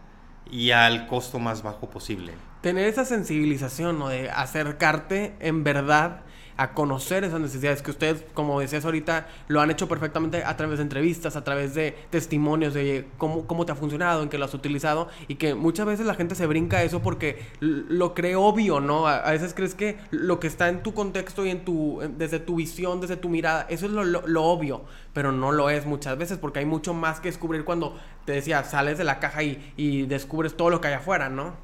y 0.51 0.71
al 0.71 1.07
costo 1.07 1.39
más 1.39 1.63
bajo 1.63 1.91
posible. 1.91 2.33
Tener 2.61 2.87
esa 2.87 3.05
sensibilización, 3.05 3.99
¿no? 3.99 4.09
De 4.09 4.31
acercarte 4.31 5.35
en 5.41 5.65
verdad 5.65 6.24
a 6.57 6.73
conocer 6.73 7.25
esas 7.25 7.41
necesidades 7.41 7.83
que 7.83 7.91
ustedes, 7.91 8.25
como 8.33 8.61
decías 8.61 8.85
ahorita, 8.85 9.27
lo 9.49 9.61
han 9.61 9.71
hecho 9.71 9.89
perfectamente 9.89 10.45
a 10.45 10.57
través 10.57 10.79
de 10.79 10.85
entrevistas, 10.85 11.37
a 11.37 11.43
través 11.43 11.75
de 11.75 11.97
testimonios 12.11 12.75
de 12.75 13.07
cómo, 13.19 13.47
cómo 13.47 13.67
te 13.67 13.73
ha 13.73 13.75
funcionado, 13.75 14.23
en 14.23 14.29
qué 14.29 14.39
lo 14.39 14.45
has 14.45 14.55
utilizado 14.55 15.09
y 15.27 15.35
que 15.35 15.55
muchas 15.55 15.87
veces 15.87 16.07
la 16.07 16.15
gente 16.15 16.35
se 16.35 16.47
brinca 16.47 16.83
eso 16.83 17.03
porque 17.03 17.43
lo 17.61 18.15
cree 18.15 18.37
obvio, 18.37 18.81
¿no? 18.81 19.09
A, 19.09 19.31
veces 19.33 19.53
crees 19.55 19.75
que 19.75 19.99
lo 20.11 20.39
que 20.39 20.47
está 20.47 20.69
en 20.69 20.83
tu 20.83 20.95
contexto 20.95 21.45
y 21.45 21.51
en 21.51 21.65
tu, 21.65 22.01
desde 22.17 22.39
tu 22.39 22.57
visión, 22.57 23.01
desde 23.01 23.17
tu 23.17 23.29
mirada, 23.29 23.67
eso 23.69 23.87
es 23.87 23.93
lo, 23.93 24.05
lo, 24.05 24.45
obvio, 24.45 24.85
pero 25.13 25.33
no 25.33 25.51
lo 25.51 25.71
es 25.71 25.87
muchas 25.87 26.17
veces 26.17 26.39
porque 26.39 26.61
hay 26.61 26.67
mucho 26.67 26.95
más 26.95 27.19
que 27.19 27.29
descubrir 27.29 27.65
cuando 27.65 27.99
te 28.25 28.33
decía, 28.33 28.63
sales 28.63 28.99
de 28.99 29.05
la 29.05 29.19
caja 29.19 29.43
y, 29.43 29.73
y 29.77 30.03
descubres 30.03 30.57
todo 30.57 30.71
lo 30.71 30.81
que 30.81 30.89
hay 30.89 30.95
afuera, 30.95 31.29
¿no? 31.29 31.55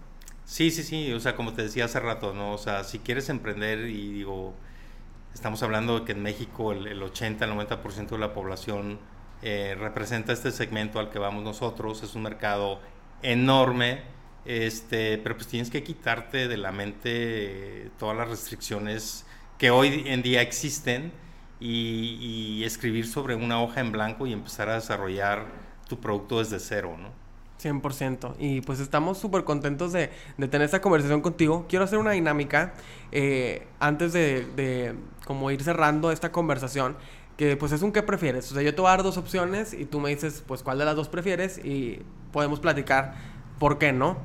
Sí, 0.45 0.73
sí, 0.73 0.83
sí, 0.83 1.13
o 1.13 1.21
sea, 1.21 1.37
como 1.37 1.53
te 1.53 1.63
decía 1.63 1.85
hace 1.85 2.01
rato, 2.01 2.35
¿no? 2.35 2.53
O 2.53 2.59
sea, 2.59 2.83
si 2.83 2.99
quieres 2.99 3.29
emprender 3.29 3.87
y 3.89 4.13
digo, 4.15 4.53
Estamos 5.35 5.63
hablando 5.63 6.01
de 6.01 6.05
que 6.05 6.13
en 6.13 6.23
México 6.23 6.73
el, 6.73 7.03
80, 7.03 7.45
el 7.45 7.53
90% 7.53 8.09
de 8.09 8.19
la 8.19 8.35
población 8.35 8.99
eh, 9.43 9.77
representa 9.79 10.33
este 10.33 10.51
segmento 10.51 10.99
al 10.99 11.11
que 11.11 11.19
vamos 11.19 11.43
nosotros. 11.45 12.03
Es 12.03 12.15
un 12.15 12.23
mercado 12.23 12.81
enorme, 13.23 14.03
este, 14.45 15.19
pero 15.19 15.37
pues 15.37 15.47
tienes 15.47 15.71
que 15.71 15.83
quitarte 15.83 16.49
de 16.49 16.57
la 16.57 16.73
mente 16.73 17.91
todas 17.99 18.17
las 18.17 18.29
restricciones 18.29 19.25
que 19.57 19.71
hoy 19.71 20.05
en 20.07 20.23
día 20.23 20.43
existen 20.43 21.13
y, 21.61 22.17
y, 22.61 22.65
escribir 22.65 23.07
sobre 23.07 23.35
una 23.35 23.63
hoja 23.63 23.81
en 23.81 23.93
blanco 23.93 24.27
y 24.27 24.33
empezar 24.33 24.71
a 24.71 24.75
desarrollar 24.75 25.47
tu 25.89 26.01
producto 26.01 26.39
desde 26.39 26.59
cero, 26.59 26.97
¿no? 26.99 27.11
100%. 27.63 28.35
Y 28.39 28.61
pues 28.63 28.81
estamos 28.81 29.19
súper 29.19 29.45
contentos 29.45 29.93
de, 29.93 30.11
tener 30.39 30.63
esta 30.63 30.81
conversación 30.81 31.21
contigo. 31.21 31.67
Quiero 31.69 31.85
hacer 31.85 31.99
una 31.99 32.13
dinámica 32.13 32.75
eh, 33.13 33.67
antes 33.79 34.13
de, 34.13 34.47
de, 34.57 34.95
como 35.27 35.51
ir 35.51 35.63
cerrando 35.63 36.11
esta 36.11 36.33
conversación. 36.33 36.97
Que 37.37 37.57
pues 37.57 37.73
es 37.73 37.83
un 37.83 37.93
qué 37.93 38.03
prefieres. 38.03 38.51
O 38.51 38.55
sea, 38.55 38.63
yo 38.63 38.75
te 38.75 38.81
voy 38.81 38.89
a 38.89 38.91
dar 38.91 39.03
dos 39.03 39.17
opciones 39.17 39.73
y 39.73 39.87
tú 39.87 40.01
me 40.01 40.11
dices 40.11 40.45
pues 40.47 40.63
cuál 40.63 40.79
de 40.79 40.85
las 40.85 40.97
dos 40.97 41.09
prefieres 41.09 41.59
y 41.65 42.03
podemos 42.33 42.61
platicar 42.61 43.15
por 43.59 43.79
qué 43.79 43.93
no. 43.93 44.19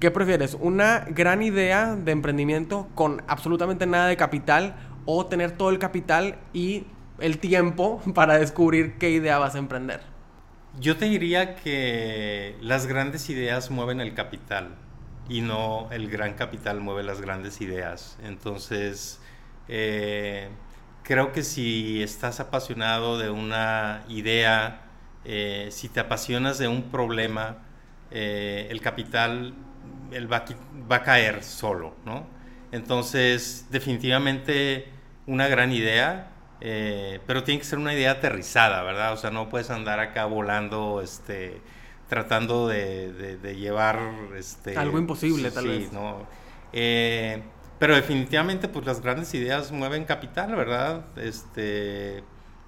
¿Qué 0.00 0.12
prefieres? 0.12 0.56
¿Una 0.60 1.06
gran 1.08 1.42
idea 1.42 1.96
de 1.96 2.12
emprendimiento 2.12 2.86
con 2.94 3.22
absolutamente 3.26 3.84
nada 3.86 4.06
de 4.06 4.16
capital 4.16 4.76
o 5.06 5.26
tener 5.26 5.52
todo 5.52 5.70
el 5.70 5.80
capital 5.80 6.38
y 6.52 6.86
el 7.18 7.38
tiempo 7.38 8.00
para 8.14 8.38
descubrir 8.38 8.96
qué 8.98 9.10
idea 9.10 9.38
vas 9.38 9.54
a 9.54 9.58
emprender? 9.58 10.17
Yo 10.76 10.96
te 10.96 11.06
diría 11.06 11.56
que 11.56 12.56
las 12.60 12.86
grandes 12.86 13.30
ideas 13.30 13.70
mueven 13.70 14.00
el 14.00 14.14
capital 14.14 14.76
y 15.28 15.40
no 15.40 15.88
el 15.90 16.08
gran 16.08 16.34
capital 16.34 16.80
mueve 16.80 17.02
las 17.02 17.20
grandes 17.20 17.60
ideas. 17.60 18.16
Entonces, 18.22 19.20
eh, 19.66 20.48
creo 21.02 21.32
que 21.32 21.42
si 21.42 22.02
estás 22.02 22.38
apasionado 22.38 23.18
de 23.18 23.30
una 23.30 24.04
idea, 24.08 24.82
eh, 25.24 25.68
si 25.72 25.88
te 25.88 26.00
apasionas 26.00 26.58
de 26.58 26.68
un 26.68 26.84
problema, 26.84 27.58
eh, 28.10 28.68
el 28.70 28.80
capital 28.80 29.54
va, 30.32 30.44
va, 30.90 30.96
a 30.96 31.02
caer 31.02 31.42
solo, 31.42 31.96
¿no? 32.04 32.26
Entonces, 32.72 33.66
definitivamente 33.70 34.88
una 35.26 35.48
gran 35.48 35.72
idea 35.72 36.30
eh, 36.60 37.20
pero 37.26 37.44
tiene 37.44 37.60
que 37.60 37.66
ser 37.66 37.78
una 37.78 37.94
idea 37.94 38.12
aterrizada, 38.12 38.82
¿verdad? 38.82 39.12
O 39.12 39.16
sea, 39.16 39.30
no 39.30 39.48
puedes 39.48 39.70
andar 39.70 40.00
acá 40.00 40.26
volando, 40.26 41.00
este, 41.02 41.60
tratando 42.08 42.68
de, 42.68 43.56
llevar... 43.58 43.98
Este, 44.36 44.76
Algo 44.76 44.98
imposible, 44.98 45.50
tal 45.50 45.68
vez. 45.68 45.92
¿no? 45.92 46.26
Eh, 46.72 47.42
pero 47.78 47.94
definitivamente, 47.94 48.68
pues 48.68 48.84
las 48.86 49.00
grandes 49.00 49.32
ideas 49.34 49.70
mueven 49.70 50.04
capital, 50.04 50.54
¿verdad? 50.56 51.04
Este, 51.16 52.24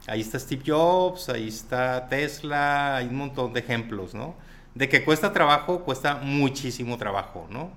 ahí 0.07 0.21
está 0.21 0.39
Steve 0.39 0.63
Jobs, 0.65 1.29
ahí 1.29 1.49
está 1.49 2.09
Tesla, 2.09 2.97
hay 2.97 3.07
un 3.07 3.17
montón 3.17 3.53
de 3.53 3.61
ejemplos, 3.61 4.15
¿no? 4.15 4.37
De 4.75 4.89
que 4.89 5.05
cuesta 5.05 5.33
trabajo, 5.33 5.81
cuesta 5.81 6.21
muchísimo 6.23 6.97
trabajo, 6.97 7.49
¿no? 7.51 7.73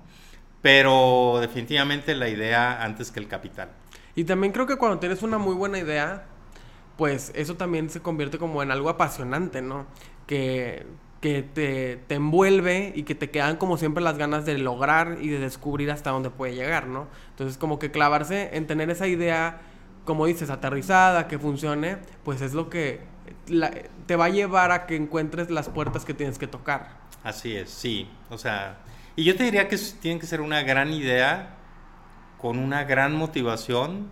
Pero 0.62 1.38
definitivamente 1.40 2.14
la 2.14 2.28
idea 2.28 2.82
antes 2.82 3.10
que 3.10 3.18
el 3.18 3.26
capital. 3.26 3.70
Y 4.14 4.24
también 4.24 4.52
creo 4.52 4.66
que 4.66 4.76
cuando 4.76 4.98
tienes 4.98 5.22
una 5.22 5.38
muy 5.38 5.54
buena 5.54 5.78
idea, 5.78 6.26
pues 6.96 7.32
eso 7.34 7.56
también 7.56 7.90
se 7.90 8.00
convierte 8.00 8.38
como 8.38 8.62
en 8.62 8.70
algo 8.70 8.88
apasionante, 8.88 9.62
¿no? 9.62 9.86
Que, 10.26 10.86
que 11.20 11.42
te, 11.42 11.96
te, 12.06 12.14
envuelve 12.14 12.92
y 12.94 13.02
que 13.02 13.14
te 13.14 13.30
quedan 13.30 13.56
como 13.56 13.76
siempre 13.76 14.02
las 14.02 14.18
ganas 14.18 14.44
de 14.44 14.58
lograr 14.58 15.18
y 15.20 15.28
de 15.28 15.38
descubrir 15.38 15.90
hasta 15.90 16.10
dónde 16.10 16.30
puede 16.30 16.54
llegar, 16.54 16.86
¿no? 16.86 17.08
Entonces 17.30 17.58
como 17.58 17.78
que 17.78 17.90
clavarse 17.90 18.50
en 18.56 18.66
tener 18.66 18.90
esa 18.90 19.06
idea, 19.06 19.60
como 20.04 20.26
dices, 20.26 20.50
aterrizada, 20.50 21.26
que 21.26 21.38
funcione, 21.38 21.98
pues 22.24 22.40
es 22.40 22.54
lo 22.54 22.70
que 22.70 23.00
te 24.06 24.16
va 24.16 24.26
a 24.26 24.28
llevar 24.28 24.70
a 24.70 24.86
que 24.86 24.96
encuentres 24.96 25.50
las 25.50 25.68
puertas 25.68 26.04
que 26.04 26.14
tienes 26.14 26.38
que 26.38 26.46
tocar. 26.46 27.04
Así 27.22 27.56
es, 27.56 27.70
sí. 27.70 28.08
O 28.30 28.38
sea, 28.38 28.78
y 29.16 29.24
yo 29.24 29.34
te 29.36 29.44
diría 29.44 29.68
que 29.68 29.78
tiene 30.00 30.20
que 30.20 30.26
ser 30.26 30.40
una 30.40 30.62
gran 30.62 30.92
idea 30.92 31.56
con 32.44 32.58
una 32.58 32.84
gran 32.84 33.16
motivación 33.16 34.10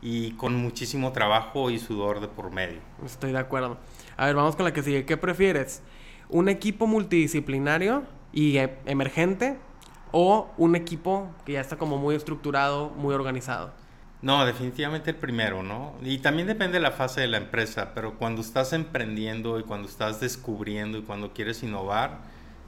y 0.00 0.30
con 0.34 0.54
muchísimo 0.54 1.10
trabajo 1.10 1.68
y 1.68 1.80
sudor 1.80 2.20
de 2.20 2.28
por 2.28 2.52
medio. 2.52 2.78
Estoy 3.04 3.32
de 3.32 3.38
acuerdo. 3.38 3.76
A 4.16 4.26
ver, 4.26 4.36
vamos 4.36 4.54
con 4.54 4.66
la 4.66 4.72
que 4.72 4.84
sigue. 4.84 5.04
¿Qué 5.04 5.16
prefieres? 5.16 5.82
¿Un 6.28 6.48
equipo 6.48 6.86
multidisciplinario 6.86 8.04
y 8.32 8.58
e, 8.58 8.78
emergente 8.86 9.56
o 10.12 10.48
un 10.56 10.76
equipo 10.76 11.28
que 11.44 11.54
ya 11.54 11.60
está 11.60 11.76
como 11.76 11.98
muy 11.98 12.14
estructurado, 12.14 12.90
muy 12.90 13.12
organizado? 13.12 13.72
No, 14.22 14.46
definitivamente 14.46 15.10
el 15.10 15.16
primero, 15.16 15.64
¿no? 15.64 15.94
Y 16.02 16.18
también 16.18 16.46
depende 16.46 16.74
de 16.74 16.82
la 16.82 16.92
fase 16.92 17.22
de 17.22 17.26
la 17.26 17.38
empresa, 17.38 17.90
pero 17.96 18.16
cuando 18.16 18.42
estás 18.42 18.74
emprendiendo 18.74 19.58
y 19.58 19.64
cuando 19.64 19.88
estás 19.88 20.20
descubriendo 20.20 20.98
y 20.98 21.02
cuando 21.02 21.32
quieres 21.32 21.64
innovar, 21.64 22.20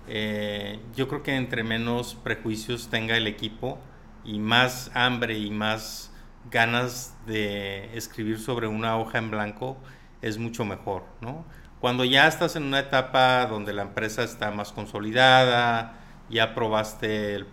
eh, 0.09 0.81
yo 0.97 1.07
creo 1.07 1.23
que 1.23 1.37
entre 1.37 1.63
menos 1.63 2.17
prejuicios 2.17 2.89
tenga 2.89 3.17
el 3.17 3.29
equipo, 3.29 3.79
y 4.25 4.39
más 4.39 4.91
hambre 4.95 5.39
y 5.39 5.51
más 5.51 6.13
ganas 6.51 7.15
de 7.27 7.97
escribir 7.97 8.39
sobre 8.39 8.67
una 8.67 8.97
hoja 8.97 9.19
en 9.19 9.31
blanco 9.31 9.77
es 10.23 10.39
mucho 10.39 10.65
mejor, 10.65 11.05
¿no? 11.21 11.45
Cuando 11.81 12.05
ya 12.05 12.27
estás 12.27 12.57
en 12.57 12.65
una 12.65 12.81
etapa 12.81 13.47
donde 13.47 13.73
la 13.73 13.83
empresa 13.83 14.25
está 14.25 14.51
más 14.51 14.73
consolidada, 14.73 15.99
ya 16.29 16.55
probaste 16.55 17.37
el, 17.37 17.47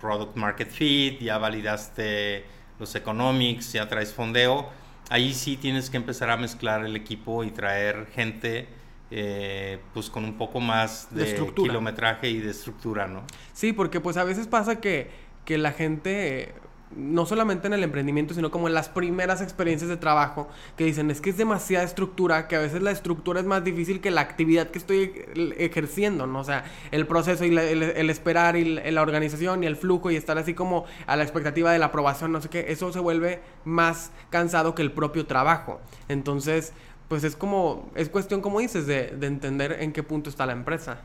product 0.00 0.36
market 0.36 0.70
fit, 0.70 1.20
ya 1.20 1.38
validaste 1.38 2.44
los 2.78 2.94
economics, 2.94 3.72
ya 3.72 3.88
traes 3.88 4.12
fondeo, 4.12 4.70
ahí 5.10 5.34
sí 5.34 5.56
tienes 5.56 5.90
que 5.90 5.96
empezar 5.96 6.30
a 6.30 6.36
mezclar 6.36 6.84
el 6.84 6.94
equipo 6.94 7.42
y 7.42 7.50
traer 7.50 8.06
gente 8.14 8.68
eh, 9.10 9.80
pues 9.92 10.08
con 10.08 10.24
un 10.24 10.38
poco 10.38 10.60
más 10.60 11.08
de, 11.14 11.24
de 11.24 11.54
kilometraje 11.54 12.30
y 12.30 12.38
de 12.38 12.50
estructura, 12.50 13.08
¿no? 13.08 13.24
Sí, 13.52 13.72
porque 13.72 14.00
pues 14.00 14.16
a 14.16 14.24
veces 14.24 14.46
pasa 14.46 14.80
que 14.80 15.10
que 15.44 15.58
la 15.58 15.72
gente 15.72 16.54
no 16.96 17.26
solamente 17.26 17.66
en 17.66 17.72
el 17.72 17.84
emprendimiento, 17.84 18.34
sino 18.34 18.50
como 18.50 18.68
en 18.68 18.74
las 18.74 18.88
primeras 18.88 19.40
experiencias 19.40 19.88
de 19.88 19.96
trabajo, 19.96 20.48
que 20.76 20.84
dicen, 20.84 21.10
es 21.10 21.20
que 21.20 21.30
es 21.30 21.36
demasiada 21.36 21.84
estructura, 21.84 22.48
que 22.48 22.56
a 22.56 22.60
veces 22.60 22.82
la 22.82 22.90
estructura 22.90 23.40
es 23.40 23.46
más 23.46 23.64
difícil 23.64 24.00
que 24.00 24.10
la 24.10 24.20
actividad 24.20 24.70
que 24.70 24.78
estoy 24.78 25.12
ejerciendo, 25.58 26.26
¿no? 26.26 26.40
O 26.40 26.44
sea, 26.44 26.64
el 26.90 27.06
proceso 27.06 27.44
y 27.44 27.56
el, 27.56 28.10
esperar 28.10 28.56
y 28.56 28.64
la, 28.64 29.02
organización 29.02 29.64
y 29.64 29.66
el 29.66 29.76
flujo 29.76 30.10
y 30.10 30.16
estar 30.16 30.38
así 30.38 30.54
como 30.54 30.84
a 31.06 31.16
la 31.16 31.22
expectativa 31.22 31.72
de 31.72 31.78
la 31.78 31.86
aprobación, 31.86 32.32
no 32.32 32.40
sé 32.40 32.48
qué, 32.48 32.66
eso 32.68 32.92
se 32.92 33.00
vuelve 33.00 33.40
más 33.64 34.10
cansado 34.30 34.74
que 34.74 34.82
el 34.82 34.92
propio 34.92 35.26
trabajo. 35.26 35.80
Entonces, 36.08 36.72
pues 37.08 37.24
es 37.24 37.36
como, 37.36 37.90
es 37.94 38.08
cuestión, 38.08 38.40
como 38.40 38.60
dices, 38.60 38.86
de, 38.86 39.08
de 39.08 39.26
entender 39.26 39.78
en 39.80 39.92
qué 39.92 40.02
punto 40.02 40.30
está 40.30 40.46
la 40.46 40.52
empresa. 40.52 41.02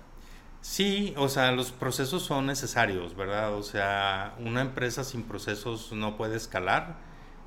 Sí, 0.70 1.14
o 1.16 1.30
sea, 1.30 1.54
los 1.54 1.72
procesos 1.72 2.24
son 2.24 2.46
necesarios, 2.46 3.16
¿verdad? 3.16 3.54
O 3.54 3.64
sea, 3.64 4.36
una 4.38 4.60
empresa 4.60 5.06
sin 5.06 5.24
procesos 5.24 5.94
no 5.94 6.18
puede 6.18 6.36
escalar, 6.36 6.98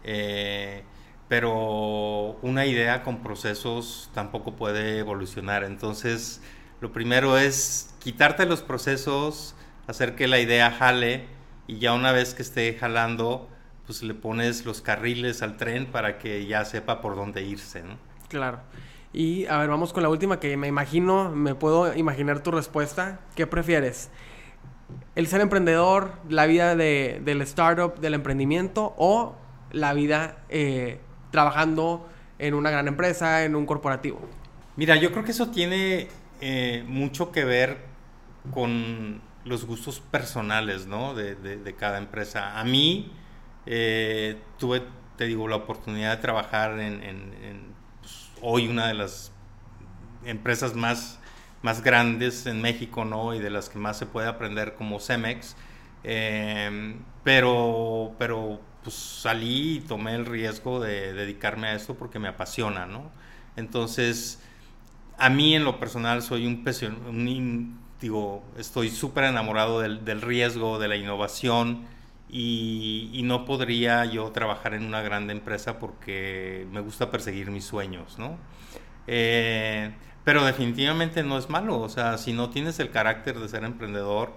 eh, 0.04 0.84
pero 1.28 2.38
una 2.40 2.64
idea 2.64 3.02
con 3.02 3.22
procesos 3.22 4.10
tampoco 4.14 4.56
puede 4.56 4.98
evolucionar. 4.98 5.64
Entonces, 5.64 6.40
lo 6.80 6.92
primero 6.92 7.36
es 7.36 7.94
quitarte 8.00 8.46
los 8.46 8.62
procesos, 8.62 9.54
hacer 9.86 10.16
que 10.16 10.26
la 10.26 10.40
idea 10.40 10.70
jale 10.70 11.26
y 11.66 11.78
ya 11.78 11.92
una 11.92 12.12
vez 12.12 12.32
que 12.34 12.40
esté 12.40 12.74
jalando, 12.78 13.50
pues 13.84 14.02
le 14.02 14.14
pones 14.14 14.64
los 14.64 14.80
carriles 14.80 15.42
al 15.42 15.58
tren 15.58 15.92
para 15.92 16.16
que 16.16 16.46
ya 16.46 16.64
sepa 16.64 17.02
por 17.02 17.16
dónde 17.16 17.42
irse, 17.42 17.82
¿no? 17.82 17.98
Claro. 18.28 18.60
Y 19.12 19.46
a 19.46 19.58
ver, 19.58 19.68
vamos 19.68 19.92
con 19.92 20.02
la 20.02 20.08
última 20.08 20.38
que 20.38 20.56
me 20.56 20.68
imagino, 20.68 21.30
me 21.30 21.54
puedo 21.54 21.96
imaginar 21.96 22.42
tu 22.42 22.52
respuesta. 22.52 23.20
¿Qué 23.34 23.46
prefieres? 23.46 24.10
¿El 25.16 25.26
ser 25.26 25.40
emprendedor, 25.40 26.12
la 26.28 26.46
vida 26.46 26.76
de, 26.76 27.20
del 27.24 27.42
startup, 27.42 27.98
del 27.98 28.14
emprendimiento 28.14 28.94
o 28.96 29.34
la 29.72 29.94
vida 29.94 30.44
eh, 30.48 31.00
trabajando 31.32 32.08
en 32.38 32.54
una 32.54 32.70
gran 32.70 32.86
empresa, 32.86 33.44
en 33.44 33.56
un 33.56 33.66
corporativo? 33.66 34.20
Mira, 34.76 34.94
yo 34.96 35.10
creo 35.10 35.24
que 35.24 35.32
eso 35.32 35.50
tiene 35.50 36.06
eh, 36.40 36.84
mucho 36.86 37.32
que 37.32 37.44
ver 37.44 37.78
con 38.52 39.20
los 39.44 39.64
gustos 39.64 40.00
personales, 40.00 40.86
¿no? 40.86 41.14
De, 41.14 41.34
de, 41.34 41.74
cada 41.74 41.98
empresa. 41.98 42.60
A 42.60 42.64
mí 42.64 43.12
eh, 43.66 44.38
tuve, 44.58 44.82
te 45.16 45.24
digo, 45.24 45.48
la 45.48 45.56
oportunidad 45.56 46.16
de 46.16 46.22
trabajar 46.22 46.78
en, 46.78 47.02
en 47.02 47.69
hoy 48.42 48.68
una 48.68 48.88
de 48.88 48.94
las 48.94 49.32
empresas 50.24 50.74
más, 50.74 51.18
más 51.62 51.82
grandes 51.82 52.46
en 52.46 52.60
México, 52.60 53.04
¿no? 53.04 53.34
Y 53.34 53.38
de 53.38 53.50
las 53.50 53.68
que 53.68 53.78
más 53.78 53.98
se 53.98 54.06
puede 54.06 54.28
aprender 54.28 54.74
como 54.74 55.00
Cemex. 55.00 55.56
Em, 56.02 57.02
pero, 57.24 58.14
pero 58.18 58.60
pues 58.82 58.94
salí 58.96 59.76
y 59.76 59.80
tomé 59.80 60.14
el 60.14 60.26
riesgo 60.26 60.80
de 60.80 61.12
dedicarme 61.12 61.68
a 61.68 61.74
esto 61.74 61.94
porque 61.94 62.18
me 62.18 62.28
apasiona, 62.28 62.86
¿no? 62.86 63.10
Entonces, 63.56 64.40
a 65.18 65.28
mí 65.28 65.54
en 65.54 65.64
lo 65.64 65.78
personal 65.78 66.22
soy 66.22 66.46
un, 66.46 66.64
un 67.08 67.78
digo, 68.00 68.42
estoy 68.56 68.88
súper 68.90 69.24
enamorado 69.24 69.80
del, 69.80 70.04
del, 70.04 70.22
riesgo, 70.22 70.78
de 70.78 70.88
la 70.88 70.96
innovación 70.96 71.86
y, 72.32 73.20
no 73.24 73.44
podría 73.44 74.04
yo 74.04 74.30
trabajar 74.30 74.74
en 74.74 74.84
una 74.84 75.02
grande 75.02 75.32
empresa 75.32 75.78
porque 75.78 76.66
me 76.72 76.80
gusta 76.80 77.10
perseguir 77.10 77.50
mis 77.50 77.64
sueños, 77.64 78.18
¿no? 78.18 78.38
Eh, 79.06 79.92
pero 80.24 80.44
definitivamente 80.44 81.22
no 81.22 81.38
es 81.38 81.48
malo, 81.48 81.80
o 81.80 81.88
sea, 81.88 82.18
si 82.18 82.32
no 82.32 82.50
tienes 82.50 82.78
el 82.78 82.90
carácter 82.90 83.38
de 83.38 83.48
ser 83.48 83.64
emprendedor, 83.64 84.32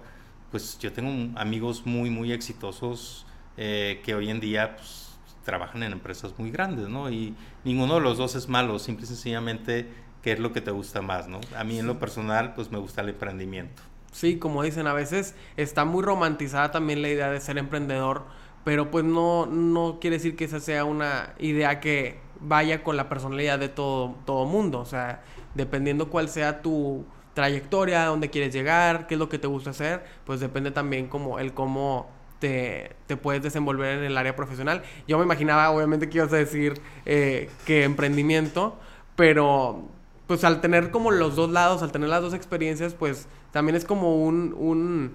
pues 0.50 0.78
yo 0.78 0.92
tengo 0.92 1.38
amigos 1.38 1.86
muy, 1.86 2.10
muy 2.10 2.32
exitosos 2.32 3.26
eh, 3.56 4.00
que 4.04 4.14
hoy 4.14 4.30
en 4.30 4.40
día 4.40 4.76
pues, 4.76 5.16
trabajan 5.44 5.82
en 5.82 5.92
empresas 5.92 6.34
muy 6.38 6.50
grandes, 6.50 6.88
¿no? 6.88 7.10
Y 7.10 7.34
ninguno 7.64 7.96
de 7.96 8.00
los 8.00 8.18
dos 8.18 8.34
es 8.34 8.48
malo, 8.48 8.78
simple 8.78 9.04
y 9.04 9.08
sencillamente 9.08 9.88
qué 10.22 10.32
es 10.32 10.38
lo 10.38 10.52
que 10.52 10.60
te 10.60 10.70
gusta 10.70 11.02
más, 11.02 11.28
¿no? 11.28 11.40
A 11.56 11.64
mí 11.64 11.78
en 11.78 11.86
lo 11.86 11.98
personal, 11.98 12.54
pues 12.54 12.70
me 12.70 12.78
gusta 12.78 13.02
el 13.02 13.10
emprendimiento. 13.10 13.82
Sí, 14.14 14.38
como 14.38 14.62
dicen, 14.62 14.86
a 14.86 14.92
veces 14.92 15.34
está 15.56 15.84
muy 15.84 16.04
romantizada 16.04 16.70
también 16.70 17.02
la 17.02 17.08
idea 17.08 17.30
de 17.32 17.40
ser 17.40 17.58
emprendedor, 17.58 18.22
pero 18.62 18.88
pues 18.88 19.04
no, 19.04 19.46
no 19.46 19.98
quiere 20.00 20.18
decir 20.18 20.36
que 20.36 20.44
esa 20.44 20.60
sea 20.60 20.84
una 20.84 21.34
idea 21.40 21.80
que 21.80 22.20
vaya 22.38 22.84
con 22.84 22.96
la 22.96 23.08
personalidad 23.08 23.58
de 23.58 23.68
todo, 23.68 24.14
todo 24.24 24.44
mundo. 24.46 24.78
O 24.78 24.84
sea, 24.84 25.24
dependiendo 25.56 26.10
cuál 26.10 26.28
sea 26.28 26.62
tu 26.62 27.04
trayectoria, 27.34 28.04
dónde 28.04 28.30
quieres 28.30 28.54
llegar, 28.54 29.08
qué 29.08 29.14
es 29.14 29.18
lo 29.18 29.28
que 29.28 29.40
te 29.40 29.48
gusta 29.48 29.70
hacer, 29.70 30.04
pues 30.24 30.38
depende 30.38 30.70
también 30.70 31.08
como 31.08 31.40
el 31.40 31.52
cómo 31.52 32.08
te, 32.38 32.94
te, 33.08 33.16
puedes 33.16 33.42
desenvolver 33.42 33.98
en 33.98 34.04
el 34.04 34.16
área 34.16 34.36
profesional. 34.36 34.84
Yo 35.08 35.18
me 35.18 35.24
imaginaba, 35.24 35.72
obviamente, 35.72 36.08
que 36.08 36.18
ibas 36.18 36.32
a 36.32 36.36
decir 36.36 36.80
eh, 37.04 37.50
que 37.66 37.82
emprendimiento, 37.82 38.78
pero 39.16 39.88
pues 40.28 40.44
al 40.44 40.60
tener 40.60 40.92
como 40.92 41.10
los 41.10 41.34
dos 41.34 41.50
lados, 41.50 41.82
al 41.82 41.90
tener 41.90 42.08
las 42.08 42.22
dos 42.22 42.32
experiencias, 42.32 42.94
pues 42.94 43.26
también 43.54 43.76
es 43.76 43.84
como 43.84 44.16
un, 44.16 44.52
un 44.58 45.12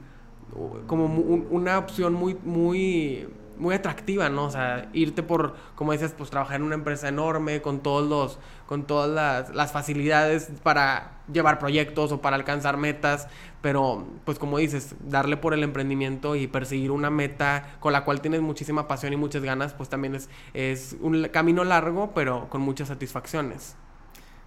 como 0.88 1.06
una 1.06 1.78
opción 1.78 2.14
muy, 2.14 2.36
muy, 2.46 3.28
muy 3.58 3.76
atractiva, 3.76 4.30
¿no? 4.30 4.46
O 4.46 4.50
sea, 4.50 4.88
irte 4.94 5.24
por, 5.24 5.58
como 5.76 5.92
dices, 5.92 6.16
pues 6.18 6.30
trabajar 6.30 6.56
en 6.56 6.64
una 6.64 6.76
empresa 6.76 7.10
enorme 7.10 7.62
con 7.62 7.82
todos 7.82 8.08
los, 8.08 8.40
con 8.66 8.88
todas 8.88 9.10
las, 9.10 9.54
las 9.54 9.74
facilidades 9.74 10.52
para 10.64 11.20
llevar 11.32 11.60
proyectos 11.60 12.14
o 12.14 12.22
para 12.22 12.38
alcanzar 12.38 12.78
metas, 12.78 13.28
pero 13.62 14.08
pues 14.24 14.40
como 14.40 14.58
dices, 14.58 14.96
darle 15.02 15.36
por 15.36 15.54
el 15.54 15.62
emprendimiento 15.62 16.38
y 16.38 16.48
perseguir 16.48 16.92
una 16.92 17.10
meta 17.10 17.76
con 17.82 17.92
la 17.92 18.06
cual 18.06 18.22
tienes 18.22 18.40
muchísima 18.40 18.88
pasión 18.88 19.12
y 19.12 19.18
muchas 19.18 19.44
ganas, 19.44 19.74
pues 19.74 19.90
también 19.90 20.16
es, 20.16 20.30
es 20.54 20.96
un 21.02 21.28
camino 21.28 21.66
largo, 21.66 22.12
pero 22.16 22.50
con 22.50 22.62
muchas 22.62 22.88
satisfacciones. 22.88 23.76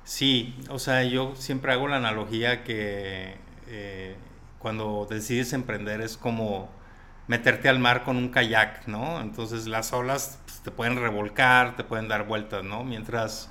Sí, 0.03 0.57
o 0.71 0.79
sea, 0.79 1.05
yo 1.05 1.37
siempre 1.37 1.73
hago 1.73 1.89
la 1.89 1.97
analogía 1.97 2.65
que 2.65 3.52
eh, 3.73 4.17
cuando 4.59 5.07
decides 5.11 5.53
emprender 5.53 6.01
es 6.01 6.17
como 6.17 6.71
meterte 7.27 7.69
al 7.69 7.79
mar 7.79 8.05
con 8.05 8.17
un 8.17 8.29
kayak, 8.29 8.87
¿no? 8.87 9.21
Entonces 9.21 9.67
las 9.67 9.93
olas 9.93 10.39
pues, 10.45 10.61
te 10.61 10.71
pueden 10.71 10.97
revolcar, 10.97 11.77
te 11.77 11.83
pueden 11.83 12.07
dar 12.07 12.27
vueltas, 12.27 12.63
¿no? 12.63 12.85
Mientras, 12.85 13.49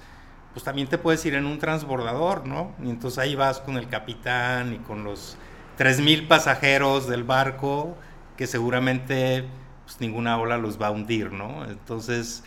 pues 0.54 0.64
también 0.64 0.88
te 0.88 0.98
puedes 0.98 1.26
ir 1.26 1.36
en 1.36 1.46
un 1.46 1.60
transbordador, 1.60 2.46
¿no? 2.48 2.74
Y 2.84 2.90
entonces 2.90 3.18
ahí 3.20 3.36
vas 3.36 3.60
con 3.60 3.78
el 3.78 3.90
capitán 3.90 4.74
y 4.74 4.78
con 4.78 5.04
los 5.04 5.38
3.000 5.78 6.28
pasajeros 6.28 7.08
del 7.08 7.24
barco 7.24 7.98
que 8.38 8.48
seguramente 8.48 9.46
pues, 9.86 10.00
ninguna 10.00 10.38
ola 10.38 10.58
los 10.58 10.82
va 10.82 10.88
a 10.88 10.92
hundir, 10.92 11.32
¿no? 11.32 11.66
Entonces 11.66 12.44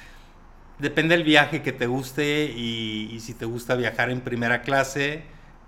depende 0.79 1.17
del 1.17 1.25
viaje 1.25 1.63
que 1.63 1.73
te 1.73 1.87
guste 1.87 2.45
y, 2.45 3.19
si 3.21 3.35
te 3.35 3.45
gusta 3.45 3.75
viajar 3.75 4.11
en 4.11 4.21
primera 4.21 4.63
clase, 4.63 5.25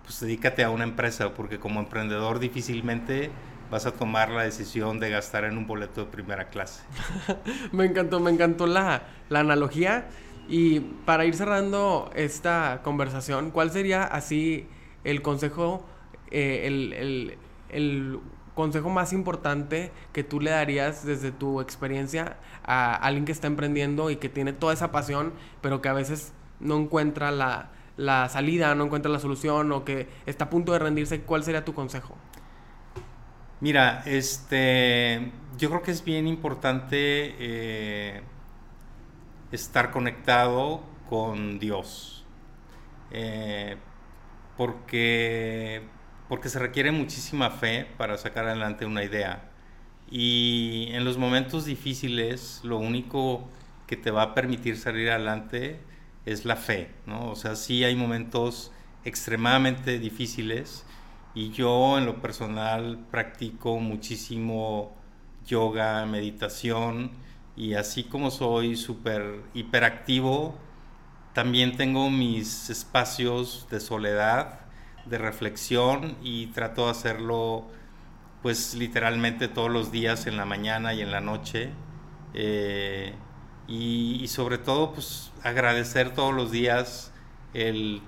pues 0.07 0.21
dedícate 0.21 0.63
a 0.63 0.71
una 0.71 0.85
empresa, 0.85 1.35
porque 1.35 1.59
como 1.59 1.81
emprendedor 1.81 2.39
difícilmente 2.39 3.31
vas 3.73 3.87
a 3.87 3.93
tomar 3.93 4.31
la 4.31 4.45
decisión 4.45 5.01
de 5.01 5.11
gastar 5.11 5.45
en 5.45 5.59
un 5.59 5.67
boleto 5.67 6.05
de 6.05 6.11
primera 6.11 6.49
clase. 6.49 6.85
me 7.73 7.87
encantó, 7.87 8.21
me 8.21 8.31
encantó 8.31 8.69
la, 8.69 9.03
analogía. 9.31 10.07
Y 10.49 10.79
para 11.05 11.25
ir 11.25 11.35
cerrando 11.35 12.09
esta 12.15 12.81
conversación, 12.85 13.51
¿cuál 13.51 13.73
sería 13.73 14.05
así 14.05 14.69
el 15.03 15.21
consejo, 15.23 15.85
eh, 16.31 16.63
el, 16.67 17.37
el 17.69 18.21
consejo 18.55 18.89
más 18.89 19.13
importante 19.13 19.91
que 20.13 20.23
tú 20.23 20.41
le 20.41 20.53
darías 20.53 21.05
desde 21.05 21.33
tu 21.33 21.61
experiencia 21.61 22.37
a 22.65 22.95
alguien 22.95 23.25
que 23.25 23.33
está 23.33 23.49
emprendiendo 23.49 24.09
y 24.11 24.17
que 24.17 24.29
tiene 24.29 24.53
toda 24.53 24.73
esa 24.73 24.93
pasión, 24.93 25.33
pero 25.63 25.83
que 25.83 25.89
a 25.89 25.93
veces 25.93 26.33
no 26.61 26.79
encuentra 26.79 27.33
la, 27.33 27.71
salida, 28.29 28.75
no 28.75 28.85
encuentra 28.85 29.11
la 29.11 29.19
solución 29.19 29.73
o 29.73 29.85
que 29.85 30.09
está 30.27 30.47
a 30.47 30.51
punto 30.51 30.73
de 30.73 30.79
rendirse? 30.79 31.23
¿Cuál 31.23 31.45
sería 31.45 31.65
tu 31.65 31.75
consejo? 31.75 32.17
Mira, 33.61 34.03
este, 34.05 35.33
yo 35.57 35.71
creo 35.71 35.83
que 35.83 35.91
es 35.91 36.05
bien 36.05 36.27
importante 36.27 37.35
eh, 37.39 38.23
estar 39.51 39.91
conectado 39.91 40.83
con 41.09 41.59
Dios. 41.59 42.25
Eh, 43.11 43.77
porque 44.57 45.83
porque 46.29 46.49
se 46.49 46.59
requiere 46.59 46.91
muchísima 46.91 47.51
fe 47.51 47.87
para 47.97 48.19
sacar 48.19 48.47
adelante 48.47 48.85
una 48.85 49.05
idea. 49.05 49.51
Y 50.11 50.89
en 50.93 51.05
los 51.05 51.19
momentos 51.19 51.65
difíciles, 51.65 52.61
lo 52.65 52.79
único 52.79 53.49
que 53.87 53.97
te 53.97 54.11
va 54.11 54.23
a 54.23 54.35
permitir 54.35 54.77
salir 54.77 55.11
adelante 55.11 55.81
es 56.27 56.45
la 56.45 56.57
fe, 56.57 56.91
¿no? 57.07 57.31
O 57.31 57.37
sea, 57.37 57.57
sí 57.57 57.85
hay 57.85 57.97
momentos 57.97 58.73
extremadamente 59.05 59.99
difíciles 59.99 60.85
y 61.35 61.51
yo 61.53 61.99
en 61.99 62.07
lo 62.07 62.21
personal 62.23 63.07
practico 63.11 63.79
muchísimo 63.81 64.97
yoga, 65.47 66.05
meditación 66.07 67.13
y 67.57 67.75
así 67.75 68.05
como 68.05 68.31
soy 68.31 68.77
súper 68.77 69.43
hiperactivo, 69.55 70.59
también 71.35 71.77
tengo 71.77 72.11
mis 72.11 72.71
espacios 72.71 73.69
de 73.71 73.81
soledad 73.81 74.61
de 75.05 75.19
reflexión 75.19 76.17
y 76.23 76.49
trato 76.49 76.87
de 76.87 76.91
hacerlo 76.93 77.69
pues 78.43 78.75
literalmente 78.75 79.49
todos 79.49 79.71
los 79.71 79.93
días 79.93 80.27
en 80.27 80.37
la 80.37 80.45
mañana 80.47 80.95
y 80.95 81.03
en 81.03 81.11
la 81.11 81.21
noche 81.21 81.73
Eh, 82.35 83.15
y, 83.69 84.27
sobre 84.29 84.59
todo, 84.59 84.93
pues 84.93 85.33
agradecer 85.43 86.15
todos 86.15 86.35
los 86.35 86.51
días 86.53 87.13
el 87.55 88.01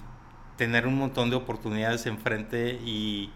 tener 0.56 0.86
un 0.86 0.96
montón 0.96 1.30
de 1.30 1.36
oportunidades 1.36 2.06
enfrente 2.06 2.80
y, 2.84 3.30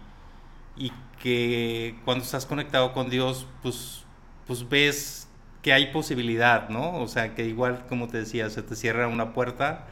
y 0.77 0.91
que 1.21 1.99
cuando 2.05 2.23
estás 2.23 2.45
conectado 2.45 2.93
con 2.93 3.09
Dios, 3.09 3.47
pues, 3.61 4.03
pues 4.45 4.67
ves 4.67 5.27
que 5.61 5.73
hay 5.73 5.87
posibilidad, 5.87 6.69
¿no? 6.69 6.99
O 6.99 7.07
sea, 7.07 7.33
que 7.35 7.45
igual, 7.45 7.85
como 7.87 8.07
te 8.07 8.17
decía, 8.17 8.49
se 8.49 8.61
te 8.61 8.75
cierra 8.75 9.07
una 9.07 9.33
puerta, 9.33 9.87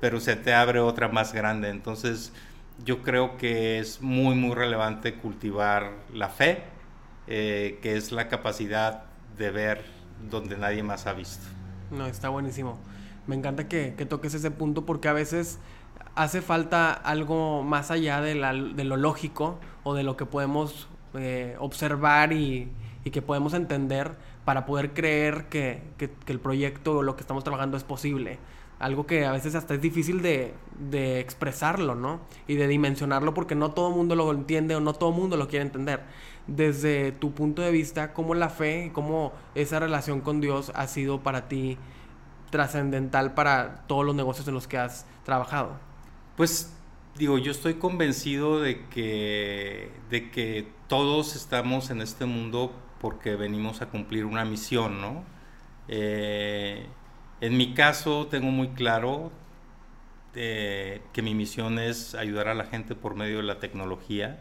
pero 0.00 0.20
se 0.20 0.36
te 0.36 0.52
abre 0.52 0.80
otra 0.80 1.08
más 1.08 1.32
grande. 1.32 1.70
Entonces, 1.70 2.32
yo 2.84 3.02
creo 3.02 3.36
que 3.36 3.78
es 3.78 4.02
muy, 4.02 4.34
muy 4.34 4.54
relevante 4.54 5.14
cultivar 5.14 5.92
la 6.12 6.28
fe, 6.28 6.64
eh, 7.28 7.78
que 7.82 7.96
es 7.96 8.10
la 8.12 8.28
capacidad 8.28 9.04
de 9.38 9.50
ver 9.50 9.84
donde 10.30 10.58
nadie 10.58 10.82
más 10.82 11.06
ha 11.06 11.12
visto. 11.12 11.53
No, 11.90 12.06
está 12.06 12.28
buenísimo. 12.28 12.78
Me 13.26 13.36
encanta 13.36 13.68
que, 13.68 13.92
toques 14.08 14.34
ese 14.34 14.50
punto 14.50 14.84
porque 14.84 15.08
a 15.08 15.12
veces 15.12 15.58
hace 16.14 16.42
falta 16.42 16.92
algo 16.92 17.62
más 17.62 17.90
allá 17.90 18.20
de, 18.20 18.34
lo 18.34 18.96
lógico 18.96 19.58
o 19.82 19.94
de 19.94 20.02
lo 20.02 20.16
que 20.16 20.26
podemos 20.26 20.88
eh, 21.14 21.56
observar 21.58 22.32
y, 22.32 22.70
que 23.12 23.20
podemos 23.20 23.52
entender 23.52 24.16
para 24.46 24.64
poder 24.64 24.94
creer 24.94 25.46
que, 25.50 25.82
que, 25.98 26.10
el 26.26 26.40
proyecto 26.40 26.98
o 26.98 27.02
lo 27.02 27.16
que 27.16 27.20
estamos 27.20 27.44
trabajando 27.44 27.76
es 27.76 27.84
posible. 27.84 28.38
Algo 28.84 29.06
que 29.06 29.24
a 29.24 29.32
veces 29.32 29.54
hasta 29.54 29.74
es 29.74 29.80
difícil 29.80 30.20
de, 30.20 30.54
de 30.78 31.20
expresarlo, 31.20 31.94
¿no? 31.94 32.20
Y 32.46 32.56
de 32.56 32.68
dimensionarlo 32.68 33.32
porque 33.32 33.54
no 33.54 33.70
todo 33.72 33.88
el 33.88 33.94
mundo 33.94 34.14
lo 34.14 34.30
entiende 34.30 34.76
o 34.76 34.80
no 34.80 34.92
todo 34.92 35.10
el 35.10 35.16
mundo 35.16 35.36
lo 35.36 35.48
quiere 35.48 35.64
entender 35.64 36.02
desde 36.46 37.12
tu 37.12 37.32
punto 37.32 37.62
de 37.62 37.70
vista, 37.70 38.12
cómo 38.12 38.34
la 38.34 38.50
fe, 38.50 38.90
cómo 38.92 39.32
esa 39.54 39.80
relación 39.80 40.20
con 40.20 40.40
Dios 40.40 40.72
ha 40.74 40.86
sido 40.86 41.22
para 41.22 41.48
ti 41.48 41.78
trascendental 42.50 43.34
para 43.34 43.84
todos 43.86 44.04
los 44.04 44.14
negocios 44.14 44.46
en 44.48 44.54
los 44.54 44.68
que 44.68 44.78
has 44.78 45.06
trabajado. 45.24 45.72
Pues 46.36 46.72
digo, 47.16 47.38
yo 47.38 47.50
estoy 47.50 47.74
convencido 47.74 48.60
de 48.60 48.84
que, 48.88 49.90
de 50.10 50.30
que 50.30 50.68
todos 50.88 51.34
estamos 51.36 51.90
en 51.90 52.00
este 52.00 52.26
mundo 52.26 52.72
porque 53.00 53.36
venimos 53.36 53.82
a 53.82 53.86
cumplir 53.86 54.24
una 54.24 54.44
misión, 54.44 55.00
¿no? 55.00 55.24
Eh, 55.88 56.86
en 57.44 57.56
mi 57.58 57.74
caso 57.74 58.26
tengo 58.28 58.50
muy 58.50 58.68
claro 58.68 59.30
eh, 60.34 61.02
que 61.12 61.20
mi 61.20 61.34
misión 61.34 61.78
es 61.78 62.14
ayudar 62.14 62.48
a 62.48 62.54
la 62.54 62.64
gente 62.64 62.94
por 62.94 63.14
medio 63.16 63.36
de 63.36 63.42
la 63.42 63.58
tecnología 63.58 64.40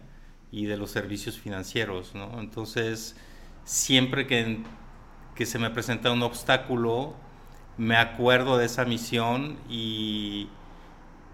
y 0.52 0.66
de 0.66 0.78
los 0.78 0.92
servicios 0.92 1.38
financieros, 1.38 2.16
¿no? 2.16 2.40
Entonces, 2.40 3.18
siempre 3.66 4.26
que, 4.26 4.64
se 5.46 5.60
me 5.60 5.70
presenta 5.70 6.12
un 6.12 6.24
obstáculo, 6.24 7.14
me 7.78 7.98
acuerdo 7.98 8.58
de 8.58 8.68
esa 8.68 8.86
misión 8.86 9.58
y, 9.70 10.48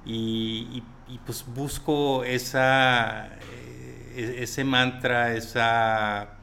y, 0.06 0.82
pues 1.26 1.46
busco 1.54 2.24
esa, 2.24 3.28
eh, 4.16 4.38
ese 4.40 4.64
mantra, 4.64 5.36
esa, 5.36 6.40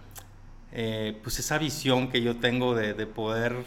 eh, 0.73 1.19
pues 1.23 1.39
esa 1.41 1.59
visión 1.59 2.11
que 2.11 2.23
yo 2.23 2.37
tengo 2.37 2.75
de, 2.75 2.95
de, 2.95 3.07
poder 3.07 3.65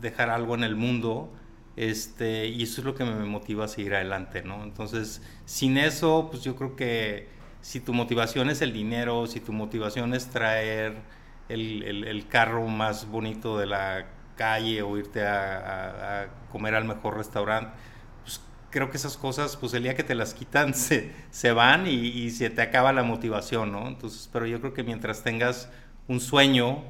dejar 0.00 0.30
algo 0.30 0.54
en 0.54 0.64
el 0.64 0.76
mundo. 0.76 1.32
Este, 1.76 2.48
y 2.48 2.64
eso 2.64 2.80
es 2.80 2.84
lo 2.84 2.94
que 2.96 3.04
me 3.04 3.14
motiva 3.24 3.66
a 3.66 3.68
seguir 3.68 3.94
adelante, 3.94 4.42
¿no? 4.42 4.64
Entonces, 4.64 5.22
sin 5.44 5.78
eso, 5.78 6.28
pues 6.30 6.42
yo 6.42 6.56
creo 6.56 6.74
que 6.74 7.28
si 7.60 7.80
tu 7.80 7.92
motivación 7.92 8.50
es 8.50 8.62
el 8.62 8.72
dinero, 8.72 9.26
si 9.26 9.40
tu 9.40 9.52
motivación 9.52 10.14
es 10.14 10.26
traer 10.28 10.96
el, 11.48 12.26
carro 12.28 12.66
más 12.66 13.08
bonito 13.08 13.58
de 13.58 13.66
la 13.66 14.06
calle 14.36 14.82
o 14.82 14.96
irte 14.96 15.24
a, 15.26 16.28
comer 16.50 16.74
al 16.74 16.84
mejor 16.84 17.16
restaurante, 17.16 17.72
pues 18.22 18.40
creo 18.70 18.90
que 18.90 18.96
esas 18.96 19.16
cosas, 19.16 19.56
pues 19.56 19.74
el 19.74 19.82
día 19.82 19.94
que 19.94 20.04
te 20.04 20.14
las 20.14 20.34
quitan 20.34 20.74
se, 20.74 21.12
se 21.30 21.52
van 21.52 21.86
y, 21.86 22.30
se 22.30 22.50
te 22.50 22.62
acaba 22.62 22.92
la 22.92 23.02
motivación, 23.02 23.72
¿no? 23.72 23.86
Entonces, 23.88 24.28
pero 24.32 24.46
yo 24.46 24.60
creo 24.60 24.74
que 24.74 24.82
mientras 24.82 25.22
tengas 25.22 25.70
un 26.08 26.20
sueño 26.20 26.84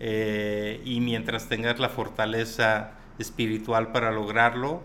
eh, 0.00 0.80
y 0.84 1.00
mientras 1.00 1.48
tengas 1.48 1.78
la 1.78 1.88
fortaleza 1.88 2.92
espiritual 3.18 3.92
para 3.92 4.12
lograrlo, 4.12 4.82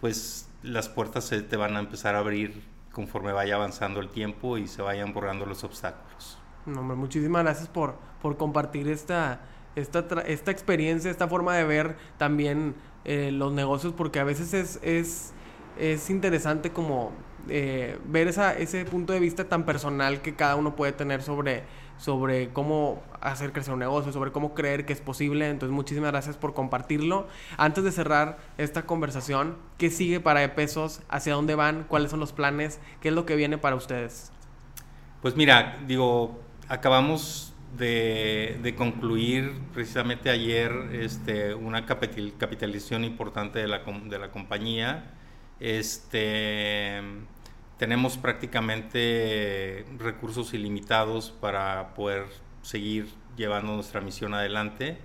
pues 0.00 0.48
las 0.62 0.88
puertas 0.88 1.24
se 1.24 1.42
te 1.42 1.56
van 1.56 1.76
a 1.76 1.80
empezar 1.80 2.14
a 2.14 2.18
abrir 2.18 2.62
conforme 2.92 3.32
vaya 3.32 3.54
avanzando 3.54 4.00
el 4.00 4.08
tiempo 4.08 4.58
y 4.58 4.66
se 4.66 4.82
vayan 4.82 5.12
borrando 5.12 5.46
los 5.46 5.64
obstáculos. 5.64 6.38
No, 6.66 6.80
hombre, 6.80 6.96
muchísimas 6.96 7.42
gracias 7.42 7.68
por, 7.68 7.96
por 8.20 8.36
compartir 8.36 8.88
esta, 8.88 9.40
esta, 9.76 10.00
esta 10.26 10.50
experiencia, 10.50 11.10
esta 11.10 11.28
forma 11.28 11.56
de 11.56 11.64
ver 11.64 11.96
también 12.18 12.74
eh, 13.04 13.30
los 13.32 13.52
negocios, 13.52 13.94
porque 13.96 14.20
a 14.20 14.24
veces 14.24 14.52
es, 14.52 14.78
es, 14.82 15.32
es 15.78 16.10
interesante 16.10 16.70
como 16.70 17.12
eh, 17.48 17.98
ver 18.06 18.28
esa, 18.28 18.52
ese 18.52 18.84
punto 18.84 19.12
de 19.12 19.20
vista 19.20 19.48
tan 19.48 19.64
personal 19.64 20.20
que 20.20 20.34
cada 20.34 20.56
uno 20.56 20.76
puede 20.76 20.92
tener 20.92 21.22
sobre 21.22 21.64
sobre 22.00 22.48
cómo 22.48 23.02
hacer 23.20 23.52
crecer 23.52 23.74
un 23.74 23.80
negocio, 23.80 24.10
sobre 24.10 24.32
cómo 24.32 24.54
creer 24.54 24.86
que 24.86 24.92
es 24.92 25.00
posible. 25.00 25.48
Entonces, 25.48 25.74
muchísimas 25.74 26.10
gracias 26.10 26.36
por 26.36 26.54
compartirlo. 26.54 27.28
Antes 27.58 27.84
de 27.84 27.92
cerrar 27.92 28.38
esta 28.56 28.86
conversación, 28.86 29.56
¿qué 29.76 29.90
sigue 29.90 30.18
para 30.18 30.42
E-Pesos? 30.42 31.02
¿Hacia 31.10 31.34
dónde 31.34 31.54
van? 31.54 31.84
¿Cuáles 31.84 32.10
son 32.10 32.20
los 32.20 32.32
planes? 32.32 32.80
¿Qué 33.02 33.08
es 33.08 33.14
lo 33.14 33.26
que 33.26 33.36
viene 33.36 33.58
para 33.58 33.76
ustedes? 33.76 34.32
Pues 35.20 35.36
mira, 35.36 35.78
digo, 35.86 36.40
acabamos 36.68 37.52
de, 37.76 38.74
concluir 38.78 39.52
precisamente 39.74 40.30
ayer 40.30 40.72
este, 40.92 41.54
una 41.54 41.84
capitalización 41.84 43.04
importante 43.04 43.58
de 43.58 43.68
la, 43.68 43.80
de 43.80 44.18
la 44.18 44.30
compañía. 44.30 45.10
Este 45.60 47.02
tenemos 47.80 48.18
prácticamente 48.18 49.86
recursos 49.98 50.52
ilimitados 50.52 51.30
para 51.30 51.94
poder 51.94 52.26
seguir 52.60 53.08
llevando 53.38 53.72
nuestra 53.74 54.02
misión 54.02 54.34
adelante. 54.34 54.98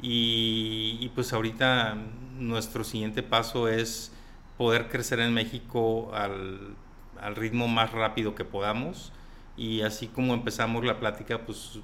Y, 0.00 1.10
pues 1.14 1.34
ahorita 1.34 1.94
nuestro 2.38 2.84
siguiente 2.84 3.22
paso 3.22 3.68
es 3.68 4.14
poder 4.56 4.88
crecer 4.88 5.20
en 5.20 5.34
México 5.34 6.10
al, 6.14 6.74
al, 7.20 7.36
ritmo 7.36 7.68
más 7.68 7.92
rápido 7.92 8.34
que 8.34 8.46
podamos. 8.46 9.12
Y 9.58 9.82
así 9.82 10.06
como 10.06 10.32
empezamos 10.32 10.86
la 10.86 10.98
plática, 10.98 11.44
pues 11.44 11.80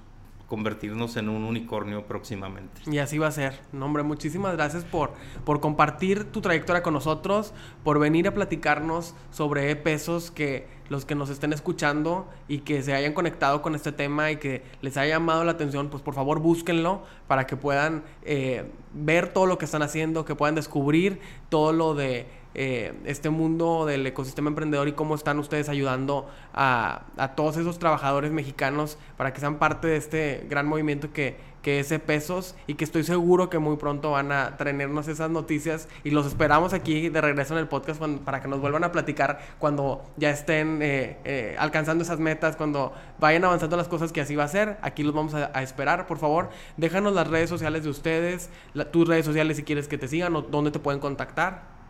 convertirnos 0.52 1.16
en 1.16 1.30
un 1.30 1.44
unicornio 1.44 2.04
próximamente. 2.04 2.82
Y 2.84 2.98
así 2.98 3.16
va 3.16 3.28
a 3.28 3.30
ser. 3.30 3.58
No, 3.72 3.86
hombre, 3.86 4.02
muchísimas 4.02 4.54
gracias 4.54 4.84
por, 4.84 5.14
por 5.46 5.60
compartir 5.60 6.24
tu 6.24 6.42
trayectoria 6.42 6.82
con 6.82 6.92
nosotros, 6.92 7.54
por 7.82 7.98
venir 7.98 8.28
a 8.28 8.34
platicarnos 8.34 9.14
sobre 9.30 9.74
pesos 9.76 10.30
que 10.30 10.68
los 10.90 11.06
que 11.06 11.14
nos 11.14 11.30
estén 11.30 11.54
escuchando 11.54 12.28
y 12.48 12.58
que 12.58 12.82
se 12.82 12.92
hayan 12.92 13.14
conectado 13.14 13.62
con 13.62 13.74
este 13.74 13.92
tema 13.92 14.30
y 14.30 14.36
que 14.36 14.62
les 14.82 14.98
haya 14.98 15.14
llamado 15.14 15.42
la 15.42 15.52
atención, 15.52 15.88
pues 15.88 16.02
por 16.02 16.12
favor 16.12 16.40
búsquenlo 16.40 17.02
para 17.28 17.46
que 17.46 17.56
puedan 17.56 18.02
eh, 18.22 18.70
ver 18.92 19.32
todo 19.32 19.46
lo 19.46 19.56
que 19.56 19.64
están 19.64 19.80
haciendo, 19.80 20.26
que 20.26 20.34
puedan 20.34 20.54
descubrir 20.54 21.18
todo 21.48 21.72
lo 21.72 21.94
de 21.94 22.26
eh, 22.54 22.92
este 23.04 23.30
mundo 23.30 23.86
del 23.86 24.06
ecosistema 24.06 24.48
emprendedor 24.48 24.88
y 24.88 24.92
cómo 24.92 25.14
están 25.14 25.38
ustedes 25.38 25.68
ayudando 25.68 26.28
a, 26.52 27.04
todos 27.36 27.56
esos 27.56 27.78
trabajadores 27.78 28.32
mexicanos 28.32 28.98
para 29.16 29.32
que 29.32 29.40
sean 29.40 29.58
parte 29.58 29.88
de 29.88 29.96
este 29.96 30.46
gran 30.48 30.66
movimiento 30.66 31.12
que, 31.12 31.36
que 31.62 31.80
es 31.80 31.92
Pesos 32.04 32.54
y 32.66 32.74
que 32.74 32.84
estoy 32.84 33.04
seguro 33.04 33.48
que 33.48 33.58
muy 33.58 33.76
pronto 33.76 34.10
van 34.10 34.32
a 34.32 34.56
traernos 34.56 35.08
esas 35.08 35.30
noticias 35.30 35.88
y 36.04 36.10
los 36.10 36.26
esperamos 36.26 36.72
aquí 36.72 37.08
de 37.08 37.20
regreso 37.20 37.54
en 37.54 37.60
el 37.60 37.68
podcast 37.68 38.02
para 38.24 38.40
que 38.40 38.48
nos 38.48 38.60
vuelvan 38.60 38.82
a 38.84 38.92
platicar 38.92 39.40
cuando 39.58 40.02
ya 40.16 40.30
estén 40.30 40.80
eh, 40.82 41.18
eh, 41.24 41.56
alcanzando 41.58 42.02
esas 42.02 42.18
metas, 42.18 42.56
cuando 42.56 42.92
vayan 43.20 43.44
avanzando 43.44 43.76
las 43.76 43.88
cosas 43.88 44.12
que 44.12 44.20
así 44.20 44.34
va 44.34 44.44
a 44.44 44.48
ser. 44.48 44.78
Aquí 44.82 45.02
los 45.02 45.14
vamos 45.14 45.34
a, 45.34 45.62
esperar, 45.62 46.06
por 46.06 46.18
favor. 46.18 46.50
Déjanos 46.76 47.14
las 47.14 47.28
redes 47.28 47.48
sociales 47.48 47.84
de 47.84 47.90
ustedes, 47.90 48.50
tus 48.90 49.06
redes 49.06 49.24
sociales 49.24 49.56
si 49.56 49.62
quieres 49.62 49.86
que 49.86 49.98
te 49.98 50.08
sigan 50.08 50.34
o 50.34 50.42
dónde 50.42 50.70
te 50.70 50.78
pueden 50.78 51.00
contactar. 51.00 51.81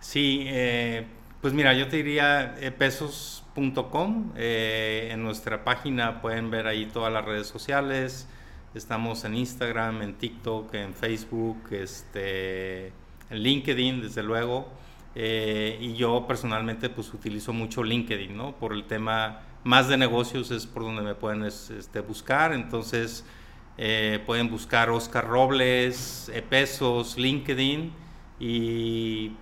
Sí, 0.00 0.44
eh, 0.46 1.06
pues 1.40 1.54
mira, 1.54 1.74
yo 1.74 1.88
te 1.88 1.96
diría 1.96 2.54
pesos.com. 2.78 4.32
Eh, 4.36 5.08
en 5.10 5.22
nuestra 5.22 5.64
página 5.64 6.20
pueden 6.20 6.50
ver 6.50 6.66
ahí 6.66 6.86
todas 6.86 7.12
las 7.12 7.24
redes 7.24 7.46
sociales. 7.46 8.28
Estamos 8.74 9.24
en 9.24 9.36
Instagram, 9.36 10.02
en 10.02 10.14
TikTok, 10.14 10.74
en 10.74 10.94
Facebook, 10.94 11.68
este, 11.70 12.88
en 12.88 13.38
LinkedIn, 13.42 14.02
desde 14.02 14.22
luego. 14.22 14.68
Eh, 15.14 15.78
y 15.80 15.94
yo 15.94 16.26
personalmente 16.26 16.90
pues 16.90 17.12
utilizo 17.14 17.54
mucho 17.54 17.82
LinkedIn, 17.82 18.36
¿no? 18.36 18.54
Por 18.56 18.74
el 18.74 18.84
tema 18.84 19.40
más 19.64 19.88
de 19.88 19.96
negocios 19.96 20.50
es 20.50 20.66
por 20.66 20.82
donde 20.82 21.02
me 21.02 21.14
pueden 21.14 21.42
este, 21.44 22.00
buscar. 22.00 22.52
Entonces 22.52 23.24
pueden 24.24 24.50
buscar 24.50 24.88
Oscar 24.88 25.26
Robles, 25.26 26.30
Pesos, 26.48 27.18
LinkedIn 27.18 27.92
y 28.40 29.32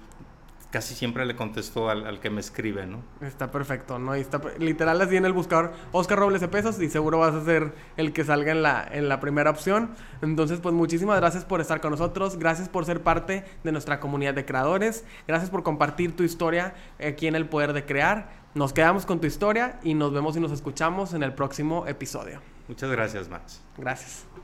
casi 0.74 0.96
siempre 0.96 1.24
le 1.24 1.36
contesto 1.36 1.88
al, 1.88 2.18
que 2.18 2.30
me 2.30 2.40
escribe, 2.40 2.84
¿no? 2.84 2.98
Está 3.20 3.52
perfecto, 3.52 4.00
¿no? 4.00 4.12
está 4.14 4.40
literal 4.58 5.00
así 5.00 5.14
en 5.14 5.24
el 5.24 5.32
buscador 5.32 5.72
Oscar 5.92 6.18
Robles 6.18 6.40
de 6.40 6.48
Pesos 6.48 6.80
y 6.80 6.90
seguro 6.90 7.20
vas 7.20 7.32
a 7.32 7.44
ser 7.44 7.76
el 7.96 8.12
que 8.12 8.24
salga 8.24 8.50
en 8.50 8.64
la, 8.64 8.84
en 8.90 9.08
la 9.08 9.20
primera 9.20 9.50
opción. 9.50 9.90
Entonces, 10.20 10.58
pues 10.58 10.74
muchísimas 10.74 11.20
gracias 11.20 11.44
por 11.44 11.60
estar 11.60 11.80
con 11.80 11.92
nosotros, 11.92 12.40
gracias 12.40 12.68
por 12.68 12.86
ser 12.86 13.04
parte 13.04 13.44
de 13.62 13.70
nuestra 13.70 14.00
comunidad 14.00 14.34
de 14.34 14.44
creadores, 14.44 15.04
gracias 15.28 15.48
por 15.48 15.62
compartir 15.62 16.16
tu 16.16 16.24
historia 16.24 16.74
aquí 16.98 17.28
en 17.28 17.36
El 17.36 17.46
Poder 17.48 17.72
de 17.72 17.84
Crear. 17.84 18.32
Nos 18.54 18.72
quedamos 18.72 19.06
con 19.06 19.20
tu 19.20 19.28
historia 19.28 19.78
y 19.84 19.94
nos 19.94 20.12
vemos 20.12 20.36
y 20.36 20.40
nos 20.40 20.50
escuchamos 20.50 21.14
en 21.14 21.22
el 21.22 21.34
próximo 21.34 21.86
episodio. 21.86 22.40
Muchas 22.66 22.90
gracias, 22.90 23.28
Max. 23.28 23.62
Gracias. 23.78 24.34